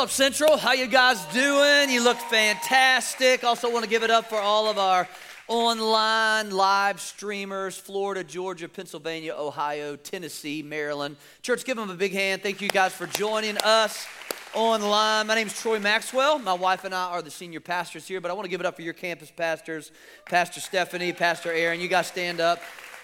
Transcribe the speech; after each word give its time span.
Up, 0.00 0.08
Central? 0.08 0.56
How 0.56 0.72
you 0.72 0.86
guys 0.86 1.22
doing? 1.26 1.90
You 1.90 2.02
look 2.02 2.16
fantastic. 2.16 3.44
Also 3.44 3.70
want 3.70 3.84
to 3.84 3.90
give 3.90 4.02
it 4.02 4.10
up 4.10 4.30
for 4.30 4.40
all 4.40 4.66
of 4.66 4.78
our 4.78 5.06
online 5.46 6.50
live 6.50 7.02
streamers, 7.02 7.76
Florida, 7.76 8.24
Georgia, 8.24 8.66
Pennsylvania, 8.66 9.34
Ohio, 9.36 9.96
Tennessee, 9.96 10.62
Maryland. 10.62 11.16
Church, 11.42 11.66
give 11.66 11.76
them 11.76 11.90
a 11.90 11.94
big 11.94 12.12
hand. 12.12 12.42
Thank 12.42 12.62
you 12.62 12.70
guys 12.70 12.94
for 12.94 13.06
joining 13.08 13.58
us 13.58 14.06
online. 14.54 15.26
My 15.26 15.34
name 15.34 15.48
is 15.48 15.60
Troy 15.60 15.78
Maxwell. 15.78 16.38
My 16.38 16.54
wife 16.54 16.84
and 16.84 16.94
I 16.94 17.10
are 17.10 17.20
the 17.20 17.30
senior 17.30 17.60
pastors 17.60 18.08
here, 18.08 18.22
but 18.22 18.30
I 18.30 18.34
want 18.34 18.46
to 18.46 18.50
give 18.50 18.60
it 18.60 18.66
up 18.66 18.76
for 18.76 18.82
your 18.82 18.94
campus 18.94 19.30
pastors, 19.30 19.92
Pastor 20.24 20.60
Stephanie, 20.60 21.12
Pastor 21.12 21.52
Aaron. 21.52 21.78
You 21.78 21.88
guys 21.88 22.06
stand 22.06 22.40
up. 22.40 22.62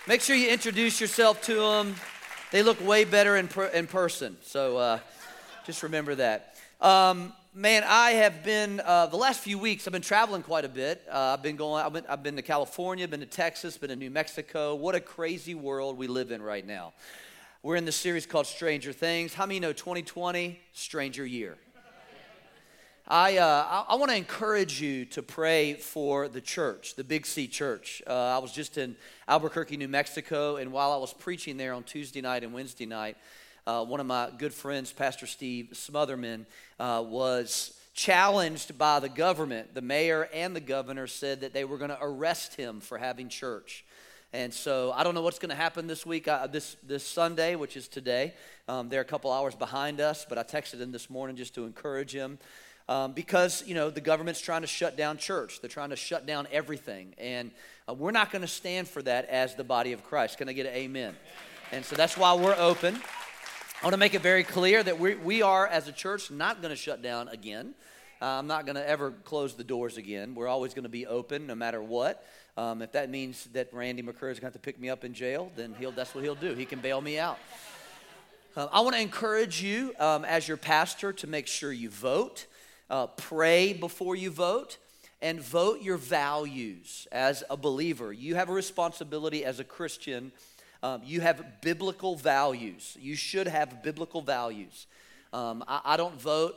Make 0.09 0.23
sure 0.23 0.35
you 0.35 0.49
introduce 0.49 0.99
yourself 0.99 1.43
to 1.43 1.57
them. 1.57 1.95
They 2.53 2.63
look 2.63 2.83
way 2.83 3.05
better 3.05 3.37
in, 3.37 3.49
per- 3.49 3.67
in 3.67 3.87
person, 3.87 4.39
so 4.41 4.79
uh, 4.79 4.99
just 5.67 5.83
remember 5.83 6.15
that. 6.15 6.56
Um, 6.87 7.33
man, 7.53 7.83
I 7.85 8.13
have 8.13 8.45
been, 8.45 8.79
uh, 8.79 9.07
the 9.07 9.17
last 9.17 9.41
few 9.41 9.59
weeks, 9.59 9.89
I've 9.89 9.93
been 9.93 10.03
traveling 10.03 10.45
quite 10.45 10.65
a 10.65 10.69
bit. 10.69 11.03
Uh, 11.11 11.35
I've 11.35 11.43
been 11.43 11.57
going, 11.57 11.85
I've 11.85 11.93
been, 11.93 12.05
I've 12.09 12.23
been 12.23 12.37
to 12.37 12.43
California, 12.43 13.09
been 13.09 13.19
to 13.19 13.27
Texas, 13.27 13.77
been 13.77 13.89
to 13.89 13.97
New 13.97 14.09
Mexico. 14.09 14.77
What 14.77 14.95
a 14.95 15.01
crazy 15.01 15.57
world 15.57 15.99
we 15.99 16.07
live 16.07 16.31
in 16.31 16.41
right 16.41 16.65
now. 16.65 16.93
We're 17.65 17.75
in 17.75 17.87
the 17.87 17.91
series 17.91 18.25
called 18.25 18.47
Stranger 18.47 18.93
Things. 18.93 19.35
How 19.35 19.47
many 19.47 19.59
know 19.59 19.73
2020, 19.73 20.61
stranger 20.75 21.27
year? 21.27 21.59
I, 23.09 23.39
uh, 23.39 23.85
I 23.89 23.97
want 23.97 24.13
to 24.13 24.17
encourage 24.17 24.81
you 24.81 25.07
to 25.07 25.25
pray 25.25 25.75
for 25.75 26.29
the 26.29 26.41
church, 26.41 26.95
the 26.95 27.03
Big 27.03 27.27
C 27.27 27.49
church. 27.49 28.01
Uh, 28.07 28.13
I 28.13 28.39
was 28.39 28.53
just 28.53 28.79
in 28.79 28.95
Albuquerque, 29.27 29.77
New 29.77 29.89
Mexico, 29.89 30.55
and 30.55 30.71
while 30.71 30.93
I 30.93 30.99
was 30.99 31.13
preaching 31.13 31.57
there 31.57 31.73
on 31.73 31.83
Tuesday 31.83 32.21
night 32.21 32.45
and 32.45 32.55
Wednesday 32.55 32.87
night, 32.87 33.17
uh, 33.67 33.85
one 33.85 34.01
of 34.01 34.07
my 34.07 34.31
good 34.39 34.55
friends, 34.55 34.93
Pastor 34.93 35.27
Steve 35.27 35.71
Smothermon, 35.73 36.47
uh, 36.79 37.03
was 37.07 37.79
challenged 37.95 38.79
by 38.79 39.01
the 39.01 39.09
government. 39.09 39.75
The 39.75 39.81
mayor 39.81 40.29
and 40.33 40.55
the 40.55 40.61
governor 40.61 41.07
said 41.07 41.41
that 41.41 41.53
they 41.53 41.65
were 41.65 41.79
going 41.79 41.91
to 41.91 41.99
arrest 42.01 42.55
him 42.55 42.81
for 42.81 42.99
having 42.99 43.29
church. 43.29 43.85
And 44.33 44.53
so 44.53 44.93
I 44.95 45.03
don't 45.03 45.15
know 45.15 45.23
what's 45.23 45.39
going 45.39 45.51
to 45.51 45.57
happen 45.57 45.87
this 45.87 46.05
week, 46.05 46.29
uh, 46.29 46.47
this, 46.47 46.77
this 46.87 47.05
Sunday, 47.05 47.57
which 47.57 47.77
is 47.77 47.89
today. 47.89 48.35
Um, 48.69 48.89
they're 48.89 49.01
a 49.01 49.05
couple 49.05 49.33
hours 49.33 49.55
behind 49.55 50.01
us, 50.01 50.27
but 50.29 50.37
I 50.37 50.43
texted 50.43 50.81
him 50.81 50.93
this 50.93 51.09
morning 51.09 51.37
just 51.37 51.55
to 51.55 51.65
encourage 51.65 52.13
him. 52.13 52.39
Um, 52.89 53.15
because 53.15 53.65
you 53.67 53.75
know 53.75 53.91
the 53.91 54.01
government's 54.01 54.41
trying 54.41 54.61
to 54.61 54.69
shut 54.69 54.97
down 54.97 55.19
church 55.19 55.61
they're 55.61 55.69
trying 55.69 55.91
to 55.91 55.97
shut 55.97 56.25
down 56.25 56.47
everything 56.53 57.17
and 57.19 57.51
uh, 57.89 57.95
we're 57.95 58.13
not 58.13 58.31
going 58.31 58.43
to 58.43 58.49
stand 58.49 58.87
for 58.87 59.03
that 59.03 59.29
as 59.29 59.57
the 59.57 59.65
body 59.65 59.93
of 59.93 60.05
christ 60.05 60.39
can 60.39 60.49
i 60.49 60.53
get 60.53 60.67
an 60.67 60.73
amen 60.73 61.17
and 61.73 61.85
so 61.85 61.97
that's 61.97 62.17
why 62.17 62.33
we're 62.33 62.55
open 62.57 62.97
I 63.83 63.85
want 63.85 63.93
to 63.93 63.99
make 63.99 64.15
it 64.15 64.23
very 64.23 64.43
clear 64.43 64.83
that 64.83 64.99
we, 64.99 65.17
we 65.17 65.43
are, 65.43 65.67
as 65.67 65.87
a 65.87 65.93
church, 65.93 66.31
not 66.31 66.63
going 66.63 66.71
to 66.71 66.77
shut 66.77 67.03
down 67.03 67.29
again. 67.29 67.75
Uh, 68.23 68.25
I'm 68.25 68.47
not 68.47 68.65
going 68.65 68.77
to 68.77 68.89
ever 68.89 69.11
close 69.11 69.53
the 69.53 69.65
doors 69.65 69.99
again. 69.99 70.35
We're 70.35 70.49
always 70.49 70.73
going 70.73 70.85
to 70.85 70.89
be 70.89 71.07
open 71.07 71.47
no 71.47 71.55
matter 71.55 71.83
what. 71.83 72.27
Um, 72.57 72.81
if 72.81 72.93
that 72.93 73.11
means 73.11 73.45
that 73.53 73.69
Randy 73.75 74.03
McCurry 74.03 74.33
is 74.33 74.41
going 74.41 74.41
to 74.41 74.45
have 74.47 74.53
to 74.55 74.59
pick 74.61 74.81
me 74.81 74.89
up 74.89 75.05
in 75.05 75.13
jail, 75.13 75.53
then 75.57 75.75
he'll, 75.79 75.93
that's 75.93 76.15
what 76.15 76.25
he'll 76.25 76.35
do. 76.35 76.55
He 76.55 76.65
can 76.65 76.81
bail 76.81 77.03
me 77.03 77.19
out. 77.19 77.39
Uh, 78.57 78.69
I 78.73 78.81
want 78.81 78.97
to 78.97 79.03
encourage 79.03 79.63
you, 79.63 79.93
um, 79.99 80.25
as 80.25 80.49
your 80.49 80.57
pastor, 80.57 81.13
to 81.13 81.27
make 81.27 81.47
sure 81.47 81.71
you 81.71 81.91
vote, 81.91 82.47
uh, 82.89 83.09
pray 83.09 83.75
before 83.75 84.17
you 84.17 84.31
vote, 84.31 84.79
and 85.21 85.39
vote 85.39 85.83
your 85.83 85.99
values 85.99 87.07
as 87.13 87.45
a 87.51 87.59
believer. 87.59 88.11
You 88.11 88.37
have 88.37 88.49
a 88.49 88.55
responsibility 88.55 89.45
as 89.45 89.61
a 89.61 89.65
Christian 89.65 90.33
um, 90.87 91.03
you 91.05 91.21
have 91.21 91.61
biblical 91.63 92.15
values. 92.15 92.97
You 93.01 93.17
should 93.17 93.49
have 93.49 93.83
biblical 93.83 94.23
values. 94.23 94.87
Um, 95.33 95.65
I, 95.67 95.81
I, 95.85 95.97
don't 95.97 96.15
vote, 96.21 96.55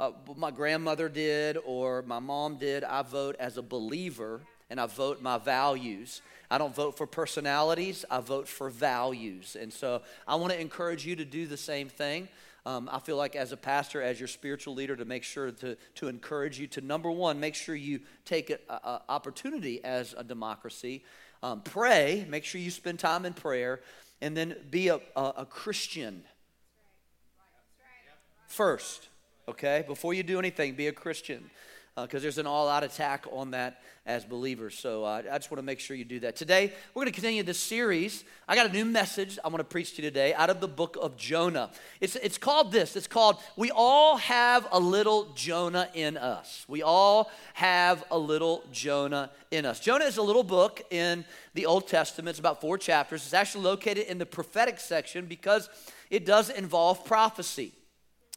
uh, 0.00 0.10
my 0.36 0.50
grandmother 0.50 1.08
did 1.08 1.58
or 1.64 2.02
my 2.02 2.18
mom 2.18 2.56
did. 2.56 2.82
I 2.82 3.02
vote 3.02 3.36
as 3.38 3.56
a 3.56 3.62
believer 3.62 4.40
and 4.68 4.80
I 4.80 4.86
vote 4.86 5.22
my 5.22 5.38
values. 5.38 6.22
I 6.50 6.58
don't 6.58 6.74
vote 6.74 6.96
for 6.96 7.06
personalities, 7.06 8.04
I 8.10 8.18
vote 8.18 8.48
for 8.48 8.68
values. 8.68 9.56
And 9.58 9.72
so 9.72 10.02
I 10.26 10.34
want 10.34 10.52
to 10.52 10.60
encourage 10.60 11.06
you 11.06 11.14
to 11.14 11.24
do 11.24 11.46
the 11.46 11.56
same 11.56 11.88
thing. 11.88 12.28
Um, 12.66 12.90
I 12.92 12.98
feel 12.98 13.16
like 13.16 13.36
as 13.36 13.52
a 13.52 13.56
pastor, 13.56 14.02
as 14.02 14.18
your 14.18 14.26
spiritual 14.26 14.74
leader, 14.74 14.96
to 14.96 15.04
make 15.04 15.22
sure 15.22 15.52
to, 15.52 15.76
to 15.94 16.08
encourage 16.08 16.58
you 16.58 16.66
to 16.66 16.80
number 16.80 17.12
one, 17.12 17.38
make 17.38 17.54
sure 17.54 17.76
you 17.76 18.00
take 18.24 18.50
an 18.50 18.58
opportunity 19.08 19.84
as 19.84 20.16
a 20.18 20.24
democracy 20.24 21.04
um, 21.42 21.60
pray, 21.62 22.26
make 22.28 22.44
sure 22.44 22.60
you 22.60 22.70
spend 22.70 22.98
time 22.98 23.24
in 23.24 23.32
prayer, 23.32 23.80
and 24.20 24.36
then 24.36 24.56
be 24.70 24.88
a, 24.88 25.00
a, 25.16 25.32
a 25.38 25.46
Christian. 25.46 26.22
First, 28.48 29.08
okay? 29.46 29.84
Before 29.86 30.14
you 30.14 30.22
do 30.22 30.38
anything, 30.38 30.74
be 30.74 30.88
a 30.88 30.92
Christian 30.92 31.50
because 32.02 32.20
uh, 32.20 32.22
there's 32.22 32.38
an 32.38 32.46
all 32.46 32.68
out 32.68 32.84
attack 32.84 33.26
on 33.32 33.50
that 33.52 33.80
as 34.06 34.24
believers. 34.24 34.78
So 34.78 35.04
uh, 35.04 35.22
I 35.30 35.38
just 35.38 35.50
want 35.50 35.58
to 35.58 35.64
make 35.64 35.80
sure 35.80 35.96
you 35.96 36.04
do 36.04 36.20
that. 36.20 36.36
Today, 36.36 36.72
we're 36.94 37.02
going 37.02 37.12
to 37.12 37.14
continue 37.14 37.42
this 37.42 37.58
series. 37.58 38.24
I 38.46 38.54
got 38.54 38.66
a 38.66 38.72
new 38.72 38.84
message 38.84 39.38
I 39.44 39.48
want 39.48 39.58
to 39.58 39.64
preach 39.64 39.96
to 39.96 40.02
you 40.02 40.08
today 40.08 40.32
out 40.34 40.50
of 40.50 40.60
the 40.60 40.68
book 40.68 40.96
of 41.00 41.16
Jonah. 41.16 41.70
It's, 42.00 42.16
it's 42.16 42.38
called 42.38 42.72
this 42.72 42.96
it's 42.96 43.06
called 43.06 43.36
We 43.56 43.70
All 43.70 44.16
Have 44.16 44.66
a 44.72 44.80
Little 44.80 45.32
Jonah 45.34 45.88
in 45.94 46.16
Us. 46.16 46.64
We 46.68 46.82
all 46.82 47.30
have 47.54 48.04
a 48.10 48.18
little 48.18 48.64
Jonah 48.72 49.30
in 49.50 49.66
us. 49.66 49.80
Jonah 49.80 50.04
is 50.04 50.16
a 50.16 50.22
little 50.22 50.44
book 50.44 50.82
in 50.90 51.24
the 51.54 51.66
Old 51.66 51.88
Testament, 51.88 52.30
it's 52.30 52.38
about 52.38 52.60
four 52.60 52.78
chapters. 52.78 53.24
It's 53.24 53.34
actually 53.34 53.64
located 53.64 54.06
in 54.06 54.18
the 54.18 54.26
prophetic 54.26 54.78
section 54.78 55.26
because 55.26 55.68
it 56.10 56.24
does 56.24 56.50
involve 56.50 57.04
prophecy. 57.04 57.72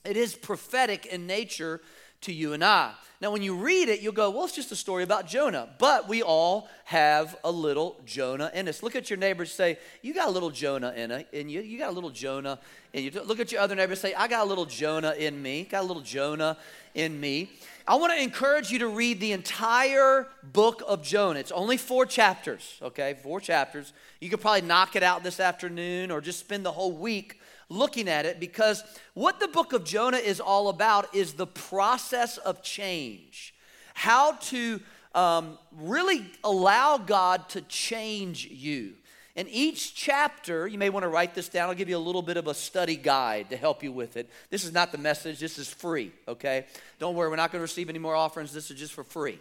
It 0.03 0.17
is 0.17 0.33
prophetic 0.33 1.05
in 1.05 1.27
nature 1.27 1.81
to 2.21 2.33
you 2.33 2.53
and 2.53 2.63
I. 2.63 2.93
Now, 3.21 3.29
when 3.29 3.43
you 3.43 3.55
read 3.55 3.87
it, 3.87 4.01
you'll 4.01 4.13
go, 4.13 4.31
well, 4.31 4.45
it's 4.45 4.55
just 4.55 4.71
a 4.71 4.75
story 4.75 5.03
about 5.03 5.27
Jonah. 5.27 5.69
But 5.77 6.09
we 6.09 6.23
all 6.23 6.67
have 6.85 7.37
a 7.43 7.51
little 7.51 8.01
Jonah 8.03 8.49
in 8.51 8.67
us. 8.67 8.81
Look 8.81 8.95
at 8.95 9.11
your 9.11 9.17
neighbor 9.17 9.45
say, 9.45 9.77
You 10.01 10.15
got 10.15 10.27
a 10.27 10.31
little 10.31 10.49
Jonah 10.49 10.91
in, 11.31 11.47
you. 11.47 11.61
You 11.61 11.77
got 11.77 11.89
a 11.89 11.93
little 11.93 12.09
Jonah 12.09 12.57
in 12.93 13.03
you. 13.03 13.11
Look 13.11 13.39
at 13.39 13.51
your 13.51 13.61
other 13.61 13.75
neighbor 13.75 13.95
say, 13.95 14.15
I 14.15 14.27
got 14.27 14.45
a 14.45 14.49
little 14.49 14.65
Jonah 14.65 15.13
in 15.15 15.39
me. 15.39 15.65
Got 15.65 15.83
a 15.83 15.85
little 15.87 16.01
Jonah 16.01 16.57
in 16.95 17.19
me. 17.19 17.51
I 17.87 17.95
want 17.95 18.11
to 18.13 18.21
encourage 18.21 18.71
you 18.71 18.79
to 18.79 18.87
read 18.87 19.19
the 19.19 19.33
entire 19.33 20.27
book 20.41 20.81
of 20.87 21.03
Jonah. 21.03 21.39
It's 21.39 21.51
only 21.51 21.77
four 21.77 22.07
chapters, 22.07 22.79
okay? 22.81 23.17
Four 23.21 23.39
chapters. 23.39 23.93
You 24.19 24.29
could 24.29 24.41
probably 24.41 24.61
knock 24.61 24.95
it 24.95 25.03
out 25.03 25.23
this 25.23 25.39
afternoon 25.39 26.09
or 26.09 26.21
just 26.21 26.39
spend 26.39 26.65
the 26.65 26.71
whole 26.71 26.91
week 26.91 27.39
looking 27.71 28.07
at 28.07 28.25
it 28.25 28.39
because 28.39 28.83
what 29.13 29.39
the 29.39 29.47
book 29.47 29.73
of 29.73 29.83
Jonah 29.83 30.17
is 30.17 30.39
all 30.39 30.69
about 30.69 31.13
is 31.15 31.33
the 31.33 31.47
process 31.47 32.37
of 32.37 32.61
change. 32.61 33.53
How 33.93 34.33
to 34.33 34.79
um, 35.15 35.57
really 35.77 36.25
allow 36.43 36.97
God 36.97 37.49
to 37.49 37.61
change 37.61 38.45
you. 38.47 38.93
And 39.35 39.47
each 39.49 39.95
chapter, 39.95 40.67
you 40.67 40.77
may 40.77 40.89
want 40.89 41.03
to 41.03 41.07
write 41.07 41.33
this 41.33 41.47
down. 41.47 41.69
I'll 41.69 41.75
give 41.75 41.87
you 41.87 41.97
a 41.97 41.99
little 41.99 42.21
bit 42.21 42.35
of 42.35 42.47
a 42.47 42.53
study 42.53 42.97
guide 42.97 43.49
to 43.49 43.57
help 43.57 43.81
you 43.81 43.91
with 43.91 44.17
it. 44.17 44.29
This 44.49 44.65
is 44.65 44.73
not 44.73 44.91
the 44.91 44.97
message, 44.97 45.39
this 45.39 45.57
is 45.57 45.69
free, 45.69 46.11
okay? 46.27 46.65
Don't 46.99 47.15
worry, 47.15 47.29
we're 47.29 47.37
not 47.37 47.51
going 47.51 47.59
to 47.59 47.63
receive 47.63 47.89
any 47.89 47.99
more 47.99 48.15
offerings. 48.15 48.51
This 48.53 48.69
is 48.69 48.77
just 48.77 48.93
for 48.93 49.05
free. 49.05 49.39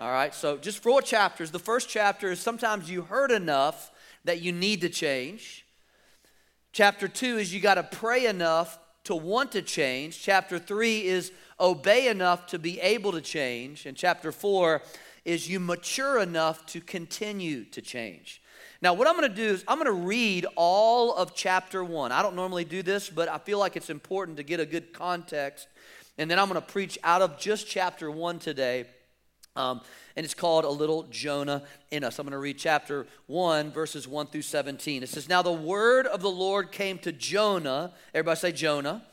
All 0.00 0.10
right, 0.10 0.32
so 0.32 0.56
just 0.56 0.82
four 0.82 1.02
chapters. 1.02 1.50
The 1.50 1.58
first 1.58 1.88
chapter 1.88 2.30
is 2.30 2.40
sometimes 2.40 2.88
you 2.88 3.02
heard 3.02 3.32
enough 3.32 3.90
that 4.24 4.40
you 4.40 4.52
need 4.52 4.80
to 4.82 4.88
change. 4.88 5.63
Chapter 6.74 7.06
two 7.06 7.38
is 7.38 7.54
you 7.54 7.60
got 7.60 7.76
to 7.76 7.84
pray 7.84 8.26
enough 8.26 8.80
to 9.04 9.14
want 9.14 9.52
to 9.52 9.62
change. 9.62 10.20
Chapter 10.20 10.58
three 10.58 11.06
is 11.06 11.30
obey 11.60 12.08
enough 12.08 12.48
to 12.48 12.58
be 12.58 12.80
able 12.80 13.12
to 13.12 13.20
change. 13.20 13.86
And 13.86 13.96
chapter 13.96 14.32
four 14.32 14.82
is 15.24 15.48
you 15.48 15.60
mature 15.60 16.18
enough 16.18 16.66
to 16.66 16.80
continue 16.80 17.62
to 17.66 17.80
change. 17.80 18.42
Now, 18.82 18.92
what 18.92 19.06
I'm 19.06 19.14
going 19.16 19.30
to 19.30 19.36
do 19.36 19.50
is 19.54 19.64
I'm 19.68 19.78
going 19.78 19.86
to 19.86 20.04
read 20.04 20.46
all 20.56 21.14
of 21.14 21.32
chapter 21.32 21.84
one. 21.84 22.10
I 22.10 22.22
don't 22.22 22.34
normally 22.34 22.64
do 22.64 22.82
this, 22.82 23.08
but 23.08 23.28
I 23.28 23.38
feel 23.38 23.60
like 23.60 23.76
it's 23.76 23.88
important 23.88 24.36
to 24.38 24.42
get 24.42 24.58
a 24.58 24.66
good 24.66 24.92
context. 24.92 25.68
And 26.18 26.28
then 26.28 26.40
I'm 26.40 26.48
going 26.48 26.60
to 26.60 26.66
preach 26.66 26.98
out 27.04 27.22
of 27.22 27.38
just 27.38 27.68
chapter 27.68 28.10
one 28.10 28.40
today. 28.40 28.86
Um, 29.56 29.82
and 30.16 30.24
it's 30.24 30.34
called 30.34 30.64
A 30.64 30.70
Little 30.70 31.04
Jonah 31.04 31.62
in 31.92 32.02
Us. 32.02 32.18
I'm 32.18 32.26
going 32.26 32.32
to 32.32 32.38
read 32.38 32.58
chapter 32.58 33.06
1, 33.26 33.70
verses 33.70 34.08
1 34.08 34.26
through 34.26 34.42
17. 34.42 35.02
It 35.02 35.08
says, 35.08 35.28
Now 35.28 35.42
the 35.42 35.52
word 35.52 36.06
of 36.08 36.22
the 36.22 36.30
Lord 36.30 36.72
came 36.72 36.98
to 36.98 37.12
Jonah, 37.12 37.92
everybody 38.12 38.38
say 38.38 38.52
Jonah, 38.52 39.04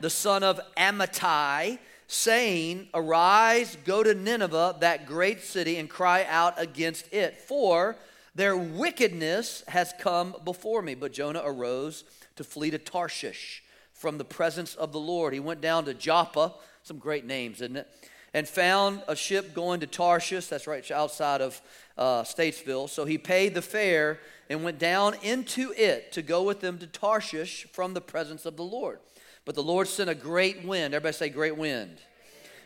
the 0.00 0.08
son 0.08 0.42
of 0.42 0.60
Amittai, 0.78 1.78
saying, 2.06 2.88
Arise, 2.94 3.76
go 3.84 4.02
to 4.02 4.14
Nineveh, 4.14 4.76
that 4.80 5.04
great 5.06 5.42
city, 5.42 5.76
and 5.76 5.90
cry 5.90 6.24
out 6.24 6.60
against 6.60 7.12
it, 7.12 7.36
for 7.36 7.96
their 8.34 8.56
wickedness 8.56 9.62
has 9.68 9.92
come 9.98 10.34
before 10.42 10.80
me. 10.80 10.94
But 10.94 11.12
Jonah 11.12 11.42
arose 11.44 12.04
to 12.36 12.44
flee 12.44 12.70
to 12.70 12.78
Tarshish 12.78 13.62
from 13.92 14.16
the 14.16 14.24
presence 14.24 14.74
of 14.74 14.92
the 14.92 15.00
Lord. 15.00 15.34
He 15.34 15.40
went 15.40 15.60
down 15.60 15.84
to 15.84 15.92
Joppa, 15.92 16.54
some 16.82 16.98
great 16.98 17.26
names, 17.26 17.60
isn't 17.60 17.76
it? 17.76 17.88
And 18.34 18.48
found 18.48 19.02
a 19.08 19.14
ship 19.14 19.54
going 19.54 19.80
to 19.80 19.86
Tarshish, 19.86 20.46
that's 20.46 20.66
right 20.66 20.90
outside 20.90 21.42
of 21.42 21.60
uh, 21.98 22.22
Statesville. 22.22 22.88
So 22.88 23.04
he 23.04 23.18
paid 23.18 23.54
the 23.54 23.60
fare 23.60 24.20
and 24.48 24.64
went 24.64 24.78
down 24.78 25.14
into 25.22 25.72
it 25.76 26.12
to 26.12 26.22
go 26.22 26.42
with 26.42 26.60
them 26.60 26.78
to 26.78 26.86
Tarshish 26.86 27.66
from 27.72 27.92
the 27.92 28.00
presence 28.00 28.46
of 28.46 28.56
the 28.56 28.64
Lord. 28.64 29.00
But 29.44 29.54
the 29.54 29.62
Lord 29.62 29.88
sent 29.88 30.08
a 30.08 30.14
great 30.14 30.64
wind. 30.64 30.94
Everybody 30.94 31.14
say, 31.14 31.28
great 31.28 31.56
wind. 31.56 31.98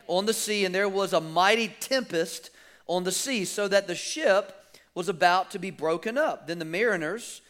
On 0.07 0.27
the 0.27 0.35
sea, 0.35 0.65
and 0.65 0.75
there 0.75 0.89
was 0.89 1.13
a 1.13 1.21
mighty 1.21 1.69
tempest 1.81 2.51
on 2.87 3.05
the 3.05 3.13
sea, 3.13 3.45
so 3.45 3.67
that 3.67 3.89
the 3.89 3.95
ship 3.95 4.53
was 4.95 5.09
about 5.09 5.51
to 5.51 5.59
be 5.59 5.71
broken 5.71 6.17
up. 6.17 6.47
Then 6.47 6.59
the 6.59 6.65
mariners 6.65 7.41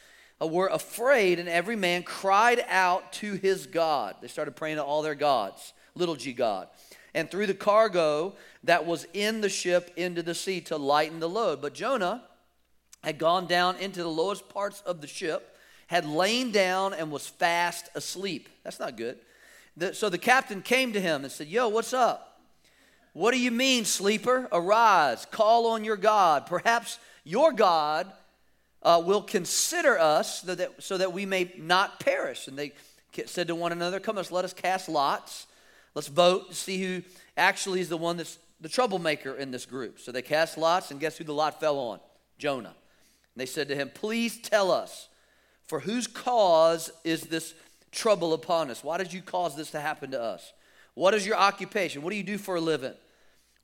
uh, 0.40 0.46
were 0.46 0.68
afraid, 0.68 1.38
and 1.38 1.48
every 1.48 1.76
man 1.76 2.02
cried 2.02 2.64
out 2.68 3.12
to 3.14 3.34
his 3.34 3.66
God. 3.66 4.16
They 4.20 4.28
started 4.28 4.56
praying 4.56 4.76
to 4.76 4.84
all 4.84 5.02
their 5.02 5.14
gods, 5.14 5.72
little 5.94 6.16
g 6.16 6.32
God, 6.32 6.68
and 7.16 7.28
threw 7.28 7.46
the 7.46 7.54
cargo 7.54 8.34
that 8.62 8.86
was 8.86 9.06
in 9.12 9.40
the 9.40 9.48
ship 9.48 9.90
into 9.96 10.22
the 10.22 10.34
sea 10.34 10.60
to 10.60 10.76
lighten 10.76 11.18
the 11.18 11.28
load. 11.28 11.60
But 11.60 11.74
Jonah 11.74 12.22
had 13.02 13.18
gone 13.18 13.46
down 13.46 13.76
into 13.76 14.02
the 14.02 14.08
lowest 14.08 14.48
parts 14.48 14.82
of 14.82 15.00
the 15.00 15.08
ship 15.08 15.56
had 15.86 16.04
lain 16.04 16.50
down 16.50 16.92
and 16.94 17.10
was 17.10 17.26
fast 17.26 17.88
asleep. 17.94 18.48
That's 18.64 18.80
not 18.80 18.96
good. 18.96 19.18
The, 19.76 19.94
so 19.94 20.08
the 20.08 20.18
captain 20.18 20.62
came 20.62 20.92
to 20.92 21.00
him 21.00 21.22
and 21.22 21.32
said, 21.32 21.46
Yo, 21.46 21.68
what's 21.68 21.92
up? 21.92 22.40
What 23.12 23.32
do 23.32 23.38
you 23.38 23.50
mean, 23.50 23.84
sleeper? 23.84 24.48
Arise, 24.52 25.26
call 25.30 25.68
on 25.68 25.84
your 25.84 25.96
God. 25.96 26.46
Perhaps 26.46 26.98
your 27.24 27.52
God 27.52 28.10
uh, 28.82 29.02
will 29.04 29.22
consider 29.22 29.98
us 29.98 30.42
so 30.42 30.54
that, 30.54 30.82
so 30.82 30.98
that 30.98 31.12
we 31.12 31.24
may 31.24 31.52
not 31.56 32.00
perish. 32.00 32.48
And 32.48 32.58
they 32.58 32.72
said 33.24 33.46
to 33.46 33.54
one 33.54 33.72
another, 33.72 34.00
Come, 34.00 34.16
let's 34.16 34.30
let 34.30 34.44
us 34.44 34.52
cast 34.52 34.88
lots. 34.88 35.46
Let's 35.96 36.08
vote 36.08 36.50
to 36.50 36.54
see 36.54 36.78
who 36.82 37.02
actually 37.38 37.80
is 37.80 37.88
the 37.88 37.96
one 37.96 38.18
that's 38.18 38.38
the 38.60 38.68
troublemaker 38.68 39.34
in 39.34 39.50
this 39.50 39.64
group. 39.64 39.98
So 39.98 40.12
they 40.12 40.20
cast 40.20 40.58
lots, 40.58 40.90
and 40.90 41.00
guess 41.00 41.16
who 41.16 41.24
the 41.24 41.32
lot 41.32 41.58
fell 41.58 41.78
on? 41.78 42.00
Jonah. 42.36 42.68
And 42.68 42.76
they 43.36 43.46
said 43.46 43.68
to 43.68 43.74
him, 43.74 43.90
Please 43.94 44.38
tell 44.38 44.70
us 44.70 45.08
for 45.64 45.80
whose 45.80 46.06
cause 46.06 46.90
is 47.02 47.22
this 47.22 47.54
trouble 47.92 48.34
upon 48.34 48.70
us? 48.70 48.84
Why 48.84 48.98
did 48.98 49.10
you 49.10 49.22
cause 49.22 49.56
this 49.56 49.70
to 49.70 49.80
happen 49.80 50.10
to 50.10 50.20
us? 50.20 50.52
What 50.92 51.14
is 51.14 51.26
your 51.26 51.36
occupation? 51.36 52.02
What 52.02 52.10
do 52.10 52.16
you 52.16 52.22
do 52.22 52.36
for 52.36 52.56
a 52.56 52.60
living? 52.60 52.94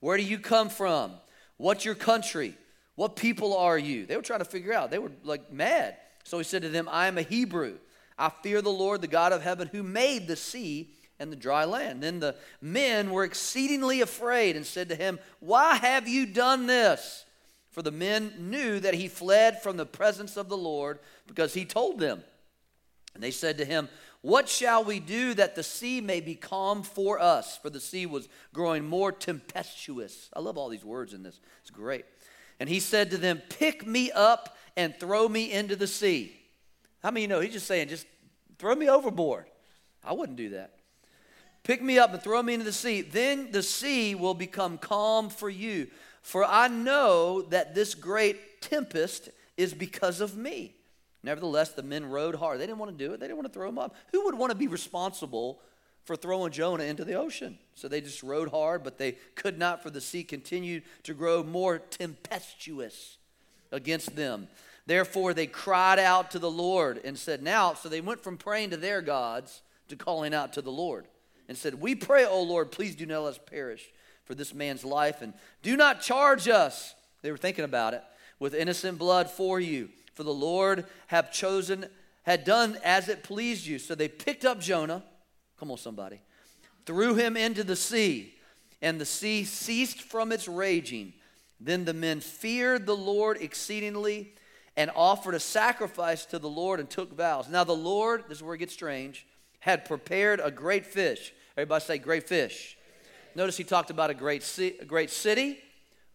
Where 0.00 0.16
do 0.16 0.22
you 0.22 0.38
come 0.38 0.70
from? 0.70 1.12
What's 1.58 1.84
your 1.84 1.94
country? 1.94 2.56
What 2.94 3.14
people 3.14 3.54
are 3.54 3.78
you? 3.78 4.06
They 4.06 4.16
were 4.16 4.22
trying 4.22 4.38
to 4.38 4.46
figure 4.46 4.72
out. 4.72 4.90
They 4.90 4.98
were 4.98 5.12
like 5.22 5.52
mad. 5.52 5.98
So 6.24 6.38
he 6.38 6.44
said 6.44 6.62
to 6.62 6.70
them, 6.70 6.88
I 6.90 7.08
am 7.08 7.18
a 7.18 7.22
Hebrew. 7.22 7.74
I 8.18 8.30
fear 8.42 8.62
the 8.62 8.70
Lord, 8.70 9.02
the 9.02 9.06
God 9.06 9.32
of 9.32 9.42
heaven, 9.42 9.68
who 9.68 9.82
made 9.82 10.26
the 10.26 10.36
sea 10.36 10.94
and 11.18 11.30
the 11.30 11.36
dry 11.36 11.64
land. 11.64 12.02
Then 12.02 12.20
the 12.20 12.36
men 12.60 13.10
were 13.10 13.24
exceedingly 13.24 14.00
afraid 14.00 14.56
and 14.56 14.66
said 14.66 14.88
to 14.88 14.96
him, 14.96 15.18
Why 15.40 15.76
have 15.76 16.08
you 16.08 16.26
done 16.26 16.66
this? 16.66 17.24
For 17.70 17.82
the 17.82 17.90
men 17.90 18.34
knew 18.38 18.80
that 18.80 18.94
he 18.94 19.08
fled 19.08 19.62
from 19.62 19.76
the 19.76 19.86
presence 19.86 20.36
of 20.36 20.48
the 20.48 20.56
Lord 20.56 20.98
because 21.26 21.54
he 21.54 21.64
told 21.64 21.98
them. 21.98 22.22
And 23.14 23.22
they 23.22 23.30
said 23.30 23.58
to 23.58 23.64
him, 23.64 23.88
What 24.20 24.48
shall 24.48 24.84
we 24.84 25.00
do 25.00 25.34
that 25.34 25.54
the 25.54 25.62
sea 25.62 26.00
may 26.00 26.20
be 26.20 26.34
calm 26.34 26.82
for 26.82 27.18
us? 27.18 27.56
For 27.56 27.70
the 27.70 27.80
sea 27.80 28.04
was 28.06 28.28
growing 28.52 28.84
more 28.84 29.10
tempestuous. 29.10 30.28
I 30.34 30.40
love 30.40 30.58
all 30.58 30.68
these 30.68 30.84
words 30.84 31.14
in 31.14 31.22
this, 31.22 31.40
it's 31.60 31.70
great. 31.70 32.04
And 32.60 32.68
he 32.68 32.80
said 32.80 33.10
to 33.10 33.18
them, 33.18 33.40
Pick 33.48 33.86
me 33.86 34.10
up 34.12 34.56
and 34.76 34.94
throw 34.98 35.28
me 35.28 35.50
into 35.50 35.76
the 35.76 35.86
sea. 35.86 36.36
How 37.02 37.10
many 37.10 37.22
you 37.22 37.28
know? 37.28 37.40
He's 37.40 37.54
just 37.54 37.66
saying, 37.66 37.88
Just 37.88 38.06
throw 38.58 38.74
me 38.74 38.88
overboard. 38.88 39.46
I 40.04 40.12
wouldn't 40.12 40.36
do 40.36 40.50
that. 40.50 40.74
Pick 41.64 41.80
me 41.80 41.98
up 41.98 42.12
and 42.12 42.22
throw 42.22 42.42
me 42.42 42.54
into 42.54 42.64
the 42.64 42.72
sea. 42.72 43.02
Then 43.02 43.52
the 43.52 43.62
sea 43.62 44.14
will 44.14 44.34
become 44.34 44.78
calm 44.78 45.28
for 45.28 45.48
you. 45.48 45.88
For 46.22 46.44
I 46.44 46.68
know 46.68 47.42
that 47.42 47.74
this 47.74 47.94
great 47.94 48.60
tempest 48.60 49.28
is 49.56 49.74
because 49.74 50.20
of 50.20 50.36
me. 50.36 50.74
Nevertheless, 51.22 51.72
the 51.72 51.82
men 51.82 52.06
rowed 52.06 52.34
hard. 52.34 52.58
They 52.58 52.66
didn't 52.66 52.78
want 52.78 52.96
to 52.96 53.04
do 53.04 53.12
it, 53.12 53.20
they 53.20 53.26
didn't 53.26 53.36
want 53.36 53.52
to 53.52 53.56
throw 53.56 53.68
him 53.68 53.78
up. 53.78 53.94
Who 54.10 54.24
would 54.24 54.36
want 54.36 54.50
to 54.50 54.58
be 54.58 54.66
responsible 54.66 55.60
for 56.04 56.16
throwing 56.16 56.50
Jonah 56.50 56.84
into 56.84 57.04
the 57.04 57.14
ocean? 57.14 57.58
So 57.74 57.86
they 57.86 58.00
just 58.00 58.24
rowed 58.24 58.48
hard, 58.48 58.82
but 58.82 58.98
they 58.98 59.12
could 59.36 59.56
not, 59.56 59.82
for 59.82 59.90
the 59.90 60.00
sea 60.00 60.24
continued 60.24 60.82
to 61.04 61.14
grow 61.14 61.44
more 61.44 61.78
tempestuous 61.78 63.18
against 63.70 64.16
them. 64.16 64.48
Therefore, 64.84 65.32
they 65.32 65.46
cried 65.46 66.00
out 66.00 66.32
to 66.32 66.40
the 66.40 66.50
Lord 66.50 67.00
and 67.04 67.16
said, 67.16 67.40
Now, 67.40 67.74
so 67.74 67.88
they 67.88 68.00
went 68.00 68.20
from 68.20 68.36
praying 68.36 68.70
to 68.70 68.76
their 68.76 69.00
gods 69.00 69.62
to 69.88 69.94
calling 69.94 70.34
out 70.34 70.52
to 70.54 70.62
the 70.62 70.72
Lord 70.72 71.06
and 71.48 71.56
said, 71.56 71.74
We 71.74 71.94
pray, 71.94 72.24
O 72.24 72.42
Lord, 72.42 72.72
please 72.72 72.94
do 72.94 73.06
not 73.06 73.22
let 73.22 73.30
us 73.30 73.40
perish 73.44 73.90
for 74.24 74.34
this 74.34 74.54
man's 74.54 74.84
life, 74.84 75.22
and 75.22 75.34
do 75.62 75.76
not 75.76 76.00
charge 76.00 76.48
us, 76.48 76.94
they 77.22 77.30
were 77.30 77.36
thinking 77.36 77.64
about 77.64 77.94
it, 77.94 78.02
with 78.38 78.54
innocent 78.54 78.98
blood 78.98 79.30
for 79.30 79.60
you. 79.60 79.88
For 80.14 80.22
the 80.22 80.34
Lord 80.34 80.84
have 81.08 81.32
chosen, 81.32 81.86
had 82.24 82.44
done 82.44 82.78
as 82.84 83.08
it 83.08 83.22
pleased 83.22 83.66
you. 83.66 83.78
So 83.78 83.94
they 83.94 84.08
picked 84.08 84.44
up 84.44 84.60
Jonah, 84.60 85.02
come 85.58 85.70
on, 85.70 85.78
somebody, 85.78 86.20
threw 86.86 87.14
him 87.14 87.36
into 87.36 87.64
the 87.64 87.76
sea, 87.76 88.34
and 88.80 89.00
the 89.00 89.06
sea 89.06 89.44
ceased 89.44 90.02
from 90.02 90.32
its 90.32 90.48
raging. 90.48 91.14
Then 91.60 91.84
the 91.84 91.94
men 91.94 92.20
feared 92.20 92.86
the 92.86 92.96
Lord 92.96 93.38
exceedingly 93.40 94.34
and 94.76 94.90
offered 94.94 95.34
a 95.34 95.40
sacrifice 95.40 96.24
to 96.26 96.38
the 96.38 96.48
Lord 96.48 96.80
and 96.80 96.88
took 96.88 97.12
vows. 97.14 97.48
Now, 97.48 97.64
the 97.64 97.72
Lord, 97.72 98.24
this 98.28 98.38
is 98.38 98.42
where 98.42 98.54
it 98.54 98.58
gets 98.58 98.72
strange, 98.72 99.26
had 99.62 99.84
prepared 99.84 100.40
a 100.42 100.50
great 100.50 100.84
fish. 100.84 101.32
Everybody 101.56 101.84
say, 101.84 101.98
great 101.98 102.28
fish. 102.28 102.76
Notice 103.36 103.56
he 103.56 103.62
talked 103.62 103.90
about 103.90 104.10
a 104.10 104.14
great, 104.14 104.42
a 104.58 104.84
great 104.84 105.08
city, 105.08 105.56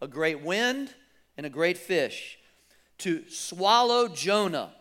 a 0.02 0.06
great 0.06 0.42
wind, 0.42 0.92
and 1.38 1.46
a 1.46 1.48
great 1.48 1.78
fish 1.78 2.38
to 2.98 3.26
swallow 3.30 4.06
Jonah. 4.06 4.74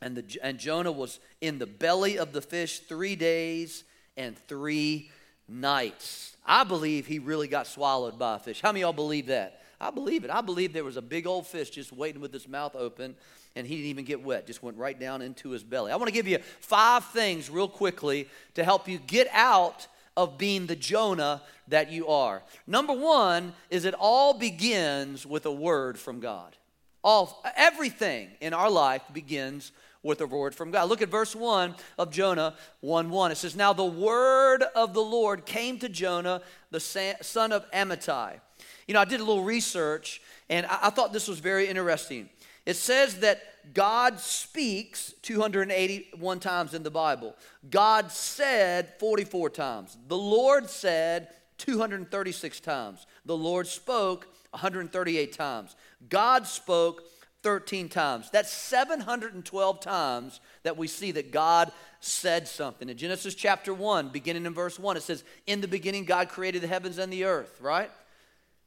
And, 0.00 0.16
the, 0.16 0.38
and 0.42 0.58
Jonah 0.58 0.90
was 0.90 1.20
in 1.42 1.58
the 1.58 1.66
belly 1.66 2.16
of 2.16 2.32
the 2.32 2.40
fish 2.40 2.78
three 2.78 3.14
days 3.14 3.84
and 4.16 4.38
three 4.48 5.10
nights. 5.46 6.34
I 6.46 6.64
believe 6.64 7.06
he 7.06 7.18
really 7.18 7.46
got 7.46 7.66
swallowed 7.66 8.18
by 8.18 8.36
a 8.36 8.38
fish. 8.38 8.62
How 8.62 8.70
many 8.70 8.80
y'all 8.80 8.94
believe 8.94 9.26
that? 9.26 9.60
I 9.78 9.90
believe 9.90 10.24
it. 10.24 10.30
I 10.30 10.40
believe 10.40 10.72
there 10.72 10.82
was 10.82 10.96
a 10.96 11.02
big 11.02 11.26
old 11.26 11.46
fish 11.46 11.68
just 11.68 11.92
waiting 11.92 12.22
with 12.22 12.32
his 12.32 12.48
mouth 12.48 12.74
open, 12.74 13.16
and 13.54 13.66
he 13.66 13.76
didn't 13.76 13.88
even 13.88 14.04
get 14.04 14.22
wet, 14.22 14.46
just 14.46 14.62
went 14.62 14.76
right 14.76 14.98
down 14.98 15.22
into 15.22 15.50
his 15.50 15.62
belly. 15.62 15.92
I 15.92 15.96
want 15.96 16.08
to 16.08 16.14
give 16.14 16.28
you 16.28 16.38
five 16.60 17.04
things 17.06 17.50
real 17.50 17.68
quickly 17.68 18.28
to 18.54 18.64
help 18.64 18.88
you 18.88 18.98
get 18.98 19.28
out 19.32 19.86
of 20.16 20.38
being 20.38 20.66
the 20.66 20.76
Jonah 20.76 21.42
that 21.68 21.90
you 21.90 22.08
are. 22.08 22.42
Number 22.66 22.92
one 22.92 23.52
is 23.70 23.84
it 23.84 23.94
all 23.98 24.34
begins 24.34 25.26
with 25.26 25.46
a 25.46 25.52
word 25.52 25.98
from 25.98 26.20
God. 26.20 26.56
All, 27.04 27.42
everything 27.56 28.30
in 28.40 28.54
our 28.54 28.70
life 28.70 29.02
begins 29.12 29.72
with 30.02 30.20
a 30.20 30.26
word 30.26 30.54
from 30.54 30.70
God. 30.70 30.88
Look 30.88 31.02
at 31.02 31.08
verse 31.08 31.34
1 31.34 31.74
of 31.98 32.10
Jonah 32.10 32.54
1 32.80 33.10
1. 33.10 33.32
It 33.32 33.36
says, 33.36 33.56
Now 33.56 33.72
the 33.72 33.84
word 33.84 34.62
of 34.74 34.94
the 34.94 35.02
Lord 35.02 35.46
came 35.46 35.78
to 35.78 35.88
Jonah, 35.88 36.42
the 36.70 36.80
son 36.80 37.52
of 37.52 37.70
Amittai. 37.70 38.40
You 38.86 38.94
know, 38.94 39.00
I 39.00 39.04
did 39.04 39.20
a 39.20 39.24
little 39.24 39.44
research 39.44 40.20
and 40.48 40.66
I, 40.66 40.78
I 40.84 40.90
thought 40.90 41.12
this 41.12 41.28
was 41.28 41.38
very 41.38 41.68
interesting. 41.68 42.28
It 42.64 42.76
says 42.76 43.20
that 43.20 43.42
God 43.74 44.18
speaks 44.20 45.14
281 45.22 46.40
times 46.40 46.74
in 46.74 46.82
the 46.82 46.90
Bible. 46.90 47.36
God 47.70 48.10
said 48.10 48.88
44 48.98 49.50
times. 49.50 49.96
The 50.08 50.16
Lord 50.16 50.68
said 50.68 51.28
236 51.58 52.60
times. 52.60 53.06
The 53.24 53.36
Lord 53.36 53.66
spoke 53.66 54.28
138 54.50 55.32
times. 55.32 55.76
God 56.08 56.46
spoke 56.46 57.04
13 57.42 57.88
times. 57.88 58.30
That's 58.30 58.52
712 58.52 59.80
times 59.80 60.40
that 60.62 60.76
we 60.76 60.86
see 60.86 61.12
that 61.12 61.32
God 61.32 61.72
said 62.00 62.46
something. 62.46 62.88
In 62.88 62.96
Genesis 62.96 63.34
chapter 63.34 63.74
1, 63.74 64.08
beginning 64.08 64.46
in 64.46 64.54
verse 64.54 64.78
1, 64.78 64.96
it 64.96 65.02
says, 65.02 65.24
In 65.46 65.60
the 65.60 65.68
beginning, 65.68 66.04
God 66.04 66.28
created 66.28 66.62
the 66.62 66.68
heavens 66.68 66.98
and 66.98 67.12
the 67.12 67.24
earth, 67.24 67.60
right? 67.60 67.90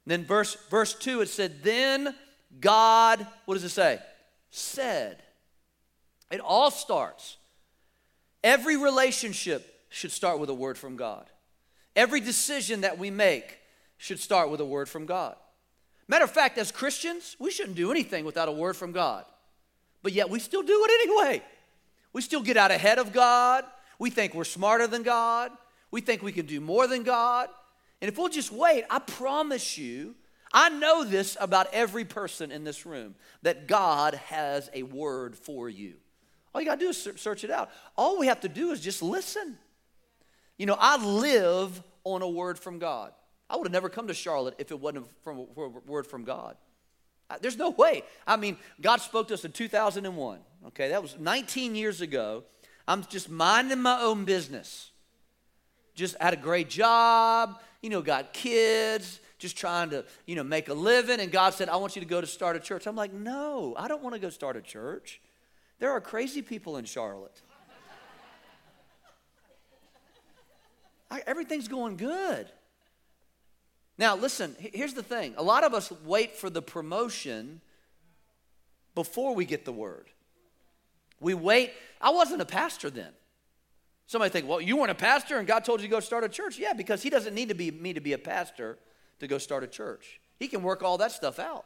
And 0.05 0.11
then 0.11 0.25
verse, 0.25 0.55
verse 0.69 0.93
2, 0.93 1.21
it 1.21 1.29
said, 1.29 1.63
Then 1.63 2.15
God, 2.59 3.25
what 3.45 3.55
does 3.55 3.63
it 3.63 3.69
say? 3.69 3.99
Said. 4.49 5.21
It 6.31 6.39
all 6.39 6.71
starts. 6.71 7.37
Every 8.43 8.77
relationship 8.77 9.83
should 9.89 10.11
start 10.11 10.39
with 10.39 10.49
a 10.49 10.53
word 10.53 10.77
from 10.77 10.95
God. 10.95 11.25
Every 11.95 12.19
decision 12.19 12.81
that 12.81 12.97
we 12.97 13.09
make 13.09 13.59
should 13.97 14.19
start 14.19 14.49
with 14.49 14.59
a 14.59 14.65
word 14.65 14.89
from 14.89 15.05
God. 15.05 15.35
Matter 16.07 16.25
of 16.25 16.31
fact, 16.31 16.57
as 16.57 16.71
Christians, 16.71 17.35
we 17.39 17.49
shouldn't 17.49 17.75
do 17.75 17.91
anything 17.91 18.25
without 18.25 18.47
a 18.47 18.51
word 18.51 18.75
from 18.75 18.91
God. 18.91 19.25
But 20.03 20.13
yet 20.13 20.29
we 20.29 20.39
still 20.39 20.61
do 20.61 20.85
it 20.87 21.09
anyway. 21.09 21.41
We 22.13 22.21
still 22.21 22.41
get 22.41 22.57
out 22.57 22.71
ahead 22.71 22.99
of 22.99 23.11
God. 23.11 23.63
We 23.97 24.09
think 24.09 24.33
we're 24.33 24.43
smarter 24.43 24.87
than 24.87 25.03
God. 25.03 25.51
We 25.89 26.01
think 26.01 26.21
we 26.21 26.31
can 26.31 26.45
do 26.45 26.59
more 26.59 26.87
than 26.87 27.03
God. 27.03 27.49
And 28.01 28.09
if 28.11 28.17
we'll 28.17 28.29
just 28.29 28.51
wait, 28.51 28.83
I 28.89 28.99
promise 28.99 29.77
you, 29.77 30.15
I 30.55 30.69
know 30.69 31.03
this 31.03 31.35
about 31.39 31.67
every 31.73 32.05
person 32.05 32.49
in 32.49 32.63
this 32.63 32.85
room 32.85 33.15
that 33.41 33.67
God 33.67 34.15
has 34.15 34.69
a 34.73 34.83
word 34.83 35.35
for 35.35 35.69
you. 35.69 35.95
All 36.53 36.61
you 36.61 36.65
got 36.65 36.79
to 36.79 36.85
do 36.85 36.89
is 36.89 37.09
search 37.17 37.43
it 37.43 37.51
out. 37.51 37.69
All 37.97 38.17
we 38.17 38.27
have 38.27 38.39
to 38.39 38.49
do 38.49 38.71
is 38.71 38.79
just 38.79 39.03
listen. 39.03 39.57
You 40.57 40.65
know, 40.65 40.77
I 40.79 40.95
live 41.05 41.83
on 42.05 42.21
a 42.21 42.29
word 42.29 42.57
from 42.57 42.79
God. 42.79 43.11
I 43.49 43.57
would 43.57 43.67
have 43.67 43.73
never 43.73 43.89
come 43.89 44.07
to 44.07 44.13
Charlotte 44.13 44.55
if 44.57 44.71
it 44.71 44.79
wasn't 44.79 45.07
from 45.25 45.39
a 45.39 45.67
word 45.85 46.07
from 46.07 46.23
God. 46.23 46.55
There's 47.41 47.57
no 47.57 47.71
way. 47.71 48.03
I 48.25 48.37
mean, 48.37 48.55
God 48.79 49.01
spoke 49.01 49.27
to 49.27 49.33
us 49.33 49.43
in 49.43 49.51
2001. 49.51 50.39
Okay, 50.67 50.89
that 50.89 51.01
was 51.01 51.17
19 51.19 51.75
years 51.75 51.99
ago. 51.99 52.45
I'm 52.87 53.03
just 53.03 53.29
minding 53.29 53.81
my 53.81 53.99
own 53.99 54.23
business. 54.23 54.91
Just 55.95 56.15
had 56.21 56.33
a 56.33 56.37
great 56.37 56.69
job, 56.69 57.59
you 57.81 57.89
know, 57.89 58.01
got 58.01 58.31
kids, 58.31 59.19
just 59.45 59.57
trying 59.57 59.91
to, 59.91 60.03
you 60.25 60.35
know, 60.35 60.43
make 60.43 60.69
a 60.69 60.73
living. 60.73 61.19
And 61.19 61.31
God 61.31 61.53
said, 61.53 61.69
I 61.69 61.75
want 61.75 61.95
you 61.95 62.01
to 62.01 62.07
go 62.07 62.19
to 62.19 62.25
start 62.25 62.55
a 62.55 62.59
church. 62.59 62.87
I'm 62.87 62.95
like, 62.95 63.13
no, 63.13 63.75
I 63.77 63.87
don't 63.87 64.01
want 64.01 64.15
to 64.15 64.19
go 64.19 64.29
start 64.29 64.57
a 64.57 64.61
church. 64.61 65.21
There 65.77 65.91
are 65.91 66.01
crazy 66.01 66.41
people 66.41 66.77
in 66.77 66.85
Charlotte. 66.85 67.39
I, 71.11 71.21
everything's 71.27 71.67
going 71.67 71.97
good. 71.97 72.47
Now, 73.99 74.15
listen, 74.15 74.55
here's 74.57 74.95
the 74.95 75.03
thing. 75.03 75.35
A 75.37 75.43
lot 75.43 75.63
of 75.63 75.75
us 75.75 75.91
wait 76.03 76.35
for 76.35 76.49
the 76.49 76.63
promotion 76.63 77.61
before 78.95 79.35
we 79.35 79.45
get 79.45 79.63
the 79.63 79.71
word. 79.71 80.07
We 81.19 81.35
wait. 81.35 81.71
I 82.01 82.09
wasn't 82.09 82.41
a 82.41 82.45
pastor 82.45 82.89
then. 82.89 83.11
Somebody 84.07 84.31
think, 84.31 84.47
well, 84.47 84.59
you 84.59 84.77
weren't 84.77 84.91
a 84.91 84.95
pastor 84.95 85.37
and 85.37 85.47
God 85.47 85.65
told 85.65 85.81
you 85.81 85.87
to 85.87 85.91
go 85.91 85.99
start 85.99 86.23
a 86.23 86.29
church. 86.29 86.57
Yeah, 86.57 86.73
because 86.73 87.03
He 87.03 87.11
doesn't 87.11 87.35
need 87.35 87.49
to 87.49 87.55
be 87.55 87.69
me 87.69 87.93
to 87.93 88.01
be 88.01 88.13
a 88.13 88.17
pastor 88.17 88.79
to 89.19 89.27
go 89.27 89.37
start 89.37 89.63
a 89.63 89.67
church. 89.67 90.19
He 90.39 90.47
can 90.47 90.63
work 90.63 90.83
all 90.83 90.97
that 90.97 91.11
stuff 91.11 91.39
out. 91.39 91.65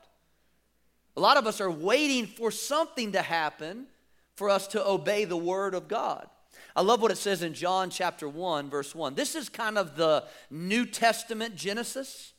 A 1.17 1.19
lot 1.19 1.37
of 1.37 1.47
us 1.47 1.59
are 1.59 1.71
waiting 1.71 2.27
for 2.27 2.51
something 2.51 3.13
to 3.13 3.21
happen 3.21 3.87
for 4.35 4.49
us 4.49 4.67
to 4.67 4.87
obey 4.87 5.25
the 5.25 5.37
word 5.37 5.73
of 5.73 5.87
God. 5.87 6.27
I 6.75 6.81
love 6.81 7.01
what 7.01 7.11
it 7.11 7.17
says 7.17 7.41
in 7.41 7.53
John 7.53 7.89
chapter 7.89 8.29
1, 8.29 8.69
verse 8.69 8.95
1. 8.95 9.15
This 9.15 9.35
is 9.35 9.49
kind 9.49 9.77
of 9.77 9.95
the 9.95 10.25
New 10.49 10.85
Testament 10.85 11.55
Genesis. 11.55 12.33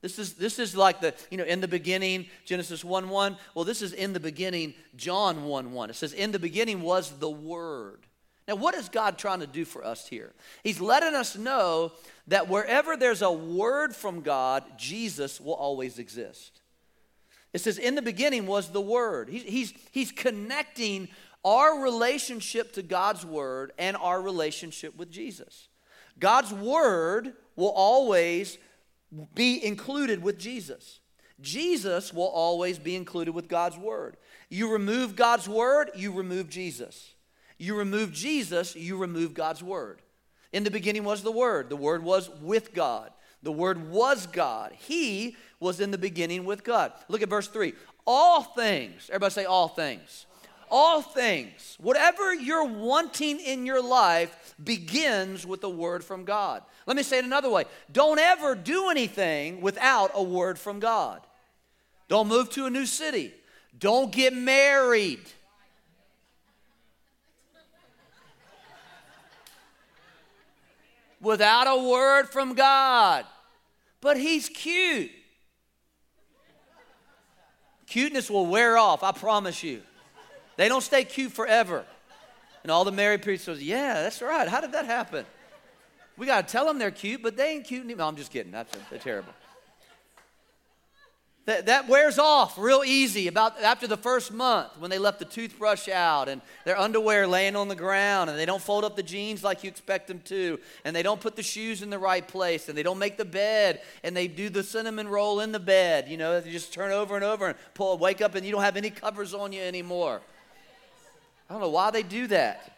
This 0.00 0.18
is, 0.18 0.34
this 0.34 0.58
is 0.58 0.76
like 0.76 1.00
the, 1.00 1.14
you 1.30 1.38
know, 1.38 1.44
in 1.44 1.60
the 1.60 1.68
beginning, 1.68 2.26
Genesis 2.44 2.84
1 2.84 3.08
1. 3.08 3.36
Well, 3.54 3.64
this 3.64 3.80
is 3.80 3.92
in 3.94 4.12
the 4.12 4.20
beginning, 4.20 4.74
John 4.96 5.44
1 5.44 5.72
1. 5.72 5.90
It 5.90 5.96
says, 5.96 6.12
In 6.12 6.30
the 6.30 6.38
beginning 6.38 6.82
was 6.82 7.10
the 7.18 7.30
Word. 7.30 8.06
Now, 8.46 8.56
what 8.56 8.74
is 8.74 8.90
God 8.90 9.16
trying 9.16 9.40
to 9.40 9.46
do 9.46 9.64
for 9.64 9.82
us 9.84 10.06
here? 10.06 10.34
He's 10.62 10.78
letting 10.78 11.14
us 11.14 11.36
know 11.36 11.92
that 12.28 12.48
wherever 12.48 12.96
there's 12.96 13.22
a 13.22 13.32
word 13.32 13.94
from 13.94 14.20
God, 14.20 14.64
Jesus 14.78 15.40
will 15.40 15.54
always 15.54 15.98
exist. 15.98 16.62
It 17.54 17.60
says, 17.60 17.78
In 17.78 17.94
the 17.94 18.02
beginning 18.02 18.46
was 18.46 18.68
the 18.68 18.80
Word. 18.80 19.30
He's, 19.30 19.72
he's, 19.92 20.12
connecting 20.12 21.08
our 21.44 21.80
relationship 21.80 22.72
to 22.72 22.82
God's 22.82 23.24
Word 23.24 23.72
and 23.78 23.96
our 23.96 24.20
relationship 24.20 24.96
with 24.96 25.10
Jesus. 25.10 25.68
God's 26.18 26.52
Word 26.52 27.32
will 27.54 27.70
always 27.70 28.58
be 29.34 29.64
included 29.64 30.22
with 30.22 30.38
Jesus. 30.38 30.98
Jesus 31.40 32.12
will 32.12 32.28
always 32.28 32.78
be 32.78 32.96
included 32.96 33.32
with 33.32 33.48
God's 33.48 33.78
Word. 33.78 34.16
You 34.48 34.72
remove 34.72 35.14
God's 35.14 35.48
Word, 35.48 35.90
you 35.94 36.12
remove 36.12 36.48
Jesus. 36.48 37.14
You 37.56 37.76
remove 37.76 38.12
Jesus, 38.12 38.74
you 38.74 38.96
remove 38.96 39.32
God's 39.32 39.62
Word. 39.62 40.02
In 40.54 40.64
the 40.64 40.70
beginning 40.70 41.04
was 41.04 41.22
the 41.22 41.32
Word, 41.32 41.68
the 41.68 41.76
Word 41.76 42.02
was 42.02 42.30
with 42.40 42.72
God. 42.72 43.10
The 43.42 43.52
Word 43.52 43.90
was 43.90 44.26
God. 44.26 44.72
He 44.72 45.36
was 45.60 45.80
in 45.80 45.90
the 45.90 45.98
beginning 45.98 46.46
with 46.46 46.64
God. 46.64 46.92
Look 47.08 47.20
at 47.20 47.28
verse 47.28 47.48
3. 47.48 47.74
All 48.06 48.42
things, 48.42 49.10
everybody 49.10 49.32
say, 49.32 49.44
all 49.44 49.68
things 49.68 50.26
all 50.70 51.02
things, 51.02 51.76
whatever 51.80 52.34
you're 52.34 52.64
wanting 52.64 53.38
in 53.38 53.64
your 53.64 53.80
life, 53.80 54.56
begins 54.62 55.46
with 55.46 55.62
a 55.62 55.68
word 55.68 56.02
from 56.02 56.24
God. 56.24 56.62
Let 56.84 56.96
me 56.96 57.04
say 57.04 57.18
it 57.18 57.24
another 57.24 57.48
way 57.48 57.64
don't 57.92 58.18
ever 58.18 58.56
do 58.56 58.90
anything 58.90 59.60
without 59.60 60.10
a 60.14 60.22
word 60.22 60.58
from 60.58 60.80
God. 60.80 61.20
Don't 62.08 62.26
move 62.26 62.50
to 62.50 62.66
a 62.66 62.70
new 62.70 62.86
city. 62.86 63.32
Don't 63.78 64.10
get 64.10 64.34
married. 64.34 65.20
Without 71.24 71.66
a 71.66 71.88
word 71.88 72.28
from 72.28 72.54
God. 72.54 73.24
But 74.00 74.18
he's 74.18 74.48
cute. 74.48 75.10
Cuteness 77.86 78.30
will 78.30 78.46
wear 78.46 78.76
off, 78.76 79.02
I 79.02 79.12
promise 79.12 79.62
you. 79.62 79.82
They 80.56 80.68
don't 80.68 80.82
stay 80.82 81.04
cute 81.04 81.32
forever. 81.32 81.84
And 82.62 82.70
all 82.70 82.84
the 82.84 82.92
married 82.92 83.22
people 83.22 83.38
says, 83.38 83.62
yeah, 83.62 83.94
that's 84.02 84.22
right. 84.22 84.46
How 84.48 84.60
did 84.60 84.72
that 84.72 84.86
happen? 84.86 85.26
We 86.16 86.26
got 86.26 86.46
to 86.46 86.52
tell 86.52 86.66
them 86.66 86.78
they're 86.78 86.90
cute, 86.90 87.22
but 87.22 87.36
they 87.36 87.52
ain't 87.52 87.66
cute 87.66 87.84
anymore. 87.84 88.04
No, 88.04 88.08
I'm 88.08 88.16
just 88.16 88.30
kidding. 88.30 88.52
That's 88.52 88.72
terrible. 89.00 89.32
That, 91.46 91.66
that 91.66 91.88
wears 91.88 92.18
off 92.18 92.56
real 92.56 92.82
easy 92.86 93.28
about 93.28 93.60
after 93.60 93.86
the 93.86 93.98
first 93.98 94.32
month 94.32 94.78
when 94.78 94.90
they 94.90 94.98
left 94.98 95.18
the 95.18 95.26
toothbrush 95.26 95.90
out 95.90 96.30
and 96.30 96.40
their 96.64 96.78
underwear 96.78 97.26
laying 97.26 97.54
on 97.54 97.68
the 97.68 97.76
ground 97.76 98.30
and 98.30 98.38
they 98.38 98.46
don't 98.46 98.62
fold 98.62 98.82
up 98.82 98.96
the 98.96 99.02
jeans 99.02 99.44
like 99.44 99.62
you 99.62 99.68
expect 99.68 100.08
them 100.08 100.20
to 100.24 100.58
and 100.86 100.96
they 100.96 101.02
don't 101.02 101.20
put 101.20 101.36
the 101.36 101.42
shoes 101.42 101.82
in 101.82 101.90
the 101.90 101.98
right 101.98 102.26
place 102.26 102.70
and 102.70 102.78
they 102.78 102.82
don't 102.82 102.98
make 102.98 103.18
the 103.18 103.26
bed 103.26 103.82
and 104.02 104.16
they 104.16 104.26
do 104.26 104.48
the 104.48 104.62
cinnamon 104.62 105.06
roll 105.06 105.40
in 105.40 105.52
the 105.52 105.60
bed 105.60 106.08
you 106.08 106.16
know 106.16 106.40
they 106.40 106.50
just 106.50 106.72
turn 106.72 106.90
over 106.90 107.14
and 107.14 107.24
over 107.24 107.48
and 107.48 107.58
pull 107.74 107.98
wake 107.98 108.22
up 108.22 108.34
and 108.34 108.46
you 108.46 108.50
don't 108.50 108.62
have 108.62 108.78
any 108.78 108.88
covers 108.88 109.34
on 109.34 109.52
you 109.52 109.60
anymore 109.60 110.22
I 111.48 111.52
don't 111.52 111.60
know 111.60 111.70
why 111.70 111.90
they 111.90 112.02
do 112.02 112.26
that. 112.28 112.72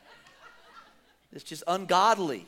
It's 1.32 1.44
just 1.44 1.62
ungodly. 1.66 2.46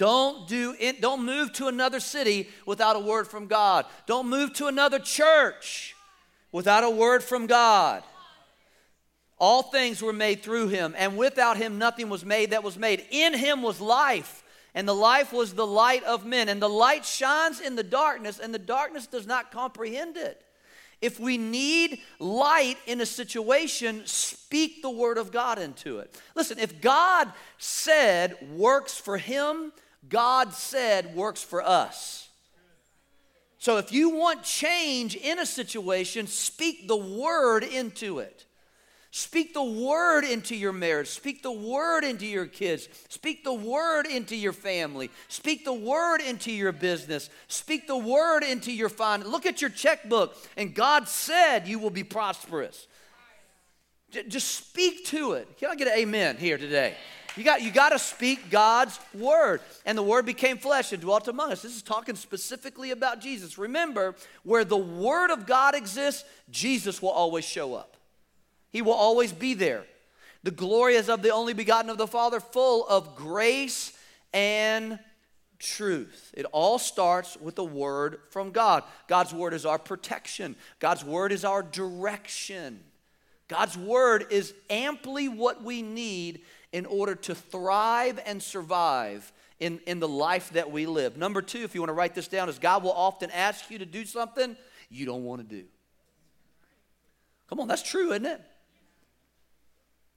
Don't 0.00 0.48
do 0.48 0.74
it, 0.80 1.02
don't 1.02 1.26
move 1.26 1.52
to 1.52 1.66
another 1.66 2.00
city 2.00 2.48
without 2.64 2.96
a 2.96 3.00
word 3.00 3.28
from 3.28 3.48
God. 3.48 3.84
Don't 4.06 4.30
move 4.30 4.54
to 4.54 4.66
another 4.66 4.98
church 4.98 5.94
without 6.52 6.84
a 6.84 6.88
word 6.88 7.22
from 7.22 7.46
God. 7.46 8.02
All 9.36 9.62
things 9.62 10.00
were 10.00 10.14
made 10.14 10.42
through 10.42 10.68
him, 10.68 10.94
and 10.96 11.18
without 11.18 11.58
him 11.58 11.76
nothing 11.76 12.08
was 12.08 12.24
made 12.24 12.52
that 12.52 12.64
was 12.64 12.78
made. 12.78 13.04
In 13.10 13.34
him 13.34 13.60
was 13.60 13.78
life, 13.78 14.42
and 14.74 14.88
the 14.88 14.94
life 14.94 15.34
was 15.34 15.52
the 15.52 15.66
light 15.66 16.02
of 16.04 16.24
men. 16.24 16.48
And 16.48 16.62
the 16.62 16.68
light 16.70 17.04
shines 17.04 17.60
in 17.60 17.76
the 17.76 17.82
darkness, 17.82 18.38
and 18.38 18.54
the 18.54 18.58
darkness 18.58 19.06
does 19.06 19.26
not 19.26 19.52
comprehend 19.52 20.16
it. 20.16 20.42
If 21.02 21.20
we 21.20 21.36
need 21.36 22.00
light 22.18 22.78
in 22.86 23.02
a 23.02 23.06
situation, 23.06 24.06
speak 24.06 24.80
the 24.80 24.88
word 24.88 25.18
of 25.18 25.30
God 25.30 25.58
into 25.58 25.98
it. 25.98 26.18
Listen, 26.34 26.58
if 26.58 26.80
God 26.80 27.30
said 27.58 28.38
works 28.56 28.96
for 28.96 29.18
him, 29.18 29.72
God 30.08 30.52
said 30.52 31.14
works 31.14 31.42
for 31.42 31.62
us. 31.62 32.28
So 33.58 33.76
if 33.76 33.92
you 33.92 34.10
want 34.10 34.42
change 34.42 35.16
in 35.16 35.38
a 35.38 35.44
situation, 35.44 36.26
speak 36.26 36.88
the 36.88 36.96
word 36.96 37.62
into 37.62 38.18
it. 38.20 38.46
Speak 39.12 39.54
the 39.54 39.62
word 39.62 40.24
into 40.24 40.54
your 40.54 40.72
marriage. 40.72 41.08
Speak 41.08 41.42
the 41.42 41.50
word 41.50 42.04
into 42.04 42.26
your 42.26 42.46
kids. 42.46 42.88
Speak 43.08 43.42
the 43.42 43.52
word 43.52 44.06
into 44.06 44.36
your 44.36 44.52
family. 44.52 45.10
Speak 45.28 45.64
the 45.64 45.74
word 45.74 46.20
into 46.20 46.52
your 46.52 46.70
business. 46.70 47.28
Speak 47.48 47.88
the 47.88 47.98
word 47.98 48.44
into 48.44 48.72
your 48.72 48.88
finance. 48.88 49.28
Look 49.28 49.46
at 49.46 49.60
your 49.60 49.70
checkbook, 49.70 50.36
and 50.56 50.74
God 50.74 51.08
said 51.08 51.66
you 51.66 51.80
will 51.80 51.90
be 51.90 52.04
prosperous. 52.04 52.86
Just 54.28 54.52
speak 54.52 55.04
to 55.06 55.32
it. 55.32 55.58
Can 55.58 55.70
I 55.70 55.74
get 55.74 55.88
an 55.88 55.98
amen 55.98 56.36
here 56.36 56.56
today? 56.56 56.94
You 57.36 57.44
got, 57.44 57.62
you 57.62 57.70
got 57.70 57.90
to 57.90 57.98
speak 57.98 58.50
God's 58.50 58.98
word. 59.14 59.60
And 59.86 59.96
the 59.96 60.02
word 60.02 60.26
became 60.26 60.58
flesh 60.58 60.92
and 60.92 61.00
dwelt 61.00 61.28
among 61.28 61.52
us. 61.52 61.62
This 61.62 61.76
is 61.76 61.82
talking 61.82 62.16
specifically 62.16 62.90
about 62.90 63.20
Jesus. 63.20 63.58
Remember, 63.58 64.14
where 64.42 64.64
the 64.64 64.76
word 64.76 65.30
of 65.30 65.46
God 65.46 65.74
exists, 65.74 66.24
Jesus 66.50 67.00
will 67.00 67.10
always 67.10 67.44
show 67.44 67.74
up. 67.74 67.96
He 68.70 68.82
will 68.82 68.92
always 68.92 69.32
be 69.32 69.54
there. 69.54 69.84
The 70.42 70.50
glory 70.50 70.94
is 70.94 71.08
of 71.08 71.22
the 71.22 71.30
only 71.30 71.52
begotten 71.52 71.90
of 71.90 71.98
the 71.98 72.06
Father, 72.06 72.40
full 72.40 72.86
of 72.86 73.14
grace 73.14 73.92
and 74.32 74.98
truth. 75.58 76.32
It 76.34 76.46
all 76.52 76.78
starts 76.78 77.36
with 77.36 77.56
the 77.56 77.64
word 77.64 78.18
from 78.30 78.50
God. 78.50 78.82
God's 79.06 79.34
word 79.34 79.52
is 79.52 79.66
our 79.66 79.78
protection, 79.78 80.56
God's 80.78 81.04
word 81.04 81.32
is 81.32 81.44
our 81.44 81.62
direction. 81.62 82.80
God's 83.48 83.76
word 83.76 84.26
is 84.30 84.54
amply 84.70 85.26
what 85.28 85.64
we 85.64 85.82
need 85.82 86.42
in 86.72 86.86
order 86.86 87.14
to 87.14 87.34
thrive 87.34 88.20
and 88.24 88.42
survive 88.42 89.32
in, 89.58 89.80
in 89.86 90.00
the 90.00 90.08
life 90.08 90.50
that 90.50 90.70
we 90.70 90.86
live. 90.86 91.16
Number 91.16 91.42
two, 91.42 91.62
if 91.62 91.74
you 91.74 91.80
want 91.80 91.90
to 91.90 91.94
write 91.94 92.14
this 92.14 92.28
down, 92.28 92.48
is 92.48 92.58
God 92.58 92.82
will 92.82 92.92
often 92.92 93.30
ask 93.30 93.70
you 93.70 93.78
to 93.78 93.86
do 93.86 94.04
something 94.04 94.56
you 94.88 95.06
don't 95.06 95.24
want 95.24 95.46
to 95.46 95.56
do. 95.56 95.64
Come 97.48 97.60
on, 97.60 97.68
that's 97.68 97.82
true, 97.82 98.12
isn't 98.12 98.26
it? 98.26 98.40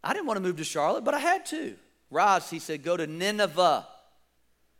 I 0.03 0.13
didn't 0.13 0.27
want 0.27 0.37
to 0.37 0.43
move 0.43 0.57
to 0.57 0.63
Charlotte, 0.63 1.03
but 1.03 1.13
I 1.13 1.19
had 1.19 1.45
to. 1.47 1.75
Roz, 2.11 2.49
he 2.49 2.59
said, 2.59 2.83
go 2.83 2.95
to 2.95 3.07
Nineveh, 3.07 3.87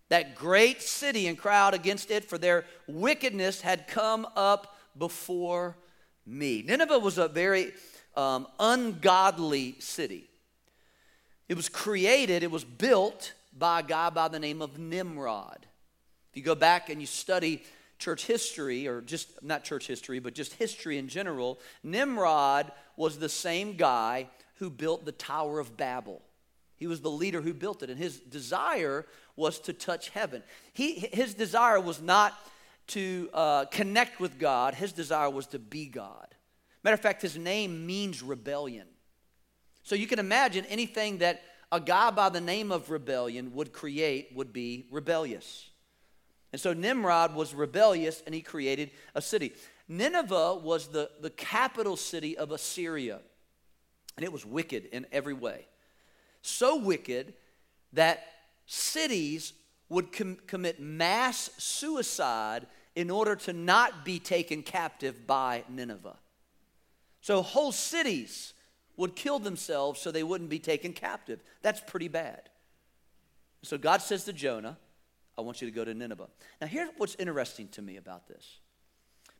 that 0.10 0.36
great 0.36 0.82
city, 0.82 1.28
and 1.28 1.38
crowd 1.38 1.74
against 1.74 2.12
it, 2.12 2.26
for 2.26 2.38
their 2.38 2.66
wickedness 2.88 3.62
had 3.62 3.88
come 3.88 4.28
up 4.36 4.78
before 4.98 5.76
me. 6.26 6.64
Nineveh 6.66 7.00
was 7.00 7.18
a 7.18 7.28
very 7.28 7.74
um, 8.16 8.48
ungodly 8.60 9.78
city. 9.80 10.30
It 11.50 11.56
was 11.56 11.70
created, 11.70 12.44
it 12.44 12.52
was 12.52 12.64
built 12.64 13.34
by 13.58 13.82
a 13.82 13.84
guy 13.84 14.10
by 14.10 14.28
the 14.28 14.40
name 14.40 14.62
of 14.62 14.80
Nimrod. 14.80 15.66
If 16.32 16.38
you 16.38 16.44
go 16.44 16.56
back 16.56 16.90
and 16.90 17.00
you 17.00 17.08
study 17.08 17.64
church 18.00 18.26
history, 18.26 18.88
or 18.88 19.02
just 19.02 19.44
not 19.44 19.64
church 19.64 19.88
history, 19.88 20.20
but 20.20 20.34
just 20.34 20.54
history 20.54 20.98
in 20.98 21.08
general, 21.08 21.60
Nimrod 21.84 22.72
was 22.98 23.18
the 23.18 23.30
same 23.30 23.76
guy 23.76 24.28
who 24.56 24.70
built 24.70 25.06
the 25.06 25.12
Tower 25.12 25.60
of 25.60 25.78
Babel. 25.78 26.22
He 26.76 26.88
was 26.88 27.02
the 27.02 27.12
leader 27.12 27.42
who 27.42 27.54
built 27.54 27.84
it, 27.84 27.90
and 27.90 27.98
his 27.98 28.20
desire 28.20 29.06
was 29.36 29.60
to 29.62 29.74
touch 29.74 30.10
heaven. 30.10 30.44
He, 30.74 30.94
his 31.14 31.34
desire 31.34 31.80
was 31.80 32.02
not 32.02 32.34
to 32.88 33.30
uh, 33.34 33.66
connect 33.66 34.20
with 34.20 34.40
God, 34.40 34.74
his 34.74 34.92
desire 34.92 35.30
was 35.30 35.48
to 35.48 35.60
be 35.60 35.86
God. 35.86 36.28
Matter 36.84 36.96
of 36.96 37.00
fact, 37.00 37.22
his 37.22 37.38
name 37.38 37.86
means 37.86 38.22
rebellion. 38.22 38.88
So 39.84 39.96
you 39.96 40.08
can 40.08 40.20
imagine 40.20 40.66
anything 40.66 41.20
that 41.20 41.42
a 41.72 41.80
guy 41.80 42.12
by 42.12 42.30
the 42.30 42.42
name 42.42 42.72
of 42.72 42.90
rebellion 42.90 43.54
would 43.54 43.74
create 43.74 44.32
would 44.36 44.54
be 44.54 44.88
rebellious. 44.92 45.70
And 46.52 46.62
so 46.62 46.72
Nimrod 46.72 47.36
was 47.36 47.54
rebellious 47.54 48.22
and 48.26 48.34
he 48.34 48.42
created 48.42 48.92
a 49.16 49.22
city. 49.22 49.54
Nineveh 49.88 50.56
was 50.56 50.88
the, 50.88 51.10
the 51.20 51.32
capital 51.32 51.98
city 51.98 52.38
of 52.38 52.52
Assyria. 52.52 53.20
And 54.16 54.24
it 54.24 54.32
was 54.32 54.46
wicked 54.46 54.86
in 54.86 55.08
every 55.12 55.34
way. 55.34 55.68
So 56.44 56.78
wicked 56.78 57.34
that 57.94 58.24
cities 58.68 59.54
would 59.90 60.12
com- 60.12 60.38
commit 60.48 60.80
mass 60.80 61.50
suicide 61.58 62.68
in 62.96 63.10
order 63.10 63.36
to 63.36 63.54
not 63.54 64.06
be 64.06 64.20
taken 64.20 64.62
captive 64.62 65.26
by 65.26 65.64
Nineveh. 65.70 66.18
So 67.22 67.42
whole 67.42 67.72
cities 67.72 68.54
would 68.98 69.16
kill 69.16 69.40
themselves 69.40 70.00
so 70.00 70.12
they 70.12 70.24
wouldn't 70.24 70.50
be 70.50 70.60
taken 70.60 70.94
captive. 70.94 71.42
That's 71.62 71.82
pretty 71.82 72.08
bad. 72.08 72.50
So 73.64 73.78
God 73.78 74.02
says 74.02 74.26
to 74.26 74.34
Jonah, 74.34 74.78
I 75.38 75.42
want 75.42 75.62
you 75.62 75.68
to 75.68 75.74
go 75.74 75.84
to 75.84 75.94
Nineveh. 75.94 76.28
Now, 76.62 76.68
here's 76.68 76.90
what's 76.98 77.16
interesting 77.16 77.68
to 77.70 77.82
me 77.82 77.98
about 77.98 78.28
this. 78.28 78.60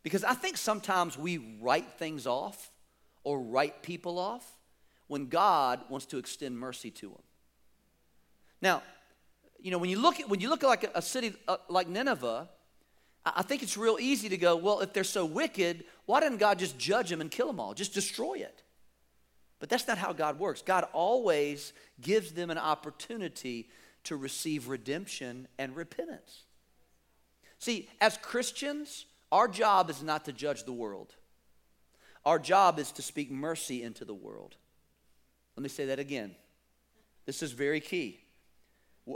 Because 0.02 0.24
I 0.24 0.34
think 0.34 0.58
sometimes 0.58 1.18
we 1.18 1.58
write 1.62 1.92
things 1.94 2.26
off 2.26 2.72
or 3.24 3.40
write 3.40 3.84
people 3.84 4.20
off 4.20 4.58
when 5.08 5.28
God 5.28 5.82
wants 5.90 6.06
to 6.08 6.18
extend 6.18 6.58
mercy 6.58 6.90
to 6.92 7.10
them. 7.10 7.22
Now, 8.62 8.82
you 9.60 9.72
know, 9.72 9.78
when 9.78 9.90
you 9.90 10.00
look 10.00 10.20
at 10.20 10.28
when 10.28 10.40
you 10.40 10.50
look 10.50 10.64
at 10.64 10.68
like 10.68 10.84
a, 10.84 10.92
a 10.96 11.02
city 11.02 11.34
uh, 11.48 11.58
like 11.70 11.88
Nineveh, 11.88 12.50
I, 13.26 13.34
I 13.38 13.42
think 13.44 13.64
it's 13.64 13.78
real 13.78 13.98
easy 14.00 14.30
to 14.30 14.38
go, 14.38 14.56
well, 14.56 14.80
if 14.82 14.94
they're 14.94 15.04
so 15.04 15.26
wicked, 15.26 15.86
why 16.06 16.20
didn't 16.20 16.38
God 16.38 16.60
just 16.60 16.78
judge 16.78 17.10
them 17.10 17.22
and 17.22 17.32
kill 17.32 17.48
them 17.48 17.60
all? 17.60 17.74
Just 17.74 17.94
destroy 17.94 18.36
it. 18.36 18.64
But 19.64 19.70
that's 19.70 19.88
not 19.88 19.98
how 19.98 20.12
God 20.12 20.40
works. 20.40 20.62
God 20.62 20.86
always 20.92 21.72
gives 22.02 22.34
them 22.34 22.50
an 22.50 22.58
opportunity 22.58 23.70
to 24.04 24.18
receive 24.18 24.68
redemption 24.68 25.48
and 25.58 25.74
repentance. 25.74 26.44
See, 27.60 27.88
as 28.02 28.18
Christians, 28.18 29.06
our 29.32 29.48
job 29.48 29.90
is 29.90 30.04
not 30.04 30.26
to 30.26 30.34
judge 30.34 30.66
the 30.66 30.74
world. 30.74 31.16
Our 32.26 32.40
job 32.40 32.78
is 32.78 32.92
to 32.92 33.02
speak 33.02 33.32
mercy 33.32 33.84
into 33.84 34.04
the 34.04 34.14
world. 34.14 34.58
Let 35.56 35.64
me 35.64 35.70
say 35.70 35.86
that 35.86 35.98
again. 35.98 36.36
This 37.26 37.42
is 37.42 37.54
very 37.54 37.80
key. 37.80 38.20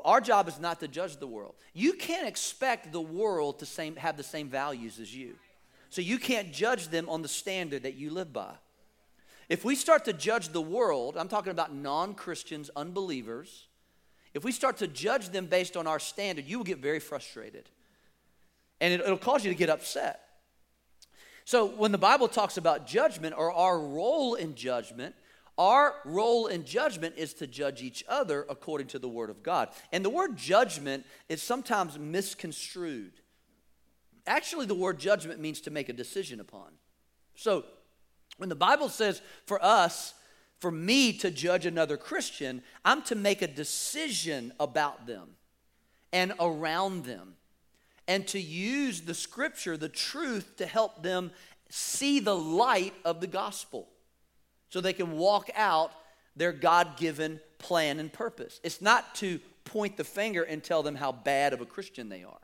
Our 0.06 0.22
job 0.22 0.48
is 0.48 0.62
not 0.62 0.80
to 0.80 0.88
judge 0.88 1.18
the 1.18 1.28
world. 1.28 1.56
You 1.74 1.92
can't 1.92 2.26
expect 2.26 2.94
the 2.94 3.02
world 3.02 3.60
to 3.60 3.66
same, 3.66 3.98
have 3.98 4.16
the 4.16 4.24
same 4.24 4.48
values 4.48 4.98
as 4.98 5.14
you. 5.14 5.36
So 5.90 6.00
you 6.00 6.18
can't 6.18 6.54
judge 6.54 6.88
them 6.88 7.10
on 7.10 7.22
the 7.22 7.28
standard 7.28 7.84
that 7.84 7.96
you 7.96 8.12
live 8.12 8.32
by. 8.32 8.54
If 9.50 9.64
we 9.64 9.76
start 9.76 10.06
to 10.06 10.14
judge 10.14 10.50
the 10.50 10.62
world, 10.62 11.16
I'm 11.18 11.30
talking 11.30 11.52
about 11.52 11.74
non 11.74 12.14
Christians, 12.14 12.70
unbelievers, 12.76 13.68
if 14.34 14.44
we 14.44 14.52
start 14.52 14.78
to 14.78 14.88
judge 14.88 15.30
them 15.30 15.46
based 15.46 15.78
on 15.78 15.88
our 15.88 16.00
standard, 16.00 16.46
you 16.46 16.58
will 16.58 16.66
get 16.66 16.80
very 16.80 17.00
frustrated. 17.00 17.70
And 18.80 18.94
it, 18.94 19.06
will 19.06 19.18
cause 19.18 19.44
you 19.44 19.52
to 19.52 19.58
get 19.58 19.70
upset. 19.70 20.22
So 21.46 21.66
when 21.66 21.92
the 21.92 21.98
Bible 21.98 22.28
talks 22.28 22.58
about 22.58 22.86
judgment 22.86 23.34
or 23.38 23.52
our 23.52 23.80
role 23.80 24.36
in 24.36 24.54
judgment, 24.54 25.16
our 25.58 25.96
role 26.06 26.48
in 26.48 26.66
judgment 26.66 27.16
is 27.18 27.34
to 27.36 27.48
judge 27.48 27.82
each 27.82 28.04
other 28.08 28.46
according 28.48 28.88
to 28.88 29.00
the 29.00 29.10
Word 29.10 29.30
of 29.30 29.42
God. 29.42 29.70
And 29.92 30.06
the 30.06 30.10
word 30.10 30.36
judgment 30.36 31.06
is 31.30 31.42
sometimes 31.42 31.98
misconstrued. 31.98 33.14
Actually, 34.28 34.66
the 34.66 34.76
word 34.76 35.00
judgment 35.00 35.40
means 35.40 35.62
to 35.62 35.72
make 35.72 35.90
a 35.90 35.94
decision 35.94 36.40
upon. 36.40 36.74
So, 37.34 37.66
when 38.38 38.50
the 38.50 38.56
Bible 38.56 38.90
says 38.90 39.22
for 39.46 39.64
us, 39.64 40.14
for 40.60 40.72
me 40.72 41.14
to 41.14 41.30
judge 41.30 41.66
another 41.66 41.98
Christian, 41.98 42.64
I'm 42.84 43.04
to 43.04 43.16
make 43.16 43.42
a 43.42 43.48
decision 43.48 44.54
about 44.60 45.06
them 45.06 45.30
and 46.12 46.34
around 46.40 47.06
them 47.06 47.36
and 48.08 48.26
to 48.28 48.40
use 48.40 49.02
the 49.02 49.14
scripture, 49.14 49.78
the 49.78 49.90
truth, 49.90 50.56
to 50.58 50.66
help 50.66 51.04
them 51.04 51.32
see 51.70 52.20
the 52.20 52.36
light 52.36 52.94
of 53.04 53.20
the 53.22 53.28
gospel 53.28 53.90
so 54.70 54.82
they 54.82 54.94
can 54.94 55.18
walk 55.18 55.50
out 55.56 55.92
their 56.36 56.54
God 56.54 56.98
given 56.98 57.40
plan 57.58 58.00
and 58.00 58.12
purpose. 58.12 58.60
It's 58.64 58.82
not 58.82 59.16
to 59.16 59.40
point 59.66 59.98
the 59.98 60.04
finger 60.04 60.44
and 60.44 60.64
tell 60.64 60.84
them 60.84 60.96
how 60.96 61.12
bad 61.12 61.54
of 61.54 61.62
a 61.62 61.66
Christian 61.66 62.10
they 62.10 62.24
are. 62.24 62.40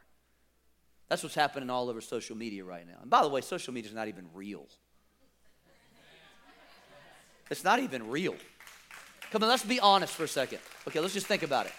That's 1.10 1.24
what's 1.24 1.36
happening 1.36 1.70
all 1.70 1.90
over 1.90 2.02
social 2.02 2.36
media 2.36 2.64
right 2.64 2.86
now. 2.86 2.98
And 3.02 3.10
by 3.10 3.22
the 3.22 3.30
way, 3.30 3.42
social 3.42 3.74
media 3.74 3.90
is 3.90 3.96
not 3.96 4.08
even 4.08 4.26
real. 4.34 4.68
It's 7.54 7.64
not 7.64 7.78
even 7.78 8.10
real. 8.10 8.36
Come 9.30 9.44
on, 9.44 9.50
let's 9.50 9.64
be 9.64 9.80
honest 9.80 10.16
for 10.16 10.24
a 10.24 10.28
second. 10.28 10.58
Okay, 10.88 11.00
let's 11.00 11.14
just 11.14 11.28
think 11.28 11.44
about 11.44 11.68
it. 11.68 11.72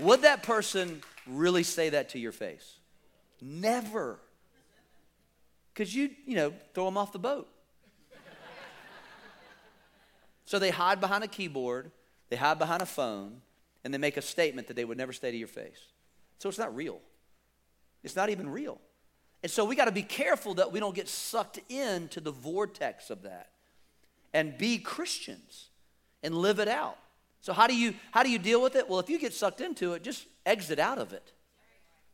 Would 0.00 0.22
that 0.22 0.42
person 0.42 1.02
really 1.24 1.62
say 1.62 1.90
that 1.90 2.08
to 2.10 2.18
your 2.18 2.32
face? 2.32 2.78
Never. 3.40 4.18
Because 5.72 5.94
you, 5.94 6.10
you 6.26 6.34
know, 6.34 6.52
throw 6.74 6.84
them 6.86 6.96
off 6.96 7.12
the 7.12 7.20
boat. 7.20 7.48
So 10.46 10.58
they 10.58 10.70
hide 10.70 11.00
behind 11.00 11.22
a 11.22 11.28
keyboard, 11.28 11.92
they 12.28 12.34
hide 12.34 12.58
behind 12.58 12.82
a 12.82 12.86
phone, 12.86 13.40
and 13.84 13.94
they 13.94 13.98
make 13.98 14.16
a 14.16 14.22
statement 14.22 14.66
that 14.66 14.74
they 14.74 14.84
would 14.84 14.98
never 14.98 15.12
say 15.12 15.30
to 15.30 15.36
your 15.36 15.46
face. 15.46 15.78
So 16.40 16.48
it's 16.48 16.58
not 16.58 16.74
real. 16.74 16.98
It's 18.02 18.16
not 18.16 18.30
even 18.30 18.50
real. 18.50 18.80
And 19.44 19.52
so 19.52 19.64
we 19.64 19.76
got 19.76 19.84
to 19.84 19.92
be 19.92 20.02
careful 20.02 20.54
that 20.54 20.72
we 20.72 20.80
don't 20.80 20.96
get 20.96 21.08
sucked 21.08 21.60
into 21.68 22.18
the 22.18 22.32
vortex 22.32 23.10
of 23.10 23.22
that 23.22 23.50
and 24.32 24.56
be 24.56 24.78
Christians 24.78 25.68
and 26.22 26.34
live 26.34 26.58
it 26.58 26.68
out. 26.68 26.98
So 27.40 27.52
how 27.52 27.66
do 27.66 27.74
you 27.74 27.94
how 28.10 28.22
do 28.22 28.30
you 28.30 28.38
deal 28.38 28.62
with 28.62 28.76
it? 28.76 28.88
Well, 28.88 29.00
if 29.00 29.08
you 29.08 29.18
get 29.18 29.32
sucked 29.32 29.60
into 29.60 29.94
it, 29.94 30.02
just 30.02 30.26
exit 30.44 30.78
out 30.78 30.98
of 30.98 31.12
it. 31.12 31.32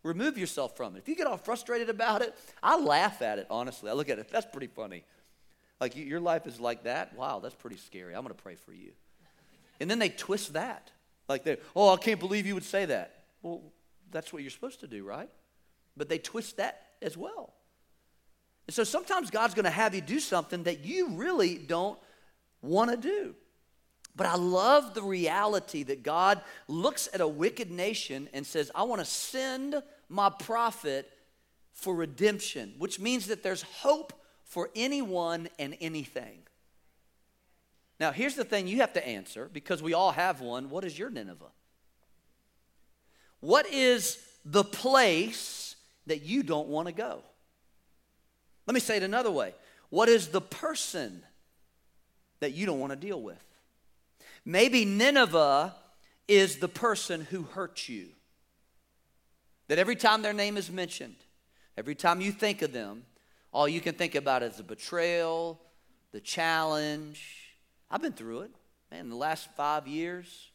Remove 0.02 0.38
yourself 0.38 0.76
from 0.76 0.94
it. 0.94 1.00
If 1.00 1.08
you 1.08 1.16
get 1.16 1.26
all 1.26 1.36
frustrated 1.36 1.90
about 1.90 2.22
it, 2.22 2.34
I 2.62 2.78
laugh 2.78 3.22
at 3.22 3.40
it, 3.40 3.46
honestly. 3.50 3.90
I 3.90 3.94
look 3.94 4.08
at 4.08 4.18
it, 4.18 4.30
that's 4.30 4.46
pretty 4.46 4.68
funny. 4.68 5.04
Like 5.80 5.96
your 5.96 6.20
life 6.20 6.46
is 6.46 6.60
like 6.60 6.84
that? 6.84 7.14
Wow, 7.16 7.40
that's 7.40 7.56
pretty 7.56 7.76
scary. 7.76 8.14
I'm 8.14 8.22
going 8.22 8.34
to 8.34 8.42
pray 8.42 8.54
for 8.54 8.72
you. 8.72 8.92
And 9.80 9.90
then 9.90 9.98
they 9.98 10.08
twist 10.08 10.52
that. 10.52 10.90
Like 11.28 11.44
they, 11.44 11.58
oh, 11.74 11.92
I 11.92 11.96
can't 11.96 12.20
believe 12.20 12.46
you 12.46 12.54
would 12.54 12.64
say 12.64 12.84
that. 12.86 13.24
Well, 13.42 13.62
that's 14.12 14.32
what 14.32 14.42
you're 14.42 14.50
supposed 14.50 14.80
to 14.80 14.86
do, 14.86 15.04
right? 15.04 15.28
But 15.96 16.08
they 16.08 16.18
twist 16.18 16.58
that 16.58 16.82
as 17.02 17.16
well. 17.16 17.52
And 18.66 18.74
so 18.74 18.84
sometimes 18.84 19.30
God's 19.30 19.54
going 19.54 19.64
to 19.64 19.70
have 19.70 19.94
you 19.94 20.00
do 20.00 20.20
something 20.20 20.62
that 20.64 20.84
you 20.84 21.10
really 21.10 21.58
don't 21.58 21.98
want 22.62 22.90
to 22.90 22.96
do. 22.96 23.34
But 24.16 24.26
I 24.26 24.36
love 24.36 24.94
the 24.94 25.02
reality 25.02 25.82
that 25.84 26.02
God 26.02 26.40
looks 26.68 27.08
at 27.12 27.20
a 27.20 27.28
wicked 27.28 27.70
nation 27.70 28.28
and 28.32 28.46
says, 28.46 28.70
I 28.74 28.84
want 28.84 29.00
to 29.00 29.04
send 29.04 29.82
my 30.08 30.30
prophet 30.30 31.10
for 31.72 31.94
redemption, 31.94 32.74
which 32.78 32.98
means 32.98 33.26
that 33.26 33.42
there's 33.42 33.62
hope 33.62 34.14
for 34.44 34.70
anyone 34.74 35.48
and 35.58 35.76
anything. 35.80 36.38
Now, 38.00 38.10
here's 38.10 38.34
the 38.34 38.44
thing 38.44 38.66
you 38.66 38.78
have 38.78 38.94
to 38.94 39.06
answer 39.06 39.50
because 39.52 39.82
we 39.82 39.92
all 39.92 40.12
have 40.12 40.40
one. 40.40 40.70
What 40.70 40.84
is 40.84 40.98
your 40.98 41.10
Nineveh? 41.10 41.44
What 43.40 43.66
is 43.66 44.18
the 44.44 44.64
place 44.64 45.76
that 46.06 46.22
you 46.22 46.42
don't 46.42 46.68
want 46.68 46.88
to 46.88 46.92
go? 46.92 47.22
Let 48.66 48.74
me 48.74 48.80
say 48.80 48.96
it 48.96 49.02
another 49.02 49.30
way. 49.30 49.54
What 49.90 50.08
is 50.08 50.28
the 50.28 50.40
person 50.40 51.22
that 52.40 52.52
you 52.52 52.66
don't 52.66 52.80
want 52.80 52.92
to 52.92 52.96
deal 52.96 53.20
with? 53.20 53.42
Maybe 54.44 54.84
Nineveh 54.84 55.74
is 56.28 56.58
the 56.58 56.68
person 56.68 57.22
who 57.30 57.42
hurt 57.42 57.88
you. 57.88 58.08
That 59.68 59.78
every 59.78 59.96
time 59.96 60.22
their 60.22 60.32
name 60.32 60.56
is 60.56 60.70
mentioned, 60.70 61.16
every 61.76 61.94
time 61.94 62.20
you 62.20 62.30
think 62.30 62.62
of 62.62 62.72
them, 62.72 63.04
all 63.52 63.68
you 63.68 63.80
can 63.80 63.94
think 63.94 64.14
about 64.14 64.42
is 64.42 64.56
the 64.56 64.62
betrayal, 64.62 65.60
the 66.12 66.20
challenge. 66.20 67.54
I've 67.90 68.02
been 68.02 68.12
through 68.12 68.42
it. 68.42 68.50
Man, 68.90 69.08
the 69.08 69.16
last 69.16 69.48
five 69.56 69.88
years, 69.88 70.50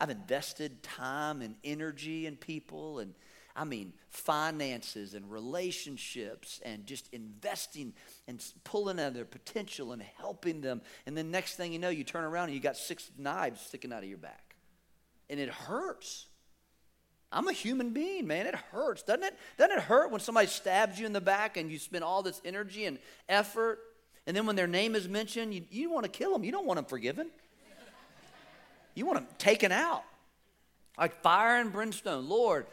I've 0.00 0.10
invested 0.10 0.82
time 0.82 1.42
and 1.42 1.54
energy 1.62 2.26
in 2.26 2.36
people 2.36 2.98
and 2.98 3.14
I 3.56 3.64
mean 3.64 3.94
finances 4.10 5.14
and 5.14 5.30
relationships 5.30 6.60
and 6.64 6.86
just 6.86 7.08
investing 7.12 7.94
and 8.28 8.44
pulling 8.64 9.00
out 9.00 9.14
their 9.14 9.24
potential 9.24 9.92
and 9.92 10.02
helping 10.18 10.60
them. 10.60 10.82
And 11.06 11.16
then 11.16 11.30
next 11.30 11.56
thing 11.56 11.72
you 11.72 11.78
know, 11.78 11.88
you 11.88 12.04
turn 12.04 12.24
around 12.24 12.44
and 12.44 12.54
you 12.54 12.60
got 12.60 12.76
six 12.76 13.10
knives 13.18 13.60
sticking 13.60 13.92
out 13.92 14.02
of 14.02 14.08
your 14.08 14.18
back. 14.18 14.54
And 15.30 15.40
it 15.40 15.48
hurts. 15.48 16.26
I'm 17.32 17.48
a 17.48 17.52
human 17.52 17.90
being, 17.90 18.26
man. 18.26 18.46
It 18.46 18.54
hurts. 18.54 19.02
Doesn't 19.02 19.24
it? 19.24 19.36
Doesn't 19.58 19.76
it 19.76 19.82
hurt 19.82 20.10
when 20.10 20.20
somebody 20.20 20.46
stabs 20.46 21.00
you 21.00 21.06
in 21.06 21.12
the 21.12 21.20
back 21.20 21.56
and 21.56 21.70
you 21.70 21.78
spend 21.78 22.04
all 22.04 22.22
this 22.22 22.40
energy 22.44 22.84
and 22.84 22.98
effort? 23.28 23.80
And 24.26 24.36
then 24.36 24.46
when 24.46 24.56
their 24.56 24.66
name 24.66 24.94
is 24.94 25.08
mentioned, 25.08 25.54
you, 25.54 25.64
you 25.70 25.90
want 25.90 26.04
to 26.04 26.10
kill 26.10 26.32
them. 26.32 26.44
You 26.44 26.52
don't 26.52 26.66
want 26.66 26.76
them 26.76 26.84
forgiven. 26.84 27.30
You 28.94 29.06
want 29.06 29.18
them 29.18 29.28
taken 29.38 29.72
out. 29.72 30.04
Like 30.98 31.20
fire 31.22 31.60
and 31.60 31.72
brimstone. 31.72 32.28
Lord, 32.28 32.66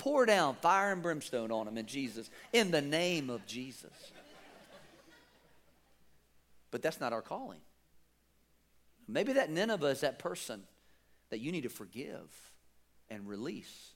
pour 0.00 0.24
down 0.24 0.56
fire 0.56 0.92
and 0.92 1.02
brimstone 1.02 1.52
on 1.52 1.66
them 1.66 1.76
in 1.76 1.86
Jesus, 1.86 2.30
in 2.52 2.70
the 2.70 2.80
name 2.80 3.28
of 3.28 3.46
Jesus. 3.46 3.92
But 6.70 6.80
that's 6.80 7.00
not 7.00 7.12
our 7.12 7.20
calling. 7.20 7.60
Maybe 9.06 9.34
that 9.34 9.50
Nineveh 9.50 9.88
is 9.88 10.00
that 10.00 10.18
person 10.18 10.62
that 11.28 11.40
you 11.40 11.52
need 11.52 11.64
to 11.64 11.68
forgive 11.68 12.52
and 13.10 13.28
release. 13.28 13.90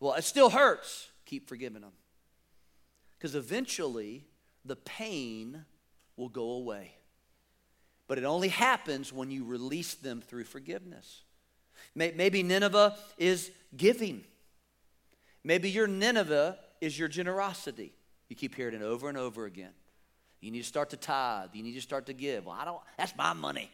Well, 0.00 0.14
it 0.14 0.24
still 0.24 0.50
hurts. 0.50 1.08
Keep 1.24 1.48
forgiving 1.48 1.82
them. 1.82 1.92
Because 3.16 3.36
eventually 3.36 4.24
the 4.64 4.76
pain 4.76 5.64
will 6.16 6.28
go 6.28 6.50
away. 6.50 6.92
But 8.08 8.18
it 8.18 8.24
only 8.24 8.48
happens 8.48 9.12
when 9.12 9.30
you 9.30 9.44
release 9.44 9.94
them 9.94 10.20
through 10.20 10.44
forgiveness. 10.44 11.22
Maybe 11.94 12.42
Nineveh 12.42 12.96
is 13.18 13.50
giving. 13.76 14.24
Maybe 15.44 15.70
your 15.70 15.86
Nineveh 15.86 16.58
is 16.80 16.98
your 16.98 17.08
generosity. 17.08 17.92
You 18.28 18.36
keep 18.36 18.54
hearing 18.54 18.74
it 18.74 18.82
over 18.82 19.08
and 19.08 19.16
over 19.16 19.46
again. 19.46 19.72
You 20.40 20.50
need 20.50 20.62
to 20.62 20.68
start 20.68 20.90
to 20.90 20.96
tithe. 20.96 21.50
You 21.54 21.62
need 21.62 21.74
to 21.74 21.80
start 21.80 22.06
to 22.06 22.12
give. 22.12 22.46
Well, 22.46 22.56
I 22.58 22.64
don't, 22.64 22.80
that's 22.98 23.16
my 23.16 23.32
money. 23.32 23.70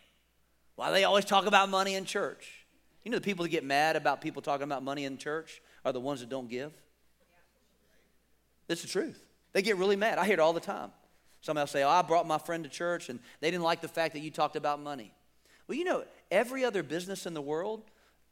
Why 0.77 0.91
they 0.91 1.05
always 1.05 1.25
talk 1.25 1.47
about 1.47 1.69
money 1.69 1.95
in 1.95 2.05
church? 2.05 2.67
You 3.05 3.11
know, 3.11 3.19
the 3.19 3.25
people 3.25 3.43
that 3.45 3.49
get 3.49 3.65
mad 3.65 3.97
about 3.97 4.21
people 4.21 4.43
talking 4.43 4.65
about 4.65 4.83
money 4.83 5.05
in 5.05 5.19
church 5.19 5.61
are 5.85 5.93
the 5.93 6.01
ones 6.01 6.21
that 6.21 6.29
don't 6.29 6.49
give. 6.49 6.73
It's 8.69 8.83
the 8.83 8.89
truth. 8.89 9.23
They 9.53 9.63
get 9.63 9.77
really 9.77 9.97
mad. 9.97 10.19
I 10.19 10.25
hear 10.25 10.35
it 10.35 10.41
all 10.41 10.53
the 10.53 10.61
time. 10.61 10.93
Somebody 11.41 11.63
will 11.63 11.69
say, 11.69 11.83
Oh, 11.83 11.89
I 11.89 12.03
brought 12.03 12.27
my 12.27 12.39
friend 12.39 12.65
to 12.65 12.71
church 12.71 13.09
and 13.09 13.19
they 13.41 13.51
didn't 13.51 13.65
like 13.65 13.81
the 13.81 13.89
fact 13.89 14.15
that 14.15 14.21
you 14.21 14.31
talked 14.31 14.57
about 14.57 14.81
money. 14.81 15.13
Well, 15.67 15.77
you 15.77 15.85
know, 15.85 16.05
every 16.31 16.65
other 16.65 16.83
business 16.83 17.27
in 17.27 17.35
the 17.35 17.43
world 17.43 17.83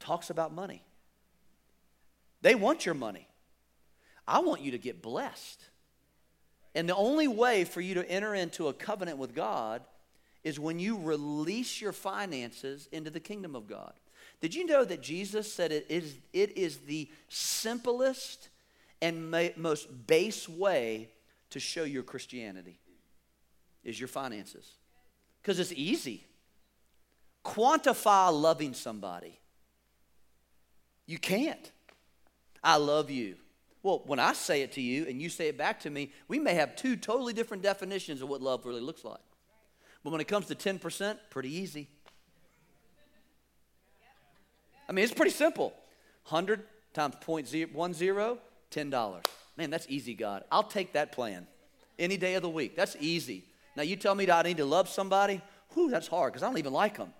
talks 0.01 0.29
about 0.29 0.53
money. 0.53 0.83
They 2.41 2.55
want 2.55 2.85
your 2.85 2.95
money. 2.95 3.27
I 4.27 4.39
want 4.39 4.61
you 4.61 4.71
to 4.71 4.77
get 4.77 5.01
blessed. 5.01 5.61
And 6.73 6.87
the 6.87 6.95
only 6.95 7.27
way 7.27 7.63
for 7.63 7.81
you 7.81 7.95
to 7.95 8.09
enter 8.09 8.33
into 8.33 8.67
a 8.67 8.73
covenant 8.73 9.17
with 9.17 9.35
God 9.35 9.81
is 10.43 10.59
when 10.59 10.79
you 10.79 10.97
release 10.97 11.81
your 11.81 11.91
finances 11.91 12.87
into 12.91 13.09
the 13.09 13.19
kingdom 13.19 13.55
of 13.55 13.67
God. 13.67 13.93
Did 14.39 14.55
you 14.55 14.65
know 14.65 14.83
that 14.83 15.01
Jesus 15.01 15.51
said 15.51 15.71
it 15.71 15.85
is, 15.89 16.15
it 16.33 16.57
is 16.57 16.77
the 16.79 17.09
simplest 17.29 18.49
and 19.01 19.31
most 19.57 20.07
base 20.07 20.49
way 20.49 21.09
to 21.51 21.59
show 21.59 21.83
your 21.83 22.03
Christianity 22.03 22.79
is 23.83 23.99
your 23.99 24.07
finances? 24.07 24.67
Because 25.41 25.59
it's 25.59 25.73
easy. 25.73 26.25
Quantify 27.45 28.31
loving 28.31 28.73
somebody. 28.73 29.40
You 31.11 31.17
can't. 31.17 31.69
I 32.63 32.77
love 32.77 33.11
you. 33.11 33.35
Well, 33.83 34.01
when 34.05 34.17
I 34.17 34.31
say 34.31 34.61
it 34.61 34.71
to 34.73 34.81
you 34.81 35.07
and 35.07 35.21
you 35.21 35.27
say 35.27 35.49
it 35.49 35.57
back 35.57 35.81
to 35.81 35.89
me, 35.89 36.13
we 36.29 36.39
may 36.39 36.53
have 36.53 36.77
two 36.77 36.95
totally 36.95 37.33
different 37.33 37.63
definitions 37.63 38.21
of 38.21 38.29
what 38.29 38.41
love 38.41 38.65
really 38.65 38.79
looks 38.79 39.03
like. 39.03 39.19
But 40.05 40.11
when 40.11 40.21
it 40.21 40.29
comes 40.29 40.45
to 40.45 40.55
10%, 40.55 41.17
pretty 41.29 41.53
easy. 41.53 41.89
I 44.87 44.93
mean, 44.93 45.03
it's 45.03 45.13
pretty 45.13 45.31
simple. 45.31 45.73
100 46.29 46.63
times 46.93 47.15
0.10, 47.15 48.37
$10. 48.71 49.25
Man, 49.57 49.69
that's 49.69 49.87
easy, 49.89 50.13
God. 50.13 50.45
I'll 50.49 50.63
take 50.63 50.93
that 50.93 51.11
plan 51.11 51.45
any 51.99 52.15
day 52.15 52.35
of 52.35 52.41
the 52.41 52.49
week. 52.49 52.77
That's 52.77 52.95
easy. 53.01 53.43
Now, 53.75 53.83
you 53.83 53.97
tell 53.97 54.15
me 54.15 54.27
that 54.27 54.45
I 54.45 54.47
need 54.47 54.57
to 54.57 54.65
love 54.65 54.87
somebody, 54.87 55.41
whew, 55.73 55.89
that's 55.89 56.07
hard 56.07 56.31
because 56.31 56.41
I 56.41 56.47
don't 56.47 56.57
even 56.57 56.71
like 56.71 56.95
them. 56.95 57.11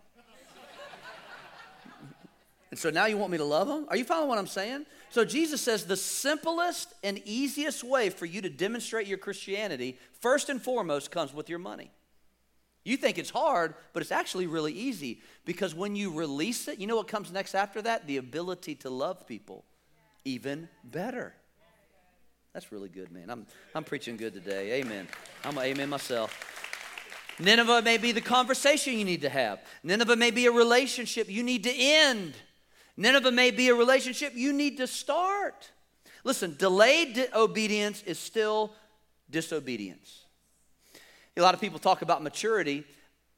And 2.72 2.80
so 2.80 2.90
now 2.90 3.06
you 3.06 3.18
want 3.18 3.32
me 3.32 3.38
to 3.38 3.44
love 3.44 3.68
them? 3.68 3.86
Are 3.90 3.98
you 3.98 4.06
following 4.06 4.30
what 4.30 4.38
I'm 4.38 4.48
saying? 4.48 4.86
So 5.10 5.26
Jesus 5.26 5.62
says 5.62 5.86
the 5.86 5.98
simplest 5.98 6.94
and 7.04 7.22
easiest 7.26 7.84
way 7.84 8.10
for 8.10 8.26
you 8.26 8.42
to 8.42 8.50
demonstrate 8.50 9.08
your 9.08 9.18
Christianity, 9.18 10.00
first 10.22 10.48
and 10.48 10.62
foremost, 10.62 11.12
comes 11.12 11.34
with 11.34 11.50
your 11.50 11.60
money. 11.60 11.92
You 12.84 12.98
think 12.98 13.18
it's 13.18 13.30
hard, 13.30 13.76
but 13.94 14.02
it's 14.02 14.12
actually 14.12 14.48
really 14.48 14.74
easy 14.74 15.22
because 15.46 15.76
when 15.76 15.96
you 15.96 16.14
release 16.14 16.68
it, 16.68 16.80
you 16.80 16.88
know 16.88 16.96
what 16.96 17.08
comes 17.10 17.32
next 17.32 17.54
after 17.56 17.82
that? 17.82 18.08
The 18.08 18.18
ability 18.18 18.76
to 18.76 18.90
love 18.90 19.28
people 19.28 19.66
even 20.24 20.70
better. 20.84 21.34
That's 22.54 22.72
really 22.72 22.90
good, 22.90 23.12
man. 23.12 23.30
I'm, 23.30 23.46
I'm 23.76 23.84
preaching 23.84 24.18
good 24.18 24.34
today. 24.34 24.82
Amen. 24.82 25.08
I'm 25.44 25.58
an 25.58 25.64
amen 25.66 25.90
myself. 25.90 26.48
Nineveh 27.40 27.82
may 27.82 27.98
be 27.98 28.12
the 28.12 28.22
conversation 28.22 28.98
you 28.98 29.06
need 29.06 29.22
to 29.22 29.30
have. 29.30 29.60
Nineveh 29.84 30.16
may 30.16 30.32
be 30.32 30.46
a 30.46 30.52
relationship 30.52 31.30
you 31.30 31.44
need 31.44 31.64
to 31.64 31.74
end. 31.74 32.34
Nineveh 33.02 33.32
may 33.32 33.50
be 33.50 33.70
a 33.70 33.74
relationship 33.74 34.34
you 34.36 34.54
need 34.54 34.78
to 34.78 34.86
start. 34.86 35.72
Listen, 36.24 36.56
delayed 36.56 37.16
di- 37.16 37.26
obedience 37.34 38.04
is 38.04 38.20
still 38.20 38.74
disobedience. 39.28 40.26
A 41.36 41.42
lot 41.42 41.56
of 41.56 41.60
people 41.60 41.80
talk 41.80 42.04
about 42.04 42.22
maturity. 42.22 42.84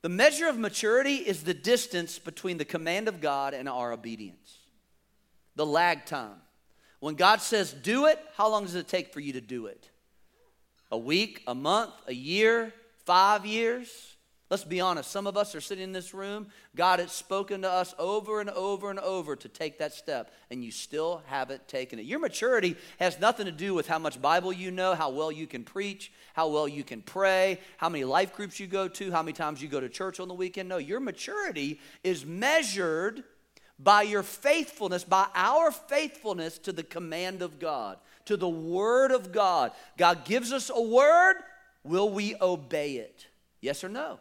The 0.01 0.09
measure 0.09 0.49
of 0.49 0.59
maturity 0.59 1.15
is 1.15 1.43
the 1.43 1.53
distance 1.53 2.19
between 2.19 2.57
the 2.57 2.65
command 2.65 3.07
of 3.07 3.21
God 3.21 3.53
and 3.53 3.69
our 3.69 3.93
obedience, 3.93 4.57
the 5.55 5.65
lag 5.65 6.05
time. 6.05 6.41
When 6.99 7.15
God 7.15 7.39
says 7.39 7.71
do 7.71 8.07
it, 8.07 8.19
how 8.35 8.49
long 8.49 8.65
does 8.65 8.75
it 8.75 8.89
take 8.89 9.13
for 9.13 9.21
you 9.21 9.31
to 9.31 9.41
do 9.41 9.67
it? 9.67 9.89
A 10.91 10.97
week, 10.97 11.41
a 11.47 11.55
month, 11.55 11.93
a 12.05 12.13
year, 12.13 12.73
five 13.05 13.45
years? 13.45 14.12
Let's 14.53 14.63
be 14.63 14.81
honest, 14.81 15.09
some 15.09 15.25
of 15.25 15.35
us 15.35 15.55
are 15.55 15.61
sitting 15.61 15.85
in 15.85 15.93
this 15.93 16.13
room. 16.13 16.45
God 16.75 16.99
has 16.99 17.11
spoken 17.11 17.63
to 17.63 17.71
us 17.71 17.95
over 17.97 18.39
and 18.39 18.51
over 18.51 18.91
and 18.91 18.99
over 18.99 19.35
to 19.35 19.49
take 19.49 19.79
that 19.79 19.93
step, 19.93 20.31
and 20.51 20.63
you 20.63 20.69
still 20.69 21.23
haven't 21.25 21.67
taken 21.67 21.97
it. 21.97 22.05
Your 22.05 22.19
maturity 22.19 22.77
has 22.99 23.19
nothing 23.19 23.47
to 23.47 23.51
do 23.51 23.73
with 23.73 23.87
how 23.87 23.97
much 23.97 24.21
Bible 24.21 24.53
you 24.53 24.69
know, 24.69 24.93
how 24.93 25.09
well 25.09 25.31
you 25.31 25.47
can 25.47 25.63
preach, 25.63 26.11
how 26.35 26.49
well 26.49 26.67
you 26.67 26.83
can 26.83 27.01
pray, 27.01 27.61
how 27.77 27.89
many 27.89 28.03
life 28.03 28.35
groups 28.35 28.59
you 28.59 28.67
go 28.67 28.87
to, 28.87 29.11
how 29.11 29.23
many 29.23 29.33
times 29.33 29.59
you 29.59 29.67
go 29.67 29.79
to 29.79 29.89
church 29.89 30.19
on 30.19 30.27
the 30.27 30.35
weekend. 30.35 30.69
No, 30.69 30.77
your 30.77 30.99
maturity 30.99 31.79
is 32.03 32.23
measured 32.23 33.23
by 33.79 34.03
your 34.03 34.21
faithfulness, 34.21 35.03
by 35.03 35.25
our 35.33 35.71
faithfulness 35.71 36.59
to 36.59 36.71
the 36.71 36.83
command 36.83 37.41
of 37.41 37.57
God, 37.57 37.97
to 38.25 38.37
the 38.37 38.47
word 38.47 39.09
of 39.09 39.31
God. 39.31 39.71
God 39.97 40.25
gives 40.25 40.53
us 40.53 40.69
a 40.69 40.79
word, 40.79 41.37
will 41.83 42.11
we 42.11 42.35
obey 42.39 42.97
it? 42.97 43.25
Yes 43.59 43.83
or 43.83 43.89
no? 43.89 44.19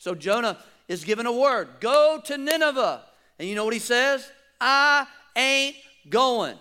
So 0.00 0.14
Jonah 0.14 0.56
is 0.88 1.04
given 1.04 1.26
a 1.26 1.32
word 1.32 1.68
go 1.78 2.20
to 2.24 2.38
Nineveh. 2.38 3.02
And 3.38 3.46
you 3.46 3.54
know 3.54 3.66
what 3.66 3.74
he 3.74 3.80
says? 3.80 4.28
I 4.58 5.06
ain't 5.36 5.76
going. 6.08 6.56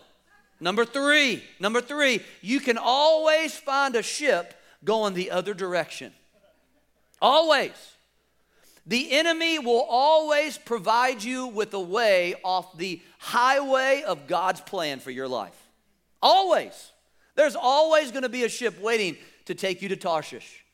Number 0.59 0.83
three, 0.83 1.41
number 1.57 1.79
three, 1.79 2.19
you 2.41 2.59
can 2.59 2.77
always 2.77 3.55
find 3.55 3.95
a 3.95 4.03
ship 4.03 4.53
going 4.83 5.13
the 5.13 5.31
other 5.31 5.53
direction. 5.53 6.11
Always. 7.21 7.71
The 8.85 9.09
enemy 9.13 9.57
will 9.57 9.85
always 9.89 10.57
provide 10.57 11.23
you 11.23 11.47
with 11.47 11.73
a 11.73 11.79
way 11.79 12.35
off 12.43 12.77
the 12.77 13.01
highway 13.19 14.03
of 14.05 14.27
God's 14.27 14.59
plan 14.59 14.99
for 14.99 15.11
your 15.11 15.29
life. 15.29 15.55
Always. 16.21 16.91
There's 17.35 17.55
always 17.55 18.11
going 18.11 18.23
to 18.23 18.29
be 18.29 18.43
a 18.43 18.49
ship 18.49 18.81
waiting 18.81 19.15
to 19.45 19.55
take 19.55 19.81
you 19.81 19.87
to 19.89 19.95
Tarshish. 19.95 20.65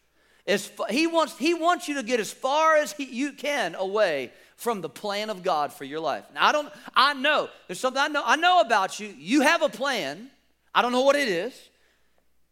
As, 0.48 0.72
he, 0.90 1.08
wants, 1.08 1.38
he 1.38 1.54
wants 1.54 1.88
you 1.88 1.96
to 1.96 2.04
get 2.04 2.20
as 2.20 2.32
far 2.32 2.76
as 2.76 2.92
he, 2.92 3.06
you 3.06 3.34
can 3.34 3.74
away 3.76 4.32
from 4.58 4.82
the 4.82 4.90
plan 4.90 5.30
of 5.30 5.44
God 5.44 5.74
for 5.74 5.84
your 5.84 6.00
life. 6.00 6.24
Now, 6.34 6.48
I 6.48 6.52
don't, 6.52 6.70
I 6.96 7.14
know, 7.14 7.50
there's 7.68 7.80
something 7.80 8.02
I 8.02 8.08
know, 8.08 8.22
I 8.24 8.36
know 8.36 8.62
about 8.62 9.00
you. 9.00 9.14
You 9.18 9.42
have 9.42 9.62
a 9.62 9.70
plan. 9.70 10.30
I 10.74 10.82
don't 10.82 10.92
know 10.92 11.02
what 11.02 11.16
it 11.16 11.28
is. 11.28 11.70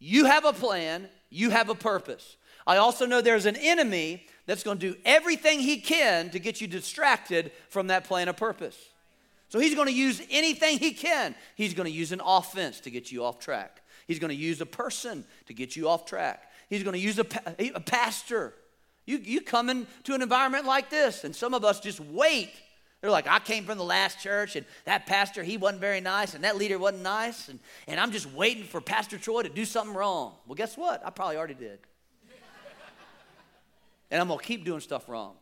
You 0.00 0.24
have 0.26 0.44
a 0.44 0.52
plan, 0.52 1.08
you 1.30 1.50
have 1.50 1.68
a 1.68 1.74
purpose. 1.74 2.36
I 2.66 2.78
also 2.78 3.06
know 3.06 3.20
there's 3.20 3.46
an 3.46 3.56
enemy 3.56 4.26
that's 4.46 4.62
going 4.62 4.78
to 4.78 4.92
do 4.92 4.98
everything 5.04 5.60
he 5.60 5.78
can 5.78 6.30
to 6.30 6.38
get 6.38 6.60
you 6.60 6.66
distracted 6.66 7.52
from 7.68 7.86
that 7.88 8.04
plan 8.04 8.28
of 8.28 8.36
purpose. 8.36 8.76
So 9.48 9.58
he's 9.58 9.74
going 9.74 9.86
to 9.86 9.94
use 9.94 10.20
anything 10.30 10.78
he 10.78 10.92
can. 10.92 11.34
He's 11.54 11.74
going 11.74 11.86
to 11.86 11.96
use 11.96 12.12
an 12.12 12.20
offense 12.24 12.80
to 12.80 12.90
get 12.90 13.12
you 13.12 13.24
off 13.24 13.38
track. 13.38 13.82
He's 14.06 14.18
going 14.18 14.30
to 14.30 14.36
use 14.36 14.60
a 14.60 14.66
person 14.66 15.24
to 15.46 15.54
get 15.54 15.76
you 15.76 15.88
off 15.88 16.04
track. 16.04 16.50
He's 16.74 16.82
going 16.82 16.94
to 16.94 17.00
use 17.00 17.18
a, 17.18 17.26
a 17.74 17.80
pastor. 17.80 18.52
You, 19.06 19.18
you 19.18 19.40
come 19.40 19.70
into 19.70 20.14
an 20.14 20.22
environment 20.22 20.66
like 20.66 20.90
this, 20.90 21.24
and 21.24 21.34
some 21.34 21.54
of 21.54 21.64
us 21.64 21.78
just 21.78 22.00
wait. 22.00 22.50
They're 23.00 23.10
like, 23.10 23.28
I 23.28 23.38
came 23.38 23.64
from 23.64 23.78
the 23.78 23.84
last 23.84 24.18
church, 24.20 24.56
and 24.56 24.66
that 24.84 25.06
pastor, 25.06 25.42
he 25.42 25.56
wasn't 25.56 25.80
very 25.80 26.00
nice, 26.00 26.34
and 26.34 26.42
that 26.42 26.56
leader 26.56 26.78
wasn't 26.78 27.02
nice, 27.02 27.48
and, 27.48 27.60
and 27.86 28.00
I'm 28.00 28.10
just 28.10 28.30
waiting 28.32 28.64
for 28.64 28.80
Pastor 28.80 29.18
Troy 29.18 29.42
to 29.42 29.48
do 29.48 29.64
something 29.64 29.94
wrong. 29.94 30.34
Well, 30.46 30.56
guess 30.56 30.76
what? 30.76 31.06
I 31.06 31.10
probably 31.10 31.36
already 31.36 31.54
did. 31.54 31.78
and 34.10 34.20
I'm 34.20 34.26
going 34.26 34.40
to 34.40 34.44
keep 34.44 34.64
doing 34.64 34.80
stuff 34.80 35.08
wrong. 35.08 35.34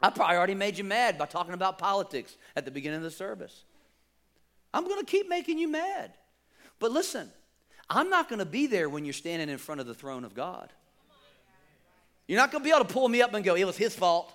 I 0.00 0.10
probably 0.10 0.36
already 0.36 0.54
made 0.54 0.78
you 0.78 0.84
mad 0.84 1.18
by 1.18 1.26
talking 1.26 1.54
about 1.54 1.78
politics 1.78 2.36
at 2.56 2.64
the 2.64 2.70
beginning 2.70 2.98
of 2.98 3.02
the 3.02 3.10
service. 3.10 3.64
I'm 4.72 4.84
going 4.84 5.00
to 5.00 5.06
keep 5.06 5.28
making 5.28 5.58
you 5.58 5.68
mad. 5.68 6.14
But 6.78 6.92
listen, 6.92 7.30
I'm 7.94 8.08
not 8.08 8.30
going 8.30 8.38
to 8.38 8.46
be 8.46 8.66
there 8.66 8.88
when 8.88 9.04
you're 9.04 9.12
standing 9.12 9.50
in 9.50 9.58
front 9.58 9.80
of 9.80 9.86
the 9.86 9.92
throne 9.92 10.24
of 10.24 10.34
God. 10.34 10.70
You're 12.26 12.38
not 12.38 12.50
going 12.50 12.62
to 12.62 12.64
be 12.64 12.74
able 12.74 12.86
to 12.86 12.92
pull 12.92 13.06
me 13.06 13.20
up 13.20 13.34
and 13.34 13.44
go, 13.44 13.54
it 13.54 13.64
was 13.64 13.76
his 13.76 13.94
fault. 13.94 14.32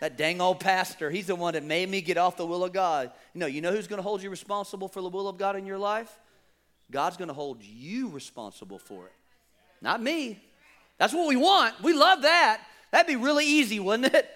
That 0.00 0.16
dang 0.16 0.40
old 0.40 0.60
pastor, 0.60 1.10
he's 1.10 1.26
the 1.26 1.34
one 1.34 1.54
that 1.54 1.64
made 1.64 1.88
me 1.88 2.00
get 2.00 2.16
off 2.16 2.36
the 2.36 2.46
will 2.46 2.62
of 2.62 2.72
God. 2.72 3.10
No, 3.34 3.46
you 3.46 3.60
know 3.60 3.72
who's 3.72 3.88
going 3.88 3.98
to 3.98 4.04
hold 4.04 4.22
you 4.22 4.30
responsible 4.30 4.86
for 4.86 5.02
the 5.02 5.08
will 5.08 5.26
of 5.26 5.36
God 5.36 5.56
in 5.56 5.66
your 5.66 5.78
life? 5.78 6.16
God's 6.92 7.16
going 7.16 7.28
to 7.28 7.34
hold 7.34 7.60
you 7.60 8.08
responsible 8.08 8.78
for 8.78 9.06
it, 9.06 9.12
not 9.82 10.00
me. 10.00 10.40
That's 10.98 11.12
what 11.12 11.26
we 11.28 11.34
want. 11.34 11.80
We 11.82 11.94
love 11.94 12.22
that. 12.22 12.60
That'd 12.92 13.08
be 13.08 13.16
really 13.16 13.44
easy, 13.44 13.80
wouldn't 13.80 14.14
it? 14.14 14.30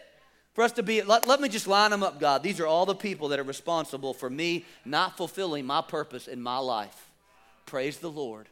For 0.52 0.62
us 0.62 0.72
to 0.72 0.82
be, 0.82 1.00
let, 1.02 1.26
let 1.26 1.40
me 1.40 1.48
just 1.48 1.66
line 1.66 1.90
them 1.90 2.02
up, 2.02 2.20
God. 2.20 2.42
These 2.42 2.60
are 2.60 2.66
all 2.66 2.84
the 2.84 2.94
people 2.94 3.28
that 3.28 3.38
are 3.38 3.44
responsible 3.44 4.12
for 4.12 4.28
me 4.28 4.66
not 4.84 5.16
fulfilling 5.16 5.64
my 5.64 5.80
purpose 5.80 6.28
in 6.28 6.42
my 6.42 6.58
life. 6.58 7.10
Praise 7.64 7.98
the 7.98 8.10
Lord. 8.10 8.48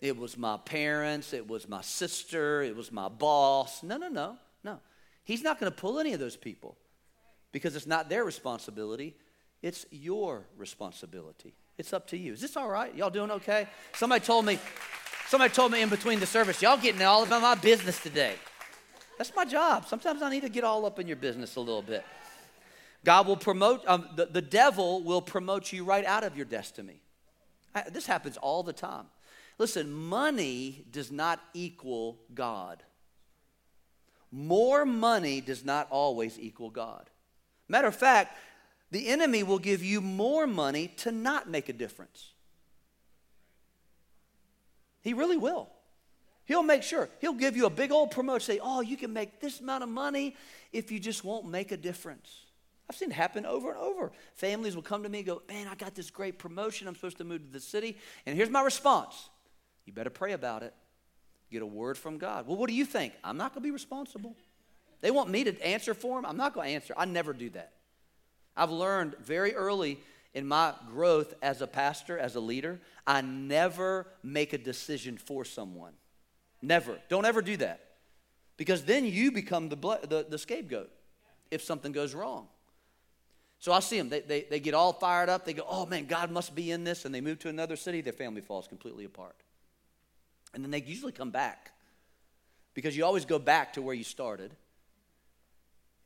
it 0.00 0.16
was 0.16 0.36
my 0.36 0.56
parents, 0.56 1.32
it 1.32 1.46
was 1.46 1.68
my 1.68 1.80
sister, 1.80 2.62
it 2.62 2.74
was 2.74 2.90
my 2.90 3.08
boss. 3.08 3.84
No, 3.84 3.96
no, 3.96 4.08
no, 4.08 4.36
no. 4.64 4.80
He's 5.22 5.42
not 5.42 5.60
going 5.60 5.70
to 5.70 5.78
pull 5.78 6.00
any 6.00 6.12
of 6.12 6.18
those 6.18 6.36
people 6.36 6.76
because 7.52 7.76
it's 7.76 7.86
not 7.86 8.08
their 8.08 8.24
responsibility, 8.24 9.14
it's 9.62 9.86
your 9.92 10.44
responsibility. 10.56 11.54
It's 11.78 11.92
up 11.92 12.08
to 12.08 12.16
you. 12.16 12.32
Is 12.32 12.40
this 12.40 12.56
all 12.56 12.68
right? 12.68 12.92
Y'all 12.94 13.10
doing 13.10 13.30
okay? 13.30 13.68
Somebody 13.94 14.24
told 14.24 14.44
me, 14.44 14.58
somebody 15.28 15.54
told 15.54 15.70
me 15.70 15.82
in 15.82 15.88
between 15.88 16.18
the 16.18 16.26
service, 16.26 16.60
y'all 16.60 16.76
getting 16.76 17.02
all 17.02 17.22
about 17.22 17.42
my 17.42 17.54
business 17.54 18.00
today. 18.00 18.34
That's 19.22 19.36
my 19.36 19.44
job. 19.44 19.86
Sometimes 19.86 20.20
I 20.20 20.30
need 20.30 20.40
to 20.40 20.48
get 20.48 20.64
all 20.64 20.84
up 20.84 20.98
in 20.98 21.06
your 21.06 21.14
business 21.14 21.54
a 21.54 21.60
little 21.60 21.80
bit. 21.80 22.04
God 23.04 23.28
will 23.28 23.36
promote, 23.36 23.86
um, 23.86 24.08
the, 24.16 24.26
the 24.26 24.42
devil 24.42 25.00
will 25.00 25.22
promote 25.22 25.72
you 25.72 25.84
right 25.84 26.04
out 26.04 26.24
of 26.24 26.36
your 26.36 26.44
destiny. 26.44 27.00
I, 27.72 27.88
this 27.88 28.04
happens 28.04 28.36
all 28.36 28.64
the 28.64 28.72
time. 28.72 29.06
Listen, 29.58 29.92
money 29.92 30.84
does 30.90 31.12
not 31.12 31.38
equal 31.54 32.18
God. 32.34 32.82
More 34.32 34.84
money 34.84 35.40
does 35.40 35.64
not 35.64 35.86
always 35.88 36.36
equal 36.36 36.70
God. 36.70 37.08
Matter 37.68 37.86
of 37.86 37.94
fact, 37.94 38.36
the 38.90 39.06
enemy 39.06 39.44
will 39.44 39.60
give 39.60 39.84
you 39.84 40.00
more 40.00 40.48
money 40.48 40.88
to 40.96 41.12
not 41.12 41.48
make 41.48 41.68
a 41.68 41.72
difference. 41.72 42.32
He 45.00 45.14
really 45.14 45.36
will. 45.36 45.68
He'll 46.52 46.62
make 46.62 46.82
sure. 46.82 47.08
He'll 47.22 47.32
give 47.32 47.56
you 47.56 47.64
a 47.64 47.70
big 47.70 47.92
old 47.92 48.10
promotion. 48.10 48.56
Say, 48.56 48.60
oh, 48.62 48.82
you 48.82 48.98
can 48.98 49.10
make 49.10 49.40
this 49.40 49.60
amount 49.60 49.84
of 49.84 49.88
money 49.88 50.36
if 50.70 50.92
you 50.92 51.00
just 51.00 51.24
won't 51.24 51.48
make 51.48 51.72
a 51.72 51.78
difference. 51.78 52.44
I've 52.90 52.96
seen 52.96 53.10
it 53.10 53.14
happen 53.14 53.46
over 53.46 53.70
and 53.70 53.78
over. 53.78 54.12
Families 54.34 54.76
will 54.76 54.82
come 54.82 55.02
to 55.04 55.08
me 55.08 55.20
and 55.20 55.26
go, 55.26 55.40
man, 55.48 55.66
I 55.66 55.74
got 55.76 55.94
this 55.94 56.10
great 56.10 56.38
promotion. 56.38 56.86
I'm 56.88 56.94
supposed 56.94 57.16
to 57.16 57.24
move 57.24 57.40
to 57.40 57.50
the 57.50 57.58
city. 57.58 57.96
And 58.26 58.36
here's 58.36 58.50
my 58.50 58.60
response 58.60 59.30
you 59.86 59.94
better 59.94 60.10
pray 60.10 60.32
about 60.32 60.62
it. 60.62 60.74
Get 61.50 61.62
a 61.62 61.66
word 61.66 61.96
from 61.96 62.18
God. 62.18 62.46
Well, 62.46 62.58
what 62.58 62.68
do 62.68 62.74
you 62.74 62.84
think? 62.84 63.14
I'm 63.24 63.38
not 63.38 63.54
going 63.54 63.62
to 63.62 63.66
be 63.66 63.70
responsible. 63.70 64.36
They 65.00 65.10
want 65.10 65.30
me 65.30 65.44
to 65.44 65.66
answer 65.66 65.94
for 65.94 66.18
them. 66.18 66.26
I'm 66.28 66.36
not 66.36 66.52
going 66.52 66.68
to 66.68 66.74
answer. 66.74 66.92
I 66.98 67.06
never 67.06 67.32
do 67.32 67.48
that. 67.50 67.72
I've 68.54 68.70
learned 68.70 69.14
very 69.22 69.54
early 69.54 69.98
in 70.34 70.46
my 70.46 70.74
growth 70.90 71.32
as 71.40 71.62
a 71.62 71.66
pastor, 71.66 72.18
as 72.18 72.34
a 72.34 72.40
leader, 72.40 72.78
I 73.06 73.22
never 73.22 74.06
make 74.22 74.52
a 74.52 74.58
decision 74.58 75.16
for 75.16 75.46
someone. 75.46 75.94
Never. 76.62 76.98
Don't 77.08 77.26
ever 77.26 77.42
do 77.42 77.56
that. 77.58 77.80
Because 78.56 78.84
then 78.84 79.04
you 79.04 79.32
become 79.32 79.68
the, 79.68 79.76
the, 79.76 80.26
the 80.28 80.38
scapegoat 80.38 80.90
if 81.50 81.62
something 81.62 81.92
goes 81.92 82.14
wrong. 82.14 82.46
So 83.58 83.72
I 83.72 83.80
see 83.80 83.98
them. 83.98 84.08
They, 84.08 84.20
they, 84.20 84.46
they 84.48 84.60
get 84.60 84.74
all 84.74 84.92
fired 84.92 85.28
up. 85.28 85.44
They 85.44 85.52
go, 85.52 85.64
oh 85.68 85.86
man, 85.86 86.06
God 86.06 86.30
must 86.30 86.54
be 86.54 86.70
in 86.70 86.84
this. 86.84 87.04
And 87.04 87.14
they 87.14 87.20
move 87.20 87.38
to 87.40 87.48
another 87.48 87.76
city. 87.76 88.00
Their 88.00 88.12
family 88.12 88.40
falls 88.40 88.66
completely 88.66 89.04
apart. 89.04 89.36
And 90.54 90.62
then 90.62 90.70
they 90.70 90.82
usually 90.82 91.12
come 91.12 91.30
back 91.30 91.72
because 92.74 92.96
you 92.96 93.04
always 93.04 93.24
go 93.24 93.38
back 93.38 93.74
to 93.74 93.82
where 93.82 93.94
you 93.94 94.04
started. 94.04 94.52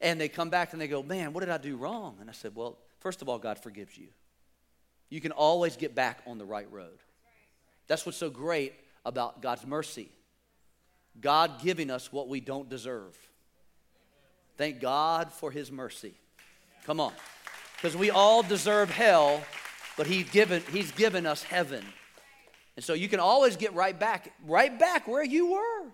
And 0.01 0.21
they 0.21 0.29
come 0.29 0.51
back 0.51 0.73
and 0.73 0.81
they 0.81 0.89
go, 0.89 1.03
Man, 1.03 1.33
what 1.33 1.41
did 1.41 1.51
I 1.51 1.59
do 1.59 1.77
wrong? 1.77 2.17
And 2.21 2.29
I 2.29 2.33
said, 2.33 2.55
Well, 2.55 2.79
first 3.01 3.23
of 3.23 3.29
all, 3.29 3.39
God 3.39 3.59
forgives 3.59 3.97
you. 3.97 4.09
You 5.09 5.21
can 5.21 5.33
always 5.33 5.77
get 5.77 5.95
back 5.95 6.21
on 6.27 6.39
the 6.39 6.45
right 6.45 6.71
road. 6.71 6.99
That's 7.87 8.05
what's 8.05 8.19
so 8.19 8.29
great 8.29 8.75
about 9.05 9.41
God's 9.41 9.67
mercy. 9.67 10.11
God 11.21 11.63
giving 11.63 11.91
us 11.91 12.13
what 12.13 12.29
we 12.29 12.41
don't 12.41 12.69
deserve. 12.69 13.17
Thank 14.57 14.81
God 14.81 15.33
for 15.33 15.51
His 15.51 15.71
mercy. 15.71 16.15
Come 16.85 17.01
on. 17.01 17.13
Because 17.77 17.97
we 17.97 18.11
all 18.11 18.43
deserve 18.43 18.91
hell, 18.91 19.43
but 19.97 20.07
he's 20.07 20.29
given, 20.31 20.63
he's 20.73 20.93
given 20.93 21.27
us 21.27 21.43
heaven. 21.43 21.85
And 22.77 22.85
so 22.85 22.95
you 22.95 23.09
can 23.09 23.21
always 23.21 23.57
get 23.57 23.75
right 23.75 23.99
back, 23.99 24.33
right 24.47 24.77
back 24.79 25.07
where 25.07 25.25
you 25.25 25.53
were. 25.53 25.91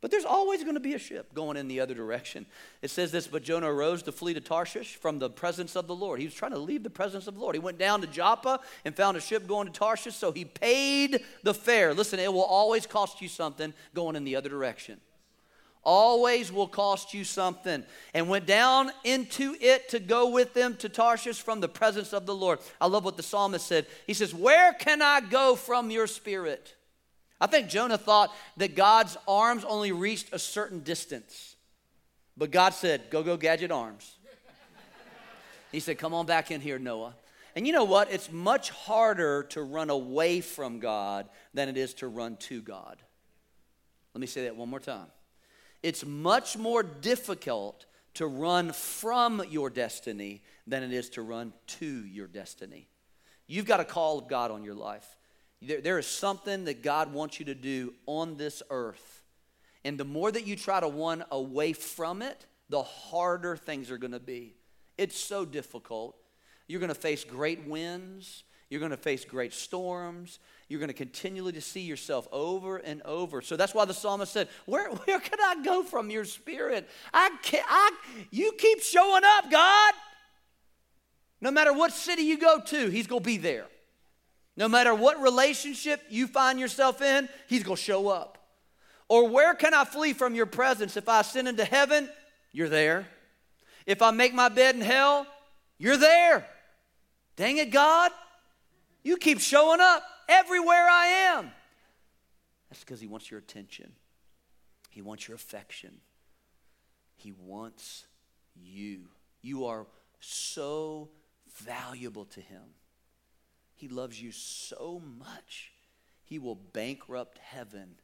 But 0.00 0.10
there's 0.10 0.24
always 0.24 0.62
going 0.62 0.74
to 0.74 0.80
be 0.80 0.94
a 0.94 0.98
ship 0.98 1.34
going 1.34 1.58
in 1.58 1.68
the 1.68 1.80
other 1.80 1.92
direction. 1.92 2.46
It 2.80 2.90
says 2.90 3.12
this, 3.12 3.26
but 3.26 3.42
Jonah 3.42 3.70
arose 3.70 4.02
to 4.04 4.12
flee 4.12 4.32
to 4.32 4.40
Tarshish 4.40 4.96
from 4.96 5.18
the 5.18 5.28
presence 5.28 5.76
of 5.76 5.86
the 5.86 5.94
Lord. 5.94 6.20
He 6.20 6.26
was 6.26 6.34
trying 6.34 6.52
to 6.52 6.58
leave 6.58 6.82
the 6.82 6.90
presence 6.90 7.26
of 7.26 7.34
the 7.34 7.40
Lord. 7.40 7.54
He 7.54 7.60
went 7.60 7.78
down 7.78 8.00
to 8.00 8.06
Joppa 8.06 8.60
and 8.86 8.96
found 8.96 9.18
a 9.18 9.20
ship 9.20 9.46
going 9.46 9.66
to 9.66 9.72
Tarshish, 9.72 10.14
so 10.14 10.32
he 10.32 10.46
paid 10.46 11.22
the 11.42 11.52
fare. 11.52 11.92
Listen, 11.92 12.18
it 12.18 12.32
will 12.32 12.44
always 12.44 12.86
cost 12.86 13.20
you 13.20 13.28
something 13.28 13.74
going 13.94 14.16
in 14.16 14.24
the 14.24 14.36
other 14.36 14.48
direction. 14.48 15.00
Always 15.82 16.50
will 16.50 16.68
cost 16.68 17.12
you 17.12 17.24
something. 17.24 17.84
And 18.14 18.28
went 18.28 18.46
down 18.46 18.90
into 19.04 19.54
it 19.60 19.90
to 19.90 19.98
go 19.98 20.30
with 20.30 20.54
them 20.54 20.76
to 20.76 20.88
Tarshish 20.88 21.40
from 21.40 21.60
the 21.60 21.68
presence 21.68 22.14
of 22.14 22.24
the 22.24 22.34
Lord. 22.34 22.60
I 22.80 22.86
love 22.86 23.04
what 23.04 23.18
the 23.18 23.22
psalmist 23.22 23.66
said. 23.66 23.86
He 24.06 24.14
says, 24.14 24.34
Where 24.34 24.72
can 24.72 25.02
I 25.02 25.20
go 25.20 25.56
from 25.56 25.90
your 25.90 26.06
spirit? 26.06 26.74
I 27.40 27.46
think 27.46 27.68
Jonah 27.68 27.98
thought 27.98 28.34
that 28.58 28.76
God's 28.76 29.16
arms 29.26 29.64
only 29.64 29.92
reached 29.92 30.32
a 30.32 30.38
certain 30.38 30.80
distance. 30.80 31.56
But 32.36 32.50
God 32.50 32.74
said, 32.74 33.10
Go, 33.10 33.22
go, 33.22 33.36
gadget 33.36 33.70
arms. 33.70 34.16
he 35.72 35.80
said, 35.80 35.98
Come 35.98 36.12
on 36.12 36.26
back 36.26 36.50
in 36.50 36.60
here, 36.60 36.78
Noah. 36.78 37.14
And 37.56 37.66
you 37.66 37.72
know 37.72 37.84
what? 37.84 38.12
It's 38.12 38.30
much 38.30 38.70
harder 38.70 39.44
to 39.50 39.62
run 39.62 39.90
away 39.90 40.40
from 40.40 40.78
God 40.78 41.28
than 41.52 41.68
it 41.68 41.76
is 41.76 41.94
to 41.94 42.08
run 42.08 42.36
to 42.36 42.60
God. 42.60 42.98
Let 44.14 44.20
me 44.20 44.26
say 44.26 44.44
that 44.44 44.56
one 44.56 44.68
more 44.68 44.80
time. 44.80 45.06
It's 45.82 46.04
much 46.04 46.56
more 46.56 46.82
difficult 46.82 47.86
to 48.14 48.26
run 48.26 48.72
from 48.72 49.42
your 49.48 49.70
destiny 49.70 50.42
than 50.66 50.82
it 50.82 50.92
is 50.92 51.10
to 51.10 51.22
run 51.22 51.52
to 51.66 52.04
your 52.06 52.26
destiny. 52.26 52.88
You've 53.46 53.66
got 53.66 53.80
a 53.80 53.84
call 53.84 54.18
of 54.18 54.28
God 54.28 54.50
on 54.50 54.62
your 54.62 54.74
life. 54.74 55.16
There, 55.62 55.80
there 55.80 55.98
is 55.98 56.06
something 56.06 56.64
that 56.64 56.82
God 56.82 57.12
wants 57.12 57.38
you 57.38 57.46
to 57.46 57.54
do 57.54 57.94
on 58.06 58.36
this 58.36 58.62
earth. 58.70 59.22
And 59.84 59.98
the 59.98 60.04
more 60.04 60.30
that 60.30 60.46
you 60.46 60.56
try 60.56 60.80
to 60.80 60.88
run 60.88 61.24
away 61.30 61.72
from 61.72 62.22
it, 62.22 62.46
the 62.68 62.82
harder 62.82 63.56
things 63.56 63.90
are 63.90 63.98
going 63.98 64.12
to 64.12 64.20
be. 64.20 64.54
It's 64.96 65.18
so 65.18 65.44
difficult. 65.44 66.16
You're 66.66 66.80
going 66.80 66.88
to 66.88 66.94
face 66.94 67.24
great 67.24 67.66
winds. 67.66 68.44
You're 68.68 68.80
going 68.80 68.92
to 68.92 68.96
face 68.96 69.24
great 69.24 69.52
storms. 69.52 70.38
You're 70.68 70.78
going 70.78 70.88
to 70.88 70.94
continually 70.94 71.58
see 71.60 71.80
yourself 71.80 72.28
over 72.30 72.76
and 72.76 73.02
over. 73.02 73.42
So 73.42 73.56
that's 73.56 73.74
why 73.74 73.84
the 73.84 73.94
psalmist 73.94 74.32
said, 74.32 74.48
"Where 74.66 74.88
where 74.88 75.18
can 75.18 75.40
I 75.40 75.62
go 75.64 75.82
from 75.82 76.10
your 76.10 76.24
spirit? 76.24 76.88
I 77.12 77.30
can't. 77.42 77.66
I 77.68 77.90
you 78.30 78.52
keep 78.56 78.80
showing 78.82 79.22
up, 79.24 79.50
God. 79.50 79.94
No 81.40 81.50
matter 81.50 81.72
what 81.72 81.92
city 81.92 82.22
you 82.22 82.38
go 82.38 82.60
to, 82.60 82.88
He's 82.88 83.08
going 83.08 83.22
to 83.22 83.26
be 83.26 83.38
there. 83.38 83.66
No 84.60 84.68
matter 84.68 84.94
what 84.94 85.22
relationship 85.22 86.02
you 86.10 86.26
find 86.26 86.60
yourself 86.60 87.00
in, 87.00 87.30
He's 87.48 87.62
going 87.62 87.78
to 87.78 87.82
show 87.82 88.08
up. 88.08 88.36
Or 89.08 89.26
where 89.26 89.54
can 89.54 89.72
I 89.72 89.86
flee 89.86 90.12
from 90.12 90.34
your 90.34 90.44
presence? 90.44 90.98
If 90.98 91.08
I 91.08 91.20
ascend 91.20 91.48
into 91.48 91.64
heaven, 91.64 92.10
you're 92.52 92.68
there. 92.68 93.08
If 93.86 94.02
I 94.02 94.10
make 94.10 94.34
my 94.34 94.50
bed 94.50 94.74
in 94.74 94.82
hell, 94.82 95.26
you're 95.78 95.96
there. 95.96 96.46
Dang 97.36 97.56
it, 97.56 97.70
God. 97.70 98.12
You 99.02 99.16
keep 99.16 99.40
showing 99.40 99.80
up 99.80 100.02
everywhere 100.28 100.86
I 100.90 101.06
am. 101.06 101.50
That's 102.68 102.84
because 102.84 103.00
He 103.00 103.06
wants 103.06 103.30
your 103.30 103.40
attention, 103.40 103.90
He 104.90 105.00
wants 105.00 105.26
your 105.26 105.36
affection, 105.36 106.02
He 107.16 107.32
wants 107.32 108.04
you. 108.54 109.06
You 109.40 109.64
are 109.64 109.86
so 110.20 111.08
valuable 111.50 112.26
to 112.26 112.42
Him. 112.42 112.74
He 113.80 113.88
loves 113.88 114.20
you 114.20 114.30
so 114.30 115.00
much, 115.18 115.72
He 116.24 116.38
will 116.38 116.54
bankrupt 116.54 117.38
heaven 117.38 117.94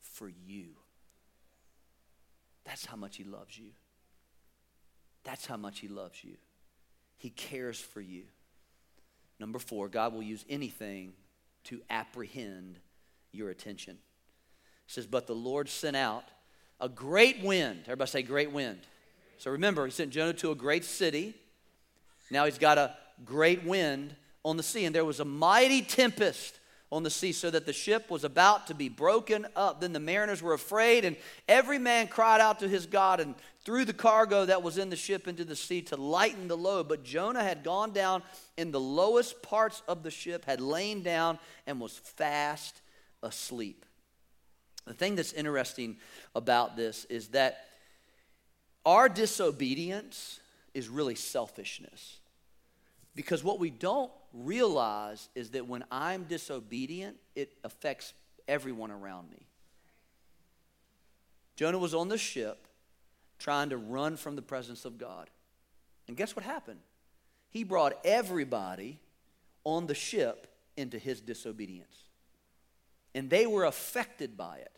for 0.00 0.30
you. 0.30 0.68
That's 2.64 2.86
how 2.86 2.96
much 2.96 3.18
He 3.18 3.24
loves 3.24 3.58
you. 3.58 3.72
That's 5.22 5.44
how 5.44 5.58
much 5.58 5.80
He 5.80 5.88
loves 5.88 6.24
you. 6.24 6.36
He 7.18 7.28
cares 7.28 7.78
for 7.78 8.00
you. 8.00 8.22
Number 9.38 9.58
four, 9.58 9.88
God 9.88 10.14
will 10.14 10.22
use 10.22 10.46
anything 10.48 11.12
to 11.64 11.82
apprehend 11.90 12.78
your 13.30 13.50
attention. 13.50 13.98
It 14.86 14.92
says, 14.92 15.06
But 15.06 15.26
the 15.26 15.34
Lord 15.34 15.68
sent 15.68 15.96
out 15.96 16.24
a 16.80 16.88
great 16.88 17.44
wind. 17.44 17.80
Everybody 17.84 18.10
say, 18.10 18.22
great 18.22 18.52
wind. 18.52 18.78
So 19.36 19.50
remember, 19.50 19.84
he 19.84 19.90
sent 19.90 20.12
Jonah 20.12 20.32
to 20.34 20.50
a 20.50 20.54
great 20.54 20.86
city. 20.86 21.34
Now 22.30 22.46
he's 22.46 22.56
got 22.56 22.78
a 22.78 22.96
great 23.22 23.64
wind 23.64 24.16
on 24.44 24.56
the 24.56 24.62
sea, 24.62 24.84
and 24.84 24.94
there 24.94 25.04
was 25.04 25.20
a 25.20 25.24
mighty 25.24 25.82
tempest 25.82 26.58
on 26.92 27.02
the 27.04 27.10
sea, 27.10 27.30
so 27.32 27.50
that 27.50 27.66
the 27.66 27.72
ship 27.72 28.10
was 28.10 28.24
about 28.24 28.66
to 28.66 28.74
be 28.74 28.88
broken 28.88 29.46
up. 29.54 29.80
Then 29.80 29.92
the 29.92 30.00
mariners 30.00 30.42
were 30.42 30.54
afraid, 30.54 31.04
and 31.04 31.16
every 31.46 31.78
man 31.78 32.08
cried 32.08 32.40
out 32.40 32.58
to 32.60 32.68
his 32.68 32.86
God 32.86 33.20
and 33.20 33.34
threw 33.64 33.84
the 33.84 33.92
cargo 33.92 34.46
that 34.46 34.62
was 34.62 34.76
in 34.76 34.90
the 34.90 34.96
ship 34.96 35.28
into 35.28 35.44
the 35.44 35.54
sea 35.54 35.82
to 35.82 35.96
lighten 35.96 36.48
the 36.48 36.56
load. 36.56 36.88
But 36.88 37.04
Jonah 37.04 37.44
had 37.44 37.62
gone 37.62 37.92
down 37.92 38.22
in 38.56 38.72
the 38.72 38.80
lowest 38.80 39.40
parts 39.42 39.82
of 39.86 40.02
the 40.02 40.10
ship, 40.10 40.44
had 40.46 40.60
lain 40.60 41.02
down, 41.02 41.38
and 41.66 41.80
was 41.80 41.96
fast 41.96 42.80
asleep. 43.22 43.84
The 44.86 44.94
thing 44.94 45.14
that's 45.14 45.32
interesting 45.32 45.98
about 46.34 46.76
this 46.76 47.04
is 47.04 47.28
that 47.28 47.66
our 48.84 49.08
disobedience 49.08 50.40
is 50.74 50.88
really 50.88 51.14
selfishness. 51.14 52.16
Because 53.14 53.44
what 53.44 53.60
we 53.60 53.70
don't 53.70 54.10
realize 54.32 55.28
is 55.34 55.50
that 55.50 55.66
when 55.66 55.84
I'm 55.90 56.24
disobedient, 56.24 57.16
it 57.34 57.52
affects 57.64 58.14
everyone 58.46 58.90
around 58.90 59.30
me. 59.30 59.46
Jonah 61.56 61.78
was 61.78 61.94
on 61.94 62.08
the 62.08 62.18
ship 62.18 62.66
trying 63.38 63.70
to 63.70 63.76
run 63.76 64.16
from 64.16 64.36
the 64.36 64.42
presence 64.42 64.84
of 64.84 64.98
God. 64.98 65.28
And 66.08 66.16
guess 66.16 66.34
what 66.34 66.44
happened? 66.44 66.80
He 67.50 67.64
brought 67.64 67.98
everybody 68.04 69.00
on 69.64 69.86
the 69.86 69.94
ship 69.94 70.46
into 70.76 70.98
his 70.98 71.20
disobedience. 71.20 72.04
And 73.14 73.28
they 73.28 73.46
were 73.46 73.64
affected 73.64 74.36
by 74.36 74.58
it. 74.58 74.72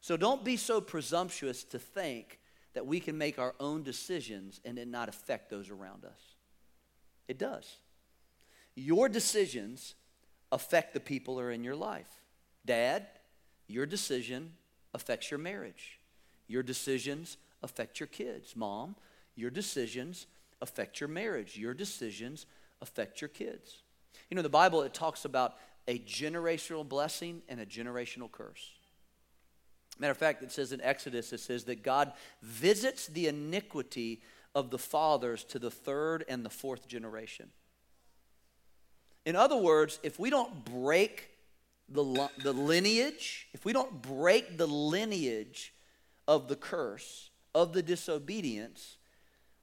So 0.00 0.16
don't 0.16 0.44
be 0.44 0.56
so 0.56 0.80
presumptuous 0.80 1.64
to 1.64 1.78
think 1.78 2.38
that 2.74 2.86
we 2.86 3.00
can 3.00 3.18
make 3.18 3.38
our 3.38 3.54
own 3.60 3.82
decisions 3.82 4.60
and 4.64 4.78
it 4.78 4.88
not 4.88 5.08
affect 5.08 5.50
those 5.50 5.70
around 5.70 6.04
us. 6.04 6.20
It 7.28 7.38
does. 7.38 7.76
Your 8.74 9.08
decisions 9.08 9.94
affect 10.50 10.94
the 10.94 11.00
people 11.00 11.34
who 11.34 11.40
are 11.40 11.50
in 11.50 11.64
your 11.64 11.76
life. 11.76 12.08
Dad, 12.64 13.06
your 13.66 13.86
decision 13.86 14.52
affects 14.94 15.30
your 15.30 15.38
marriage. 15.38 15.98
Your 16.46 16.62
decisions 16.62 17.36
affect 17.62 18.00
your 18.00 18.06
kids. 18.06 18.54
Mom, 18.56 18.96
your 19.34 19.50
decisions 19.50 20.26
affect 20.60 21.00
your 21.00 21.08
marriage. 21.08 21.56
Your 21.56 21.74
decisions 21.74 22.46
affect 22.80 23.20
your 23.20 23.28
kids. 23.28 23.82
You 24.30 24.36
know, 24.36 24.42
the 24.42 24.48
Bible, 24.48 24.82
it 24.82 24.94
talks 24.94 25.24
about 25.24 25.56
a 25.88 25.98
generational 25.98 26.86
blessing 26.88 27.42
and 27.48 27.60
a 27.60 27.66
generational 27.66 28.30
curse. 28.30 28.70
Matter 29.98 30.12
of 30.12 30.18
fact, 30.18 30.42
it 30.42 30.52
says 30.52 30.72
in 30.72 30.80
Exodus, 30.80 31.32
it 31.32 31.40
says 31.40 31.64
that 31.64 31.82
God 31.82 32.12
visits 32.40 33.06
the 33.06 33.26
iniquity 33.26 34.22
of 34.54 34.70
the 34.70 34.78
fathers 34.78 35.44
to 35.44 35.58
the 35.58 35.70
third 35.70 36.24
and 36.28 36.44
the 36.44 36.50
fourth 36.50 36.86
generation. 36.88 37.50
In 39.24 39.36
other 39.36 39.56
words, 39.56 39.98
if 40.02 40.18
we 40.18 40.30
don't 40.30 40.64
break 40.64 41.28
the, 41.88 42.28
the 42.42 42.52
lineage, 42.52 43.48
if 43.52 43.64
we 43.64 43.72
don't 43.72 44.02
break 44.02 44.56
the 44.56 44.66
lineage 44.66 45.72
of 46.26 46.48
the 46.48 46.56
curse, 46.56 47.30
of 47.54 47.72
the 47.72 47.82
disobedience, 47.82 48.96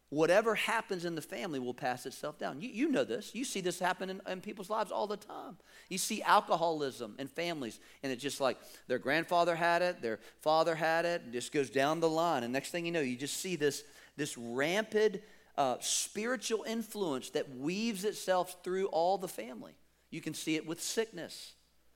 whatever 0.09 0.55
happens 0.55 1.05
in 1.05 1.15
the 1.15 1.21
family 1.21 1.59
will 1.59 1.73
pass 1.73 2.05
itself 2.05 2.37
down. 2.37 2.61
You, 2.61 2.69
you 2.69 2.91
know 2.91 3.03
this. 3.03 3.33
You 3.33 3.45
see 3.45 3.61
this 3.61 3.79
happen 3.79 4.09
in, 4.09 4.21
in, 4.27 4.41
people's 4.41 4.69
lives 4.69 4.91
all 4.91 5.07
the 5.07 5.17
time. 5.17 5.57
You 5.89 5.97
see 5.97 6.21
alcoholism 6.23 7.15
in 7.19 7.27
families, 7.27 7.79
and 8.01 8.11
it's 8.11 8.21
just 8.21 8.41
like 8.41 8.57
their 8.87 8.99
grandfather 8.99 9.55
had 9.55 9.81
it, 9.81 10.01
their 10.01 10.19
father 10.41 10.75
had 10.75 11.05
it, 11.05 11.21
and 11.23 11.33
just 11.33 11.51
goes 11.51 11.69
down 11.69 11.99
the 11.99 12.09
line. 12.09 12.43
And 12.43 12.51
next 12.51 12.71
thing 12.71 12.85
you 12.85 12.91
know, 12.91 13.01
you 13.01 13.15
just 13.15 13.37
see 13.37 13.55
this, 13.55 13.83
this 14.17 14.37
rampant 14.37 15.21
uh, 15.59 15.75
spiritual 15.81 16.63
influence 16.65 17.31
that 17.31 17.57
weaves 17.57 18.05
itself 18.05 18.63
through 18.63 18.87
all 18.87 19.17
the 19.17 19.27
family. 19.27 19.73
You 20.09 20.21
can 20.21 20.33
see 20.33 20.55
it 20.55 20.65
with 20.65 20.81
sickness. 20.81 21.51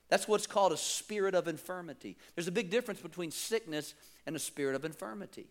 That's 0.09 0.27
what's 0.27 0.45
called 0.45 0.73
a 0.73 0.77
spirit 0.77 1.33
of 1.33 1.47
infirmity. 1.47 2.17
There's 2.35 2.49
a 2.49 2.51
big 2.51 2.69
difference 2.69 2.99
between 2.99 3.31
sickness 3.31 3.93
and 4.27 4.35
a 4.35 4.39
spirit 4.39 4.75
of 4.75 4.83
infirmity. 4.83 5.47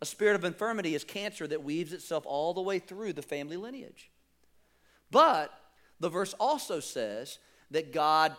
A 0.00 0.06
spirit 0.06 0.36
of 0.36 0.44
infirmity 0.44 0.94
is 0.94 1.02
cancer 1.02 1.48
that 1.48 1.64
weaves 1.64 1.92
itself 1.92 2.24
all 2.26 2.54
the 2.54 2.62
way 2.62 2.78
through 2.78 3.12
the 3.12 3.22
family 3.22 3.56
lineage. 3.56 4.12
But 5.10 5.52
the 5.98 6.08
verse 6.08 6.34
also 6.34 6.78
says 6.78 7.40
that 7.72 7.92
God 7.92 8.36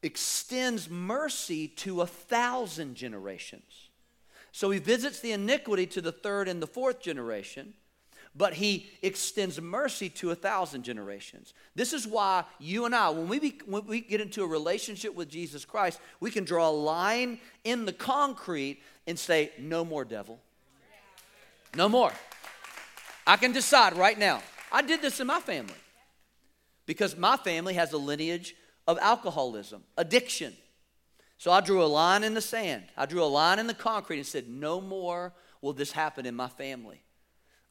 extends 0.00 0.88
mercy 0.88 1.66
to 1.66 2.02
a 2.02 2.06
thousand 2.06 2.94
generations. 2.94 3.90
So 4.52 4.70
he 4.70 4.78
visits 4.78 5.18
the 5.18 5.32
iniquity 5.32 5.86
to 5.88 6.00
the 6.00 6.12
third 6.12 6.46
and 6.46 6.62
the 6.62 6.68
fourth 6.68 7.00
generation, 7.02 7.74
but 8.34 8.54
he 8.54 8.88
extends 9.02 9.60
mercy 9.60 10.08
to 10.08 10.30
a 10.30 10.34
thousand 10.34 10.84
generations. 10.84 11.52
This 11.74 11.92
is 11.92 12.06
why 12.06 12.44
you 12.58 12.84
and 12.84 12.94
I, 12.94 13.10
when 13.10 13.28
we, 13.28 13.38
be, 13.40 13.60
when 13.66 13.84
we 13.86 14.00
get 14.00 14.20
into 14.20 14.44
a 14.44 14.46
relationship 14.46 15.14
with 15.14 15.28
Jesus 15.28 15.64
Christ, 15.64 16.00
we 16.20 16.30
can 16.30 16.44
draw 16.44 16.68
a 16.68 16.70
line 16.70 17.40
in 17.64 17.84
the 17.84 17.92
concrete 17.92 18.82
and 19.06 19.18
say, 19.18 19.50
No 19.58 19.84
more, 19.84 20.04
devil. 20.04 20.38
No 21.74 21.88
more. 21.88 22.12
I 23.26 23.36
can 23.36 23.52
decide 23.52 23.96
right 23.96 24.18
now. 24.18 24.42
I 24.72 24.82
did 24.82 25.02
this 25.02 25.20
in 25.20 25.26
my 25.26 25.40
family 25.40 25.74
because 26.86 27.16
my 27.16 27.36
family 27.36 27.74
has 27.74 27.92
a 27.92 27.98
lineage 27.98 28.54
of 28.86 28.98
alcoholism, 29.00 29.82
addiction. 29.96 30.52
So 31.38 31.50
I 31.50 31.60
drew 31.60 31.82
a 31.82 31.86
line 31.86 32.22
in 32.22 32.34
the 32.34 32.40
sand, 32.40 32.84
I 32.96 33.06
drew 33.06 33.22
a 33.22 33.26
line 33.26 33.58
in 33.58 33.66
the 33.66 33.74
concrete 33.74 34.18
and 34.18 34.26
said, 34.26 34.48
No 34.48 34.80
more 34.80 35.32
will 35.60 35.72
this 35.72 35.90
happen 35.90 36.26
in 36.26 36.34
my 36.34 36.48
family. 36.48 37.02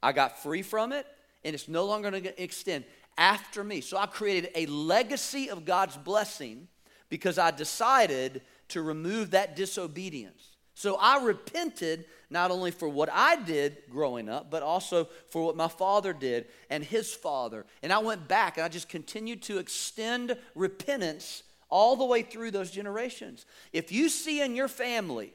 I 0.02 0.12
got 0.12 0.42
free 0.42 0.62
from 0.62 0.92
it, 0.92 1.06
and 1.44 1.54
it's 1.54 1.68
no 1.68 1.86
longer 1.86 2.12
going 2.12 2.24
to 2.24 2.44
extend 2.44 2.86
after 3.18 3.64
me. 3.64 3.82
So 3.82 3.98
I 3.98 4.06
created 4.06 4.52
a 4.56 4.66
legacy 4.68 5.50
of 5.50 5.66
God's 5.66 5.98
blessing 5.98 6.68
because 7.10 7.38
I 7.38 7.52
decided 7.52 8.42
to 8.70 8.82
remove 8.82 9.32
that 9.32 9.56
disobedience. 9.56 10.56
So 10.76 10.96
I 10.96 11.22
repented 11.22 12.06
not 12.30 12.52
only 12.52 12.72
for 12.72 12.88
what 12.88 13.10
I 13.12 13.36
did 13.36 13.78
growing 13.90 14.30
up, 14.30 14.50
but 14.50 14.64
also 14.64 15.10
for 15.30 15.44
what 15.44 15.58
my 15.58 15.68
father 15.68 16.14
did 16.14 16.46
and 16.70 16.84
his 16.84 17.14
father. 17.14 17.66
And 17.84 17.92
I 17.92 17.98
went 17.98 18.30
back 18.30 18.56
and 18.56 18.64
I 18.64 18.70
just 18.70 18.88
continued 18.88 19.42
to 19.44 19.58
extend 19.58 20.38
repentance 20.56 21.44
all 21.70 21.98
the 21.98 22.06
way 22.06 22.22
through 22.22 22.52
those 22.52 22.72
generations. 22.72 23.46
If 23.74 23.92
you 23.92 24.08
see 24.08 24.42
in 24.42 24.56
your 24.56 24.70
family 24.70 25.34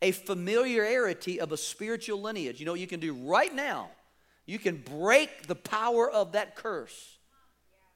a 0.00 0.12
familiarity 0.12 1.40
of 1.40 1.52
a 1.52 1.56
spiritual 1.56 2.22
lineage, 2.22 2.58
you 2.58 2.66
know 2.66 2.72
what 2.72 2.80
you 2.80 2.86
can 2.86 3.00
do 3.00 3.12
right 3.12 3.54
now? 3.54 3.90
You 4.46 4.58
can 4.58 4.76
break 4.76 5.46
the 5.46 5.56
power 5.56 6.08
of 6.08 6.32
that 6.32 6.54
curse. 6.54 7.18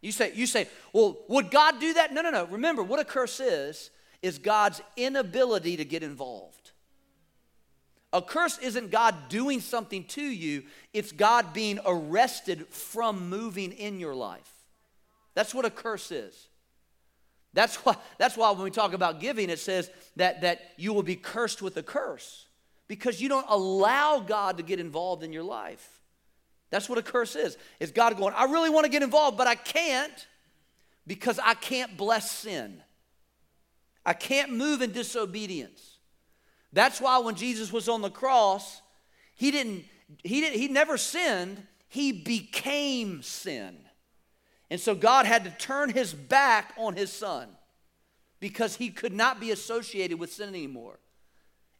You 0.00 0.12
say, 0.12 0.32
you 0.34 0.46
say, 0.46 0.66
well, 0.92 1.18
would 1.28 1.50
God 1.50 1.78
do 1.78 1.94
that? 1.94 2.12
No, 2.12 2.22
no, 2.22 2.30
no. 2.30 2.46
Remember, 2.46 2.82
what 2.82 2.98
a 2.98 3.04
curse 3.04 3.38
is, 3.38 3.90
is 4.22 4.38
God's 4.38 4.82
inability 4.96 5.76
to 5.76 5.84
get 5.84 6.02
involved. 6.02 6.72
A 8.12 8.20
curse 8.20 8.58
isn't 8.58 8.90
God 8.90 9.14
doing 9.28 9.60
something 9.60 10.04
to 10.04 10.22
you, 10.22 10.64
it's 10.92 11.12
God 11.12 11.52
being 11.52 11.78
arrested 11.86 12.66
from 12.68 13.28
moving 13.28 13.72
in 13.72 14.00
your 14.00 14.14
life. 14.14 14.50
That's 15.34 15.54
what 15.54 15.64
a 15.64 15.70
curse 15.70 16.10
is. 16.10 16.48
That's 17.52 17.76
why, 17.76 17.96
that's 18.18 18.36
why 18.36 18.50
when 18.50 18.62
we 18.62 18.70
talk 18.70 18.94
about 18.94 19.20
giving, 19.20 19.48
it 19.48 19.58
says 19.58 19.90
that, 20.16 20.40
that 20.40 20.60
you 20.76 20.92
will 20.92 21.02
be 21.02 21.16
cursed 21.16 21.62
with 21.62 21.76
a 21.76 21.82
curse 21.82 22.46
because 22.88 23.20
you 23.20 23.28
don't 23.28 23.46
allow 23.48 24.18
God 24.18 24.56
to 24.56 24.62
get 24.62 24.80
involved 24.80 25.22
in 25.22 25.32
your 25.32 25.42
life. 25.42 25.99
That's 26.70 26.88
what 26.88 26.98
a 26.98 27.02
curse 27.02 27.36
is. 27.36 27.56
Is 27.80 27.90
God 27.90 28.16
going, 28.16 28.34
I 28.36 28.44
really 28.44 28.70
want 28.70 28.84
to 28.84 28.90
get 28.90 29.02
involved, 29.02 29.36
but 29.36 29.46
I 29.46 29.56
can't 29.56 30.26
because 31.06 31.38
I 31.42 31.54
can't 31.54 31.96
bless 31.96 32.30
sin. 32.30 32.82
I 34.06 34.12
can't 34.12 34.52
move 34.52 34.80
in 34.80 34.92
disobedience. 34.92 35.98
That's 36.72 37.00
why 37.00 37.18
when 37.18 37.34
Jesus 37.34 37.72
was 37.72 37.88
on 37.88 38.00
the 38.00 38.10
cross, 38.10 38.80
he 39.34 39.50
didn't 39.50 39.84
he 40.22 40.40
didn't 40.40 40.58
he 40.58 40.68
never 40.68 40.96
sinned, 40.96 41.66
he 41.88 42.12
became 42.12 43.22
sin. 43.22 43.76
And 44.70 44.80
so 44.80 44.94
God 44.94 45.26
had 45.26 45.44
to 45.44 45.50
turn 45.50 45.90
his 45.90 46.14
back 46.14 46.72
on 46.78 46.94
his 46.94 47.12
son 47.12 47.48
because 48.38 48.76
he 48.76 48.90
could 48.90 49.12
not 49.12 49.40
be 49.40 49.50
associated 49.50 50.18
with 50.18 50.32
sin 50.32 50.48
anymore. 50.48 51.00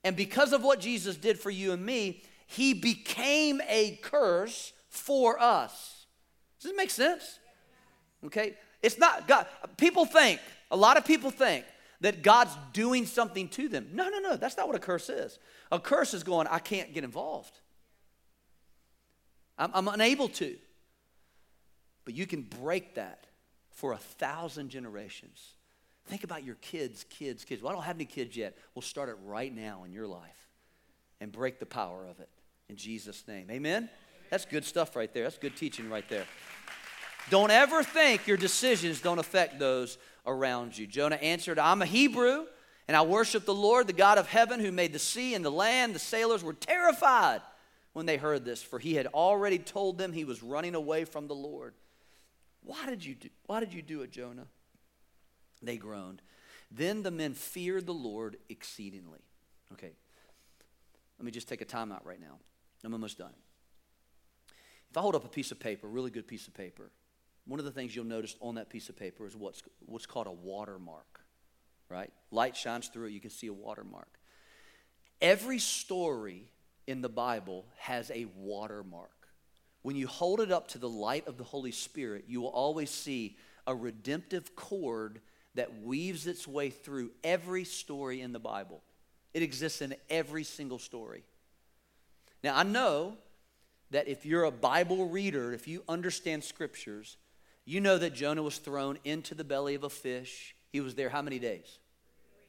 And 0.02 0.16
because 0.16 0.52
of 0.52 0.64
what 0.64 0.80
Jesus 0.80 1.16
did 1.16 1.38
for 1.38 1.50
you 1.50 1.72
and 1.72 1.84
me, 1.84 2.22
he 2.46 2.74
became 2.74 3.60
a 3.68 3.98
curse 4.02 4.72
for 4.90 5.40
us. 5.40 6.06
Does 6.60 6.72
it 6.72 6.76
make 6.76 6.90
sense? 6.90 7.38
Okay? 8.26 8.54
It's 8.82 8.98
not 8.98 9.26
God. 9.26 9.46
People 9.78 10.04
think, 10.04 10.40
a 10.70 10.76
lot 10.76 10.98
of 10.98 11.06
people 11.06 11.30
think 11.30 11.64
that 12.02 12.22
God's 12.22 12.54
doing 12.72 13.06
something 13.06 13.48
to 13.50 13.68
them. 13.68 13.88
No, 13.92 14.08
no, 14.08 14.18
no. 14.18 14.36
That's 14.36 14.56
not 14.56 14.66
what 14.66 14.76
a 14.76 14.80
curse 14.80 15.08
is. 15.08 15.38
A 15.72 15.78
curse 15.78 16.12
is 16.12 16.22
going, 16.22 16.46
I 16.48 16.58
can't 16.58 16.92
get 16.92 17.04
involved. 17.04 17.58
I'm, 19.56 19.70
I'm 19.74 19.88
unable 19.88 20.28
to. 20.28 20.56
But 22.04 22.14
you 22.14 22.26
can 22.26 22.42
break 22.42 22.94
that 22.94 23.26
for 23.72 23.92
a 23.92 23.98
thousand 23.98 24.70
generations. 24.70 25.54
Think 26.06 26.24
about 26.24 26.44
your 26.44 26.56
kids, 26.56 27.04
kids, 27.08 27.44
kids. 27.44 27.62
Well, 27.62 27.70
I 27.70 27.74
don't 27.74 27.84
have 27.84 27.96
any 27.96 28.06
kids 28.06 28.36
yet. 28.36 28.56
We'll 28.74 28.82
start 28.82 29.08
it 29.08 29.16
right 29.24 29.54
now 29.54 29.84
in 29.84 29.92
your 29.92 30.06
life 30.06 30.48
and 31.20 31.30
break 31.30 31.60
the 31.60 31.66
power 31.66 32.06
of 32.06 32.18
it 32.18 32.30
in 32.68 32.76
Jesus' 32.76 33.24
name. 33.28 33.50
Amen? 33.50 33.90
That's 34.30 34.44
good 34.44 34.64
stuff 34.64 34.96
right 34.96 35.12
there. 35.12 35.24
That's 35.24 35.38
good 35.38 35.56
teaching 35.56 35.90
right 35.90 36.08
there. 36.08 36.24
Don't 37.28 37.50
ever 37.50 37.82
think 37.82 38.26
your 38.26 38.36
decisions 38.36 39.00
don't 39.00 39.18
affect 39.18 39.58
those 39.58 39.98
around 40.26 40.78
you. 40.78 40.86
Jonah 40.86 41.16
answered, 41.16 41.58
I'm 41.58 41.82
a 41.82 41.86
Hebrew, 41.86 42.46
and 42.88 42.96
I 42.96 43.02
worship 43.02 43.44
the 43.44 43.54
Lord, 43.54 43.86
the 43.86 43.92
God 43.92 44.18
of 44.18 44.28
heaven, 44.28 44.60
who 44.60 44.72
made 44.72 44.92
the 44.92 44.98
sea 44.98 45.34
and 45.34 45.44
the 45.44 45.50
land. 45.50 45.94
The 45.94 46.00
sailors 46.00 46.42
were 46.42 46.54
terrified 46.54 47.42
when 47.92 48.06
they 48.06 48.16
heard 48.16 48.44
this, 48.44 48.62
for 48.62 48.78
he 48.78 48.94
had 48.94 49.06
already 49.08 49.58
told 49.58 49.98
them 49.98 50.12
he 50.12 50.24
was 50.24 50.42
running 50.42 50.74
away 50.74 51.04
from 51.04 51.26
the 51.26 51.34
Lord. 51.34 51.74
Why 52.62 52.86
did 52.86 53.04
you 53.04 53.14
do, 53.14 53.28
why 53.46 53.60
did 53.60 53.74
you 53.74 53.82
do 53.82 54.02
it, 54.02 54.12
Jonah? 54.12 54.46
They 55.62 55.76
groaned. 55.76 56.22
Then 56.70 57.02
the 57.02 57.10
men 57.10 57.34
feared 57.34 57.86
the 57.86 57.94
Lord 57.94 58.36
exceedingly. 58.48 59.20
Okay, 59.72 59.92
let 61.18 61.24
me 61.24 61.32
just 61.32 61.48
take 61.48 61.60
a 61.60 61.64
time 61.64 61.90
out 61.90 62.06
right 62.06 62.20
now. 62.20 62.38
I'm 62.84 62.92
almost 62.92 63.18
done. 63.18 63.32
If 64.90 64.96
I 64.96 65.00
hold 65.00 65.14
up 65.14 65.24
a 65.24 65.28
piece 65.28 65.52
of 65.52 65.60
paper, 65.60 65.86
a 65.86 65.90
really 65.90 66.10
good 66.10 66.26
piece 66.26 66.48
of 66.48 66.54
paper, 66.54 66.90
one 67.46 67.58
of 67.58 67.64
the 67.64 67.70
things 67.70 67.94
you'll 67.94 68.04
notice 68.04 68.36
on 68.40 68.56
that 68.56 68.68
piece 68.68 68.88
of 68.88 68.96
paper 68.96 69.26
is 69.26 69.36
what's, 69.36 69.62
what's 69.86 70.06
called 70.06 70.26
a 70.26 70.32
watermark, 70.32 71.20
right? 71.88 72.10
Light 72.30 72.56
shines 72.56 72.88
through 72.88 73.06
it, 73.06 73.12
you 73.12 73.20
can 73.20 73.30
see 73.30 73.46
a 73.46 73.52
watermark. 73.52 74.18
Every 75.20 75.58
story 75.58 76.50
in 76.86 77.02
the 77.02 77.08
Bible 77.08 77.66
has 77.78 78.10
a 78.10 78.26
watermark. 78.36 79.10
When 79.82 79.96
you 79.96 80.06
hold 80.06 80.40
it 80.40 80.50
up 80.50 80.68
to 80.68 80.78
the 80.78 80.88
light 80.88 81.26
of 81.26 81.38
the 81.38 81.44
Holy 81.44 81.72
Spirit, 81.72 82.24
you 82.26 82.40
will 82.40 82.48
always 82.48 82.90
see 82.90 83.36
a 83.66 83.74
redemptive 83.74 84.54
cord 84.56 85.20
that 85.54 85.82
weaves 85.82 86.26
its 86.26 86.46
way 86.46 86.70
through 86.70 87.10
every 87.24 87.64
story 87.64 88.20
in 88.20 88.32
the 88.32 88.38
Bible. 88.38 88.82
It 89.32 89.42
exists 89.42 89.82
in 89.82 89.94
every 90.08 90.44
single 90.44 90.78
story. 90.78 91.22
Now, 92.42 92.56
I 92.56 92.62
know 92.62 93.18
that 93.90 94.08
if 94.08 94.24
you're 94.24 94.44
a 94.44 94.50
Bible 94.50 95.08
reader, 95.08 95.52
if 95.52 95.66
you 95.66 95.82
understand 95.88 96.44
scriptures, 96.44 97.16
you 97.64 97.80
know 97.80 97.98
that 97.98 98.14
Jonah 98.14 98.42
was 98.42 98.58
thrown 98.58 98.98
into 99.04 99.34
the 99.34 99.44
belly 99.44 99.74
of 99.74 99.84
a 99.84 99.90
fish. 99.90 100.54
He 100.72 100.80
was 100.80 100.94
there 100.94 101.08
how 101.08 101.22
many 101.22 101.38
days? 101.38 101.78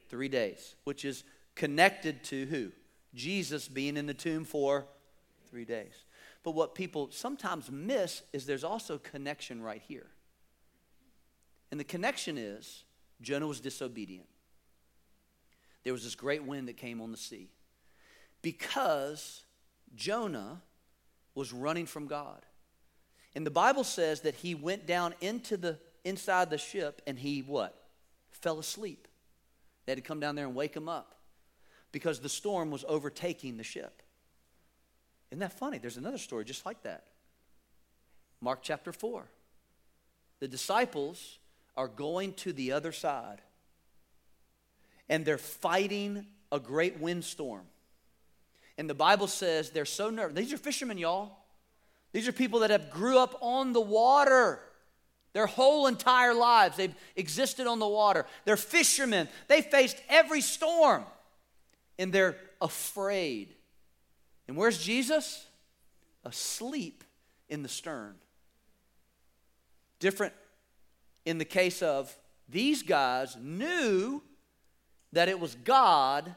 Three 0.08 0.28
days, 0.28 0.76
which 0.84 1.04
is 1.04 1.24
connected 1.54 2.22
to 2.24 2.46
who? 2.46 2.72
Jesus 3.14 3.68
being 3.68 3.96
in 3.96 4.06
the 4.06 4.14
tomb 4.14 4.44
for 4.44 4.86
three 5.50 5.64
days. 5.64 6.04
But 6.42 6.52
what 6.52 6.74
people 6.74 7.08
sometimes 7.10 7.70
miss 7.70 8.22
is 8.32 8.46
there's 8.46 8.64
also 8.64 8.98
connection 8.98 9.62
right 9.62 9.82
here. 9.86 10.06
And 11.70 11.78
the 11.78 11.84
connection 11.84 12.36
is 12.36 12.84
Jonah 13.20 13.46
was 13.46 13.60
disobedient. 13.60 14.26
There 15.84 15.92
was 15.92 16.04
this 16.04 16.14
great 16.14 16.44
wind 16.44 16.68
that 16.68 16.76
came 16.76 17.00
on 17.00 17.10
the 17.10 17.16
sea. 17.16 17.50
Because 18.40 19.44
Jonah 19.94 20.62
was 21.34 21.52
running 21.52 21.86
from 21.86 22.06
God. 22.06 22.44
And 23.34 23.46
the 23.46 23.50
Bible 23.50 23.84
says 23.84 24.22
that 24.22 24.34
he 24.34 24.54
went 24.54 24.86
down 24.86 25.14
into 25.20 25.56
the 25.56 25.78
inside 26.04 26.50
the 26.50 26.58
ship 26.58 27.00
and 27.06 27.18
he 27.18 27.40
what? 27.40 27.76
Fell 28.30 28.58
asleep. 28.58 29.08
They 29.86 29.92
had 29.92 29.98
to 29.98 30.02
come 30.02 30.20
down 30.20 30.34
there 30.34 30.46
and 30.46 30.54
wake 30.54 30.76
him 30.76 30.88
up 30.88 31.14
because 31.90 32.20
the 32.20 32.28
storm 32.28 32.70
was 32.70 32.84
overtaking 32.86 33.56
the 33.56 33.64
ship. 33.64 34.02
Isn't 35.30 35.40
that 35.40 35.58
funny? 35.58 35.78
There's 35.78 35.96
another 35.96 36.18
story 36.18 36.44
just 36.44 36.66
like 36.66 36.82
that. 36.82 37.04
Mark 38.40 38.60
chapter 38.62 38.92
4. 38.92 39.24
The 40.40 40.48
disciples 40.48 41.38
are 41.76 41.88
going 41.88 42.34
to 42.34 42.52
the 42.52 42.72
other 42.72 42.92
side 42.92 43.40
and 45.08 45.24
they're 45.24 45.38
fighting 45.38 46.26
a 46.50 46.60
great 46.60 47.00
windstorm. 47.00 47.62
And 48.78 48.88
the 48.88 48.94
Bible 48.94 49.26
says 49.26 49.70
they're 49.70 49.84
so 49.84 50.10
nervous. 50.10 50.36
These 50.36 50.52
are 50.52 50.58
fishermen, 50.58 50.98
y'all. 50.98 51.38
These 52.12 52.28
are 52.28 52.32
people 52.32 52.60
that 52.60 52.70
have 52.70 52.90
grew 52.90 53.18
up 53.18 53.38
on 53.40 53.72
the 53.72 53.80
water. 53.80 54.60
Their 55.32 55.46
whole 55.46 55.86
entire 55.86 56.34
lives, 56.34 56.76
they've 56.76 56.94
existed 57.16 57.66
on 57.66 57.78
the 57.78 57.88
water. 57.88 58.26
They're 58.44 58.56
fishermen. 58.56 59.28
They 59.48 59.62
faced 59.62 59.96
every 60.08 60.42
storm, 60.42 61.04
and 61.98 62.12
they're 62.12 62.36
afraid. 62.60 63.54
And 64.46 64.56
where's 64.56 64.82
Jesus? 64.82 65.46
Asleep 66.24 67.02
in 67.48 67.62
the 67.62 67.68
stern. 67.68 68.14
Different 69.98 70.34
in 71.24 71.38
the 71.38 71.44
case 71.44 71.80
of 71.82 72.14
these 72.48 72.82
guys 72.82 73.36
knew 73.40 74.22
that 75.12 75.28
it 75.28 75.40
was 75.40 75.54
God 75.54 76.34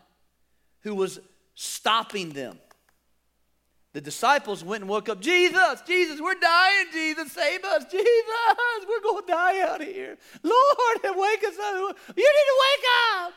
who 0.82 0.96
was 0.96 1.20
stopping 1.56 2.30
them. 2.30 2.60
The 3.93 4.01
disciples 4.01 4.62
went 4.62 4.82
and 4.82 4.89
woke 4.89 5.08
up, 5.08 5.22
Jesus, 5.22 5.82
Jesus, 5.88 6.20
we're 6.20 6.36
dying, 6.36 6.88
Jesus, 6.91 7.32
save 7.32 7.64
us, 7.64 7.86
Jesus, 7.89 8.86
we're 8.89 9.01
going 9.01 9.26
to 9.26 9.32
die 9.32 9.62
out 9.62 9.80
of 9.80 9.88
here. 9.88 10.18
Lord, 10.43 10.97
wake 11.03 11.43
us 11.45 11.58
up. 11.58 11.97
You 12.10 12.24
need 12.24 12.47
to 12.47 12.58
wake 12.66 12.86
up. 13.14 13.34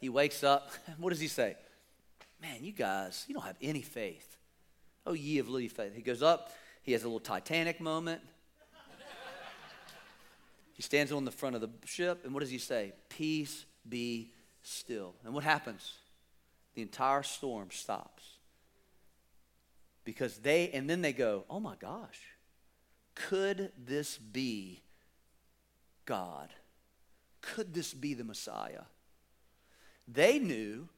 He 0.00 0.08
wakes 0.08 0.42
up. 0.42 0.70
What 0.98 1.10
does 1.10 1.20
he 1.20 1.28
say? 1.28 1.56
Man, 2.42 2.56
you 2.62 2.72
guys, 2.72 3.24
you 3.28 3.34
don't 3.34 3.44
have 3.44 3.56
any 3.62 3.80
faith. 3.80 4.36
Oh, 5.06 5.12
ye 5.12 5.38
of 5.38 5.48
little 5.48 5.68
faith. 5.68 5.94
He 5.94 6.02
goes 6.02 6.22
up. 6.22 6.50
He 6.82 6.92
has 6.92 7.04
a 7.04 7.06
little 7.06 7.20
Titanic 7.20 7.80
moment. 7.80 8.20
he 10.74 10.82
stands 10.82 11.12
on 11.12 11.24
the 11.24 11.30
front 11.30 11.54
of 11.54 11.62
the 11.62 11.70
ship, 11.86 12.24
and 12.24 12.34
what 12.34 12.40
does 12.40 12.50
he 12.50 12.58
say? 12.58 12.92
Peace 13.08 13.64
be 13.88 14.32
still. 14.64 15.14
And 15.24 15.32
what 15.32 15.44
happens? 15.44 15.94
the 16.74 16.82
entire 16.82 17.22
storm 17.22 17.68
stops. 17.70 18.24
Because 20.04 20.38
they, 20.38 20.70
and 20.70 20.90
then 20.90 21.00
they 21.00 21.12
go, 21.12 21.44
oh 21.48 21.60
my 21.60 21.76
gosh, 21.76 22.20
could 23.14 23.72
this 23.78 24.18
be 24.18 24.82
God? 26.04 26.50
Could 27.40 27.72
this 27.72 27.94
be 27.94 28.12
the 28.14 28.24
Messiah? 28.24 28.82
They 30.06 30.38
knew 30.38 30.88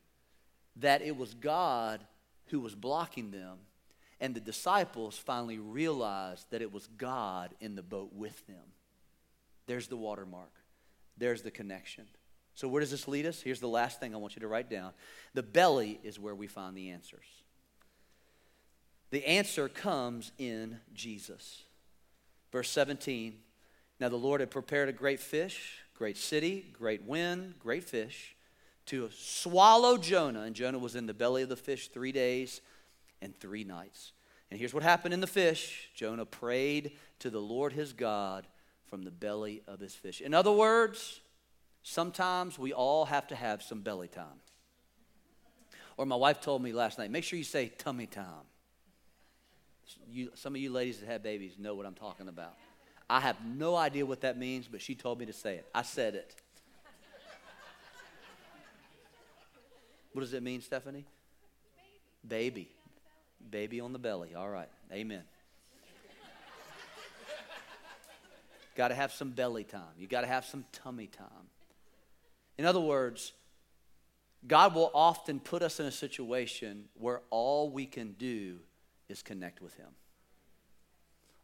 that 0.76 1.02
it 1.02 1.16
was 1.16 1.34
God 1.34 2.00
who 2.46 2.58
was 2.58 2.74
blocking 2.74 3.30
them, 3.30 3.58
and 4.20 4.34
the 4.34 4.40
disciples 4.40 5.16
finally 5.16 5.58
realized 5.58 6.50
that 6.50 6.62
it 6.62 6.72
was 6.72 6.88
God 6.98 7.54
in 7.60 7.76
the 7.76 7.82
boat 7.82 8.12
with 8.12 8.44
them. 8.46 8.72
There's 9.66 9.88
the 9.88 9.96
watermark, 9.96 10.52
there's 11.16 11.42
the 11.42 11.50
connection. 11.50 12.06
So, 12.56 12.66
where 12.68 12.80
does 12.80 12.90
this 12.90 13.06
lead 13.06 13.26
us? 13.26 13.42
Here's 13.42 13.60
the 13.60 13.68
last 13.68 14.00
thing 14.00 14.14
I 14.14 14.18
want 14.18 14.34
you 14.34 14.40
to 14.40 14.48
write 14.48 14.70
down 14.70 14.92
the 15.34 15.42
belly 15.42 16.00
is 16.02 16.18
where 16.18 16.34
we 16.34 16.46
find 16.46 16.76
the 16.76 16.90
answers. 16.90 17.26
The 19.10 19.24
answer 19.26 19.68
comes 19.68 20.32
in 20.38 20.80
Jesus. 20.92 21.62
Verse 22.50 22.70
17 22.70 23.34
Now 24.00 24.08
the 24.08 24.16
Lord 24.16 24.40
had 24.40 24.50
prepared 24.50 24.88
a 24.88 24.92
great 24.92 25.20
fish, 25.20 25.80
great 25.94 26.16
city, 26.16 26.72
great 26.72 27.04
wind, 27.04 27.54
great 27.58 27.84
fish 27.84 28.34
to 28.86 29.10
swallow 29.14 29.98
Jonah. 29.98 30.42
And 30.42 30.56
Jonah 30.56 30.78
was 30.78 30.96
in 30.96 31.06
the 31.06 31.14
belly 31.14 31.42
of 31.42 31.50
the 31.50 31.56
fish 31.56 31.88
three 31.88 32.12
days 32.12 32.62
and 33.20 33.36
three 33.36 33.64
nights. 33.64 34.12
And 34.50 34.58
here's 34.58 34.72
what 34.72 34.82
happened 34.82 35.12
in 35.12 35.20
the 35.20 35.26
fish 35.26 35.90
Jonah 35.94 36.24
prayed 36.24 36.92
to 37.18 37.28
the 37.28 37.40
Lord 37.40 37.74
his 37.74 37.92
God 37.92 38.46
from 38.86 39.02
the 39.02 39.10
belly 39.10 39.62
of 39.68 39.78
his 39.78 39.94
fish. 39.94 40.22
In 40.22 40.32
other 40.32 40.52
words, 40.52 41.20
sometimes 41.86 42.58
we 42.58 42.72
all 42.72 43.04
have 43.04 43.28
to 43.28 43.36
have 43.36 43.62
some 43.62 43.80
belly 43.80 44.08
time. 44.08 44.40
Or 45.96 46.04
my 46.04 46.16
wife 46.16 46.40
told 46.40 46.60
me 46.60 46.72
last 46.72 46.98
night, 46.98 47.12
make 47.12 47.22
sure 47.22 47.38
you 47.38 47.44
say 47.44 47.68
tummy 47.78 48.06
time. 48.06 48.44
You, 50.10 50.32
some 50.34 50.56
of 50.56 50.60
you 50.60 50.70
ladies 50.70 50.98
that 50.98 51.06
have 51.06 51.22
babies 51.22 51.52
know 51.58 51.74
what 51.74 51.86
I'm 51.86 51.94
talking 51.94 52.26
about. 52.26 52.54
I 53.08 53.20
have 53.20 53.36
no 53.44 53.76
idea 53.76 54.04
what 54.04 54.22
that 54.22 54.36
means, 54.36 54.66
but 54.66 54.82
she 54.82 54.96
told 54.96 55.20
me 55.20 55.26
to 55.26 55.32
say 55.32 55.54
it. 55.54 55.66
I 55.72 55.82
said 55.82 56.16
it. 56.16 56.34
what 60.12 60.22
does 60.22 60.34
it 60.34 60.42
mean, 60.42 60.62
Stephanie? 60.62 61.04
Baby. 62.26 62.68
Baby 63.48 63.78
on 63.78 63.92
the 63.92 64.00
belly. 64.00 64.34
All 64.34 64.50
right. 64.50 64.68
Amen. 64.92 65.22
got 68.74 68.88
to 68.88 68.94
have 68.96 69.12
some 69.12 69.30
belly 69.30 69.62
time. 69.62 69.94
You 69.96 70.08
got 70.08 70.22
to 70.22 70.26
have 70.26 70.44
some 70.44 70.64
tummy 70.72 71.06
time. 71.06 71.48
In 72.58 72.64
other 72.64 72.80
words, 72.80 73.32
God 74.46 74.74
will 74.74 74.90
often 74.94 75.40
put 75.40 75.62
us 75.62 75.80
in 75.80 75.86
a 75.86 75.92
situation 75.92 76.84
where 76.94 77.20
all 77.30 77.70
we 77.70 77.86
can 77.86 78.12
do 78.12 78.58
is 79.08 79.22
connect 79.22 79.60
with 79.60 79.74
Him. 79.76 79.88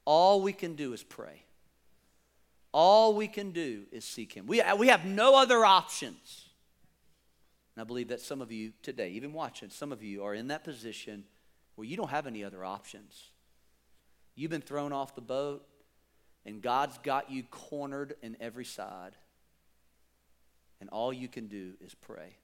All 0.04 0.40
we 0.40 0.52
can 0.52 0.74
do 0.74 0.92
is 0.92 1.02
pray. 1.02 1.44
All 2.72 3.14
we 3.14 3.28
can 3.28 3.50
do 3.50 3.82
is 3.92 4.04
seek 4.04 4.32
Him. 4.32 4.46
We, 4.46 4.62
we 4.78 4.88
have 4.88 5.04
no 5.04 5.36
other 5.36 5.64
options. 5.64 6.48
And 7.74 7.82
I 7.82 7.84
believe 7.84 8.08
that 8.08 8.20
some 8.20 8.40
of 8.40 8.52
you 8.52 8.72
today, 8.82 9.10
even 9.10 9.32
watching, 9.32 9.70
some 9.70 9.92
of 9.92 10.02
you 10.02 10.24
are 10.24 10.34
in 10.34 10.48
that 10.48 10.64
position 10.64 11.24
where 11.74 11.86
you 11.86 11.96
don't 11.96 12.10
have 12.10 12.26
any 12.26 12.44
other 12.44 12.64
options. 12.64 13.30
You've 14.34 14.50
been 14.50 14.60
thrown 14.62 14.92
off 14.92 15.14
the 15.14 15.20
boat, 15.20 15.66
and 16.44 16.62
God's 16.62 16.98
got 16.98 17.30
you 17.30 17.42
cornered 17.44 18.14
in 18.22 18.36
every 18.40 18.64
side. 18.64 19.12
And 20.82 20.90
all 20.90 21.12
you 21.12 21.28
can 21.28 21.46
do 21.46 21.74
is 21.80 21.94
pray. 21.94 22.34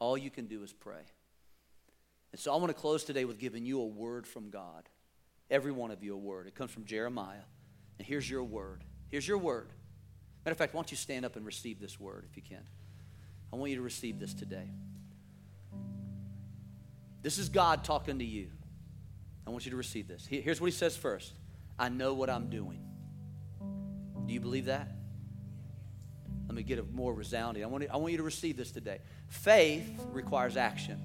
All 0.00 0.18
you 0.18 0.28
can 0.28 0.46
do 0.46 0.64
is 0.64 0.72
pray. 0.72 1.04
And 2.32 2.40
so 2.40 2.52
I 2.52 2.56
want 2.56 2.70
to 2.70 2.74
close 2.74 3.04
today 3.04 3.24
with 3.24 3.38
giving 3.38 3.64
you 3.64 3.80
a 3.80 3.86
word 3.86 4.26
from 4.26 4.50
God. 4.50 4.88
Every 5.52 5.70
one 5.70 5.92
of 5.92 6.02
you 6.02 6.14
a 6.14 6.18
word. 6.18 6.48
It 6.48 6.56
comes 6.56 6.72
from 6.72 6.84
Jeremiah. 6.84 7.44
And 7.96 8.08
here's 8.08 8.28
your 8.28 8.42
word. 8.42 8.82
Here's 9.06 9.26
your 9.26 9.38
word. 9.38 9.68
Matter 10.44 10.50
of 10.50 10.58
fact, 10.58 10.74
why 10.74 10.78
don't 10.78 10.90
you 10.90 10.96
stand 10.96 11.24
up 11.24 11.36
and 11.36 11.46
receive 11.46 11.78
this 11.78 12.00
word 12.00 12.26
if 12.28 12.36
you 12.36 12.42
can? 12.42 12.66
I 13.52 13.56
want 13.56 13.70
you 13.70 13.76
to 13.76 13.82
receive 13.82 14.18
this 14.18 14.34
today. 14.34 14.68
This 17.22 17.38
is 17.38 17.48
God 17.48 17.84
talking 17.84 18.18
to 18.18 18.24
you. 18.24 18.48
I 19.46 19.50
want 19.50 19.64
you 19.64 19.70
to 19.70 19.76
receive 19.76 20.08
this. 20.08 20.26
Here's 20.26 20.60
what 20.60 20.66
he 20.66 20.76
says 20.76 20.96
first 20.96 21.34
I 21.78 21.88
know 21.88 22.14
what 22.14 22.28
I'm 22.28 22.50
doing. 22.50 22.80
Do 24.26 24.34
you 24.34 24.40
believe 24.40 24.64
that? 24.64 24.97
Let 26.48 26.56
me 26.56 26.62
get 26.62 26.78
a 26.78 26.82
more 26.82 27.12
resounding. 27.12 27.62
I 27.62 27.66
want, 27.66 27.84
I 27.90 27.98
want 27.98 28.12
you 28.12 28.18
to 28.18 28.24
receive 28.24 28.56
this 28.56 28.72
today. 28.72 29.00
Faith 29.28 29.88
requires 30.12 30.56
action. 30.56 30.98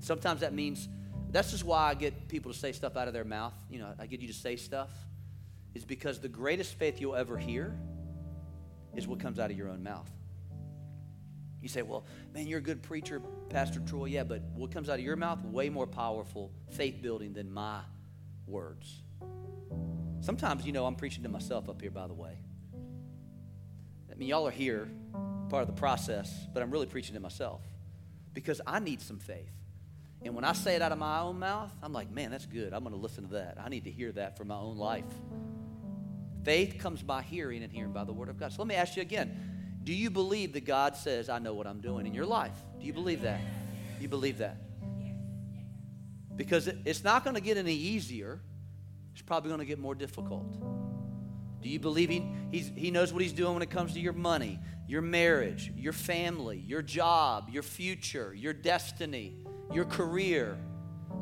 Sometimes 0.00 0.40
that 0.40 0.52
means, 0.52 0.88
that's 1.30 1.52
just 1.52 1.64
why 1.64 1.88
I 1.88 1.94
get 1.94 2.28
people 2.28 2.52
to 2.52 2.58
say 2.58 2.72
stuff 2.72 2.96
out 2.96 3.06
of 3.06 3.14
their 3.14 3.24
mouth. 3.24 3.54
You 3.70 3.78
know, 3.78 3.94
I 3.98 4.06
get 4.06 4.20
you 4.20 4.28
to 4.28 4.34
say 4.34 4.56
stuff, 4.56 4.90
is 5.74 5.84
because 5.84 6.18
the 6.18 6.28
greatest 6.28 6.74
faith 6.74 7.00
you'll 7.00 7.14
ever 7.14 7.38
hear 7.38 7.78
is 8.94 9.06
what 9.06 9.20
comes 9.20 9.38
out 9.38 9.50
of 9.50 9.56
your 9.56 9.68
own 9.68 9.82
mouth. 9.82 10.10
You 11.62 11.68
say, 11.68 11.82
well, 11.82 12.04
man, 12.34 12.46
you're 12.46 12.58
a 12.58 12.62
good 12.62 12.82
preacher, 12.82 13.22
Pastor 13.50 13.80
Troy. 13.80 14.06
Yeah, 14.06 14.24
but 14.24 14.42
what 14.54 14.72
comes 14.72 14.88
out 14.88 14.98
of 14.98 15.04
your 15.04 15.16
mouth, 15.16 15.44
way 15.44 15.68
more 15.68 15.86
powerful, 15.86 16.50
faith 16.70 17.00
building 17.02 17.32
than 17.32 17.52
my 17.52 17.80
words. 18.46 19.02
Sometimes, 20.20 20.66
you 20.66 20.72
know, 20.72 20.86
I'm 20.86 20.96
preaching 20.96 21.22
to 21.22 21.28
myself 21.28 21.68
up 21.68 21.80
here, 21.80 21.90
by 21.90 22.06
the 22.06 22.14
way. 22.14 22.38
I 24.16 24.18
mean, 24.18 24.28
y'all 24.30 24.46
are 24.46 24.50
here, 24.50 24.88
part 25.50 25.60
of 25.60 25.66
the 25.66 25.78
process, 25.78 26.34
but 26.54 26.62
I'm 26.62 26.70
really 26.70 26.86
preaching 26.86 27.14
to 27.14 27.20
myself 27.20 27.60
because 28.32 28.62
I 28.66 28.78
need 28.78 29.02
some 29.02 29.18
faith. 29.18 29.50
And 30.22 30.34
when 30.34 30.44
I 30.44 30.54
say 30.54 30.74
it 30.74 30.80
out 30.80 30.90
of 30.90 30.98
my 30.98 31.20
own 31.20 31.38
mouth, 31.38 31.70
I'm 31.82 31.92
like, 31.92 32.10
man, 32.10 32.30
that's 32.30 32.46
good. 32.46 32.72
I'm 32.72 32.82
going 32.82 32.94
to 32.94 33.00
listen 33.00 33.24
to 33.28 33.34
that. 33.34 33.58
I 33.62 33.68
need 33.68 33.84
to 33.84 33.90
hear 33.90 34.10
that 34.12 34.38
for 34.38 34.46
my 34.46 34.56
own 34.56 34.78
life. 34.78 35.04
Faith 36.44 36.78
comes 36.78 37.02
by 37.02 37.20
hearing 37.20 37.62
and 37.62 37.70
hearing 37.70 37.92
by 37.92 38.04
the 38.04 38.12
word 38.14 38.30
of 38.30 38.40
God. 38.40 38.52
So 38.52 38.62
let 38.62 38.68
me 38.68 38.74
ask 38.74 38.96
you 38.96 39.02
again 39.02 39.52
do 39.84 39.92
you 39.92 40.10
believe 40.10 40.54
that 40.54 40.64
God 40.64 40.96
says, 40.96 41.28
I 41.28 41.38
know 41.38 41.54
what 41.54 41.66
I'm 41.68 41.80
doing 41.80 42.06
in 42.06 42.14
your 42.14 42.26
life? 42.26 42.56
Do 42.80 42.86
you 42.86 42.92
believe 42.92 43.22
that? 43.22 43.40
You 44.00 44.08
believe 44.08 44.38
that? 44.38 44.56
Because 46.34 46.66
it's 46.66 47.04
not 47.04 47.22
going 47.22 47.36
to 47.36 47.40
get 47.40 47.56
any 47.56 47.74
easier, 47.74 48.40
it's 49.12 49.22
probably 49.22 49.50
going 49.50 49.60
to 49.60 49.66
get 49.66 49.78
more 49.78 49.94
difficult. 49.94 50.56
Do 51.66 51.72
you 51.72 51.80
believe 51.80 52.08
he, 52.08 52.24
he 52.52 52.90
knows 52.90 53.12
what 53.12 53.22
he's 53.22 53.32
doing 53.32 53.54
when 53.54 53.62
it 53.62 53.70
comes 53.70 53.94
to 53.94 54.00
your 54.00 54.12
money, 54.12 54.58
your 54.86 55.02
marriage, 55.02 55.72
your 55.76 55.92
family, 55.92 56.62
your 56.66 56.82
job, 56.82 57.48
your 57.50 57.62
future, 57.62 58.32
your 58.34 58.52
destiny? 58.52 59.36
your 59.72 59.84
career, 59.84 60.56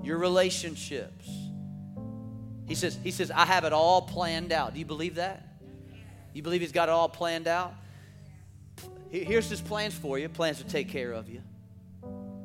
your 0.03 0.19
relationships. 0.19 1.29
He 2.67 2.75
says, 2.75 2.99
he 3.03 3.11
says, 3.11 3.31
I 3.31 3.45
have 3.45 3.65
it 3.65 3.73
all 3.73 4.03
planned 4.03 4.53
out. 4.53 4.73
Do 4.75 4.79
you 4.79 4.87
believe 4.87 5.17
that? 5.17 5.47
You 6.33 6.43
believe 6.43 6.61
he's 6.61 6.73
got 6.73 6.89
it 6.89 6.93
all 6.93 7.09
planned 7.09 7.47
out? 7.47 7.75
Here's 9.11 9.49
his 9.49 9.61
plans 9.61 9.95
for 9.95 10.19
you 10.19 10.29
plans 10.29 10.59
to 10.59 10.65
take 10.65 10.89
care 10.89 11.13
of 11.13 11.29
you. 11.29 11.41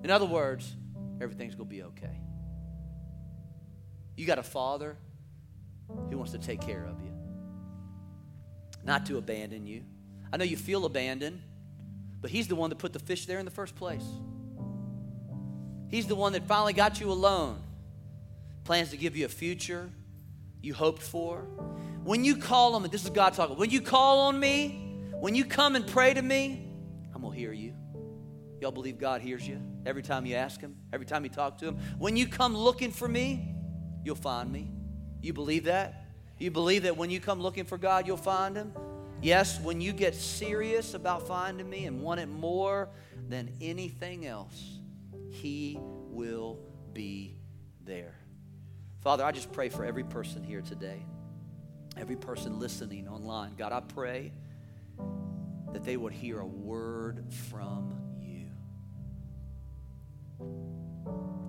In 0.04 0.12
other 0.12 0.26
words, 0.26 0.76
everything's 1.20 1.56
going 1.56 1.70
to 1.70 1.76
be 1.76 1.84
okay. 1.84 2.20
You 4.16 4.26
got 4.26 4.38
a 4.38 4.44
father 4.44 4.98
who 6.10 6.18
wants 6.18 6.34
to 6.34 6.38
take 6.38 6.62
care 6.62 6.86
of 6.86 7.02
you, 7.02 7.12
not 8.84 9.06
to 9.08 9.18
abandon 9.18 9.66
you. 9.66 9.84
I 10.32 10.38
know 10.38 10.46
you 10.46 10.58
feel 10.58 10.86
abandoned, 10.86 11.42
but 12.22 12.32
he's 12.32 12.48
the 12.48 12.56
one 12.56 12.70
that 12.70 12.78
put 12.78 12.94
the 12.94 13.00
fish 13.00 13.26
there 13.26 13.40
in 13.40 13.46
the 13.46 13.52
first 13.52 13.76
place. 13.76 14.06
He's 15.90 16.06
the 16.06 16.16
one 16.16 16.34
that 16.34 16.46
finally 16.46 16.74
got 16.74 17.00
you 17.00 17.12
alone. 17.12 17.62
Plans 18.64 18.90
to 18.92 18.98
give 18.98 19.16
you 19.16 19.26
a 19.26 19.30
future 19.30 19.90
you 20.62 20.74
hoped 20.74 21.02
for. 21.02 21.42
When 22.04 22.24
you 22.24 22.38
call 22.38 22.76
on 22.76 22.84
me, 22.84 22.90
this 22.90 23.04
is 23.04 23.10
God 23.10 23.34
talking. 23.34 23.58
When 23.58 23.70
you 23.70 23.82
call 23.82 24.20
on 24.22 24.40
me, 24.40 25.02
when 25.14 25.36
you 25.36 25.46
come 25.46 25.76
and 25.76 25.86
pray 25.86 26.14
to 26.14 26.22
me, 26.22 26.68
I'm 27.14 27.22
going 27.22 27.34
to 27.34 27.40
hear 27.40 27.52
you. 27.52 27.74
Y'all 28.62 28.72
believe 28.72 28.98
God 28.98 29.22
hears 29.22 29.48
you 29.48 29.62
every 29.86 30.04
time 30.04 30.26
you 30.26 30.36
ask 30.36 30.60
Him, 30.60 30.76
every 30.92 31.06
time 31.06 31.24
you 31.24 31.30
talk 31.30 31.58
to 31.60 31.68
Him? 31.68 31.78
When 31.98 32.18
you 32.18 32.28
come 32.28 32.56
looking 32.56 32.92
for 32.92 33.08
me, 33.08 33.56
you'll 34.04 34.16
find 34.16 34.52
me. 34.52 34.72
You 35.22 35.34
believe 35.34 35.66
that? 35.66 36.09
You 36.40 36.52
believe 36.52 36.84
that 36.84 36.96
when 36.96 37.10
you 37.10 37.20
come 37.20 37.42
looking 37.42 37.66
for 37.66 37.78
God, 37.78 38.08
you'll 38.08 38.18
find 38.18 38.56
Him? 38.56 38.74
Yes, 39.22 39.60
when 39.60 39.82
you 39.82 39.92
get 39.92 40.16
serious 40.16 40.94
about 40.94 41.28
finding 41.28 41.70
me 41.70 41.86
and 41.86 42.02
want 42.02 42.22
it 42.22 42.28
more 42.28 42.88
than 43.28 43.54
anything 43.60 44.26
else, 44.26 44.80
he 45.30 45.78
will 45.82 46.58
be 46.94 47.36
there. 47.84 48.16
Father, 49.02 49.26
I 49.26 49.32
just 49.32 49.52
pray 49.52 49.68
for 49.68 49.84
every 49.84 50.06
person 50.06 50.44
here 50.44 50.62
today, 50.62 51.06
every 51.98 52.16
person 52.16 52.60
listening 52.60 53.10
online. 53.10 53.56
God, 53.58 53.74
I 53.74 53.82
pray 53.82 54.32
that 55.74 55.84
they 55.84 55.98
would 55.98 56.14
hear 56.14 56.40
a 56.40 56.46
word 56.46 57.26
from 57.50 57.94
you. 58.22 58.48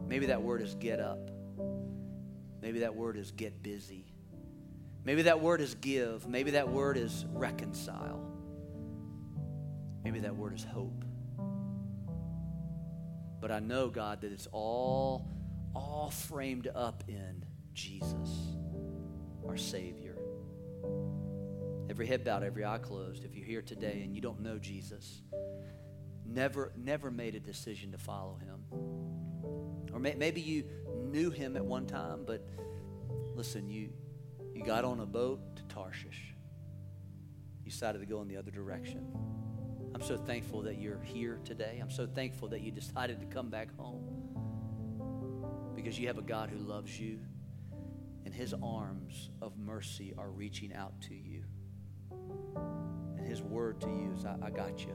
Maybe 0.08 0.26
that 0.26 0.42
word 0.42 0.60
is 0.60 0.74
get 0.74 0.98
up. 0.98 1.30
Maybe 2.60 2.80
that 2.80 2.94
word 2.94 3.16
is 3.16 3.30
get 3.30 3.62
busy. 3.62 4.09
Maybe 5.04 5.22
that 5.22 5.40
word 5.40 5.60
is 5.60 5.74
give. 5.74 6.26
Maybe 6.28 6.52
that 6.52 6.68
word 6.68 6.96
is 6.96 7.24
reconcile. 7.32 8.26
Maybe 10.04 10.20
that 10.20 10.36
word 10.36 10.54
is 10.54 10.64
hope. 10.64 11.04
But 13.40 13.50
I 13.50 13.60
know, 13.60 13.88
God, 13.88 14.20
that 14.20 14.32
it's 14.32 14.48
all, 14.52 15.28
all 15.74 16.10
framed 16.10 16.68
up 16.74 17.04
in 17.08 17.44
Jesus, 17.72 18.54
our 19.48 19.56
Savior. 19.56 20.16
Every 21.88 22.06
head 22.06 22.24
bowed, 22.24 22.42
every 22.42 22.64
eye 22.64 22.78
closed. 22.78 23.24
If 23.24 23.34
you're 23.34 23.46
here 23.46 23.62
today 23.62 24.02
and 24.04 24.14
you 24.14 24.20
don't 24.20 24.40
know 24.40 24.58
Jesus, 24.58 25.22
never, 26.26 26.72
never 26.76 27.10
made 27.10 27.34
a 27.34 27.40
decision 27.40 27.92
to 27.92 27.98
follow 27.98 28.36
him. 28.36 28.60
Or 29.92 29.98
may, 29.98 30.14
maybe 30.14 30.40
you 30.40 30.64
knew 31.10 31.30
him 31.30 31.56
at 31.56 31.64
one 31.64 31.86
time, 31.86 32.24
but 32.26 32.46
listen, 33.34 33.68
you, 33.70 33.90
you 34.60 34.66
got 34.66 34.84
on 34.84 35.00
a 35.00 35.06
boat 35.06 35.40
to 35.56 35.62
Tarshish. 35.74 36.34
You 37.64 37.70
decided 37.70 38.00
to 38.00 38.06
go 38.06 38.20
in 38.20 38.28
the 38.28 38.36
other 38.36 38.50
direction. 38.50 39.06
I'm 39.94 40.02
so 40.02 40.18
thankful 40.18 40.60
that 40.62 40.76
you're 40.78 41.00
here 41.00 41.40
today. 41.46 41.78
I'm 41.80 41.90
so 41.90 42.06
thankful 42.06 42.48
that 42.48 42.60
you 42.60 42.70
decided 42.70 43.20
to 43.20 43.26
come 43.26 43.48
back 43.48 43.74
home 43.78 44.04
because 45.74 45.98
you 45.98 46.08
have 46.08 46.18
a 46.18 46.22
God 46.22 46.50
who 46.50 46.58
loves 46.58 47.00
you 47.00 47.20
and 48.26 48.34
his 48.34 48.54
arms 48.62 49.30
of 49.40 49.56
mercy 49.56 50.12
are 50.18 50.28
reaching 50.28 50.74
out 50.74 50.92
to 51.08 51.14
you. 51.14 51.42
And 53.16 53.26
his 53.26 53.40
word 53.40 53.80
to 53.80 53.88
you 53.88 54.12
is, 54.14 54.26
I, 54.26 54.36
I 54.42 54.50
got 54.50 54.84
you. 54.84 54.94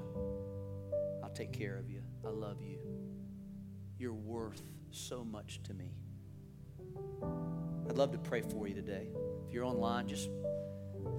I'll 1.24 1.34
take 1.34 1.54
care 1.54 1.80
of 1.80 1.90
you. 1.90 2.04
I 2.24 2.30
love 2.30 2.62
you. 2.62 2.78
You're 3.98 4.14
worth 4.14 4.62
so 4.92 5.24
much 5.24 5.60
to 5.64 5.74
me. 5.74 5.96
I'd 7.90 7.98
love 7.98 8.12
to 8.12 8.18
pray 8.18 8.42
for 8.42 8.68
you 8.68 8.74
today. 8.74 9.08
If 9.48 9.54
you're 9.54 9.66
online, 9.66 10.08
just 10.08 10.30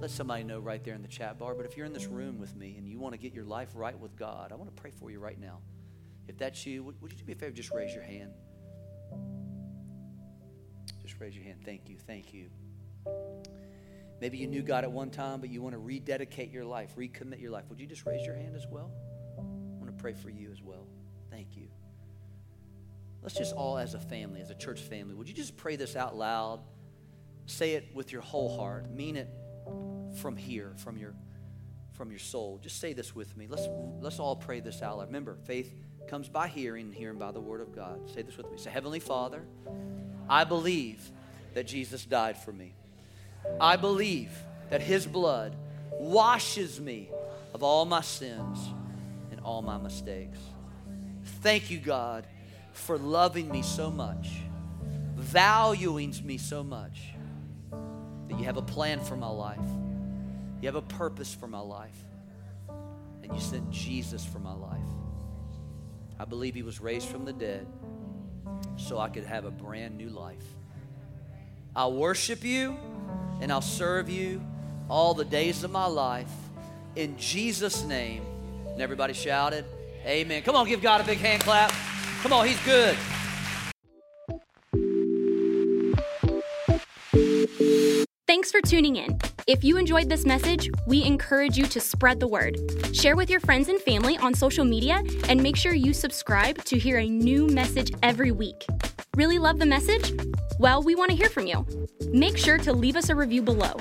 let 0.00 0.10
somebody 0.10 0.42
know 0.42 0.58
right 0.58 0.82
there 0.82 0.94
in 0.94 1.02
the 1.02 1.08
chat 1.08 1.38
bar. 1.38 1.54
But 1.54 1.66
if 1.66 1.76
you're 1.76 1.86
in 1.86 1.92
this 1.92 2.06
room 2.06 2.38
with 2.38 2.54
me 2.56 2.74
and 2.76 2.88
you 2.88 2.98
want 2.98 3.14
to 3.14 3.18
get 3.18 3.32
your 3.32 3.44
life 3.44 3.70
right 3.74 3.98
with 3.98 4.16
God, 4.16 4.52
I 4.52 4.56
want 4.56 4.74
to 4.74 4.80
pray 4.80 4.90
for 4.90 5.10
you 5.10 5.18
right 5.20 5.40
now. 5.40 5.60
If 6.28 6.38
that's 6.38 6.66
you, 6.66 6.82
would, 6.82 7.00
would 7.00 7.12
you 7.12 7.18
do 7.18 7.24
me 7.24 7.32
a 7.32 7.36
favor? 7.36 7.52
Just 7.52 7.70
raise 7.70 7.94
your 7.94 8.02
hand. 8.02 8.32
Just 11.02 11.20
raise 11.20 11.36
your 11.36 11.44
hand. 11.44 11.60
Thank 11.64 11.88
you. 11.88 11.98
Thank 12.04 12.34
you. 12.34 12.50
Maybe 14.20 14.38
you 14.38 14.46
knew 14.46 14.62
God 14.62 14.84
at 14.84 14.90
one 14.90 15.10
time, 15.10 15.40
but 15.40 15.50
you 15.50 15.62
want 15.62 15.74
to 15.74 15.78
rededicate 15.78 16.50
your 16.50 16.64
life, 16.64 16.96
recommit 16.96 17.40
your 17.40 17.50
life. 17.50 17.64
Would 17.68 17.78
you 17.78 17.86
just 17.86 18.06
raise 18.06 18.24
your 18.24 18.34
hand 18.34 18.56
as 18.56 18.66
well? 18.66 18.90
I 19.38 19.42
want 19.42 19.86
to 19.86 20.02
pray 20.02 20.14
for 20.14 20.30
you 20.30 20.50
as 20.50 20.62
well. 20.62 20.86
Thank 21.30 21.56
you. 21.56 21.68
Let's 23.26 23.36
just 23.36 23.56
all, 23.56 23.76
as 23.76 23.94
a 23.94 23.98
family, 23.98 24.40
as 24.40 24.50
a 24.50 24.54
church 24.54 24.78
family, 24.78 25.12
would 25.12 25.28
you 25.28 25.34
just 25.34 25.56
pray 25.56 25.74
this 25.74 25.96
out 25.96 26.16
loud? 26.16 26.60
Say 27.46 27.72
it 27.72 27.88
with 27.92 28.12
your 28.12 28.22
whole 28.22 28.56
heart. 28.56 28.88
Mean 28.88 29.16
it 29.16 29.28
from 30.20 30.36
here, 30.36 30.74
from 30.76 30.96
your 30.96 31.12
from 31.94 32.10
your 32.10 32.20
soul. 32.20 32.60
Just 32.62 32.78
say 32.78 32.92
this 32.92 33.16
with 33.16 33.36
me. 33.36 33.48
Let's 33.50 33.66
let's 34.00 34.20
all 34.20 34.36
pray 34.36 34.60
this 34.60 34.80
out 34.80 34.98
loud. 34.98 35.08
Remember, 35.08 35.36
faith 35.44 35.74
comes 36.06 36.28
by 36.28 36.46
hearing, 36.46 36.86
and 36.86 36.94
hearing 36.94 37.18
by 37.18 37.32
the 37.32 37.40
word 37.40 37.60
of 37.60 37.74
God. 37.74 38.08
Say 38.14 38.22
this 38.22 38.36
with 38.36 38.48
me. 38.48 38.58
Say, 38.58 38.70
Heavenly 38.70 39.00
Father, 39.00 39.42
I 40.30 40.44
believe 40.44 41.10
that 41.54 41.66
Jesus 41.66 42.04
died 42.04 42.36
for 42.36 42.52
me. 42.52 42.74
I 43.60 43.74
believe 43.74 44.30
that 44.70 44.82
his 44.82 45.04
blood 45.04 45.56
washes 45.90 46.80
me 46.80 47.10
of 47.54 47.64
all 47.64 47.86
my 47.86 48.02
sins 48.02 48.60
and 49.32 49.40
all 49.40 49.62
my 49.62 49.78
mistakes. 49.78 50.38
Thank 51.42 51.72
you, 51.72 51.78
God, 51.78 52.24
for 52.76 52.98
loving 52.98 53.50
me 53.50 53.62
so 53.62 53.90
much, 53.90 54.28
valuing 55.16 56.14
me 56.24 56.38
so 56.38 56.62
much, 56.62 57.00
that 58.28 58.38
you 58.38 58.44
have 58.44 58.56
a 58.56 58.62
plan 58.62 59.00
for 59.00 59.16
my 59.16 59.28
life. 59.28 59.58
You 60.60 60.66
have 60.66 60.76
a 60.76 60.82
purpose 60.82 61.34
for 61.34 61.46
my 61.46 61.60
life. 61.60 61.96
And 63.22 63.32
you 63.32 63.40
sent 63.40 63.70
Jesus 63.70 64.24
for 64.24 64.38
my 64.38 64.52
life. 64.52 64.78
I 66.18 66.24
believe 66.24 66.54
he 66.54 66.62
was 66.62 66.80
raised 66.80 67.08
from 67.08 67.24
the 67.24 67.32
dead 67.32 67.66
so 68.76 68.98
I 68.98 69.08
could 69.08 69.24
have 69.24 69.44
a 69.44 69.50
brand 69.50 69.96
new 69.96 70.08
life. 70.08 70.44
I'll 71.74 71.92
worship 71.92 72.42
you 72.44 72.76
and 73.40 73.52
I'll 73.52 73.60
serve 73.60 74.08
you 74.08 74.40
all 74.88 75.14
the 75.14 75.24
days 75.24 75.64
of 75.64 75.70
my 75.70 75.86
life 75.86 76.30
in 76.94 77.18
Jesus' 77.18 77.84
name. 77.84 78.22
And 78.68 78.80
everybody 78.80 79.12
shouted, 79.12 79.64
Amen. 80.04 80.42
Come 80.42 80.54
on, 80.54 80.68
give 80.68 80.80
God 80.80 81.00
a 81.00 81.04
big 81.04 81.18
hand 81.18 81.42
clap. 81.42 81.72
Come 82.26 82.40
on, 82.40 82.46
He's 82.48 82.58
good. 82.64 82.96
Thanks 88.26 88.50
for 88.50 88.60
tuning 88.62 88.96
in. 88.96 89.16
If 89.46 89.62
you 89.62 89.76
enjoyed 89.76 90.08
this 90.08 90.26
message, 90.26 90.68
we 90.88 91.04
encourage 91.04 91.56
you 91.56 91.66
to 91.66 91.78
spread 91.78 92.18
the 92.18 92.26
word. 92.26 92.58
Share 92.92 93.14
with 93.14 93.30
your 93.30 93.38
friends 93.38 93.68
and 93.68 93.80
family 93.80 94.18
on 94.18 94.34
social 94.34 94.64
media 94.64 95.04
and 95.28 95.40
make 95.40 95.54
sure 95.54 95.72
you 95.72 95.92
subscribe 95.92 96.64
to 96.64 96.76
hear 96.76 96.98
a 96.98 97.08
new 97.08 97.46
message 97.46 97.92
every 98.02 98.32
week. 98.32 98.66
Really 99.14 99.38
love 99.38 99.60
the 99.60 99.66
message? 99.66 100.12
Well, 100.58 100.82
we 100.82 100.96
want 100.96 101.12
to 101.12 101.16
hear 101.16 101.28
from 101.28 101.46
you. 101.46 101.64
Make 102.10 102.38
sure 102.38 102.58
to 102.58 102.72
leave 102.72 102.96
us 102.96 103.08
a 103.08 103.14
review 103.14 103.42
below. 103.42 103.76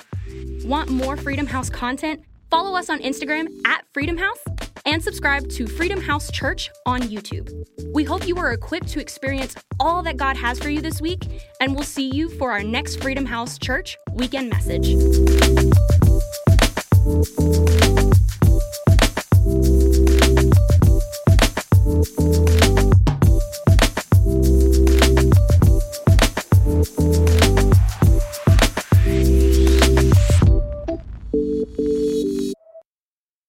Want 0.66 0.92
more 0.92 1.18
Freedom 1.18 1.48
House 1.48 1.72
content? 1.72 2.22
Follow 2.52 2.78
us 2.78 2.92
on 2.92 3.00
Instagram 3.00 3.48
at 3.66 3.86
Freedom 3.92 4.18
House 4.18 4.38
and 4.86 5.04
subscribe 5.04 5.50
to 5.50 5.68
Freedom 5.68 6.00
House 6.00 6.32
Church 6.32 6.70
on 6.86 7.02
YouTube. 7.02 7.66
We 7.94 8.04
hope 8.04 8.28
you 8.28 8.38
are 8.38 8.54
equipped 8.54 8.88
to 8.90 9.00
experience 9.00 9.56
all 9.80 10.04
that 10.04 10.18
God 10.18 10.38
has 10.38 10.60
for 10.60 10.70
you 10.70 10.82
this 10.82 11.02
week, 11.02 11.42
and 11.60 11.74
we'll 11.74 11.84
see 11.84 12.10
you 12.14 12.30
for 12.30 12.52
our 12.52 12.64
next 12.64 13.02
Freedom 13.02 13.26
House 13.26 13.58
Church 13.58 13.98
weekend 14.14 14.50
message. 14.50 14.96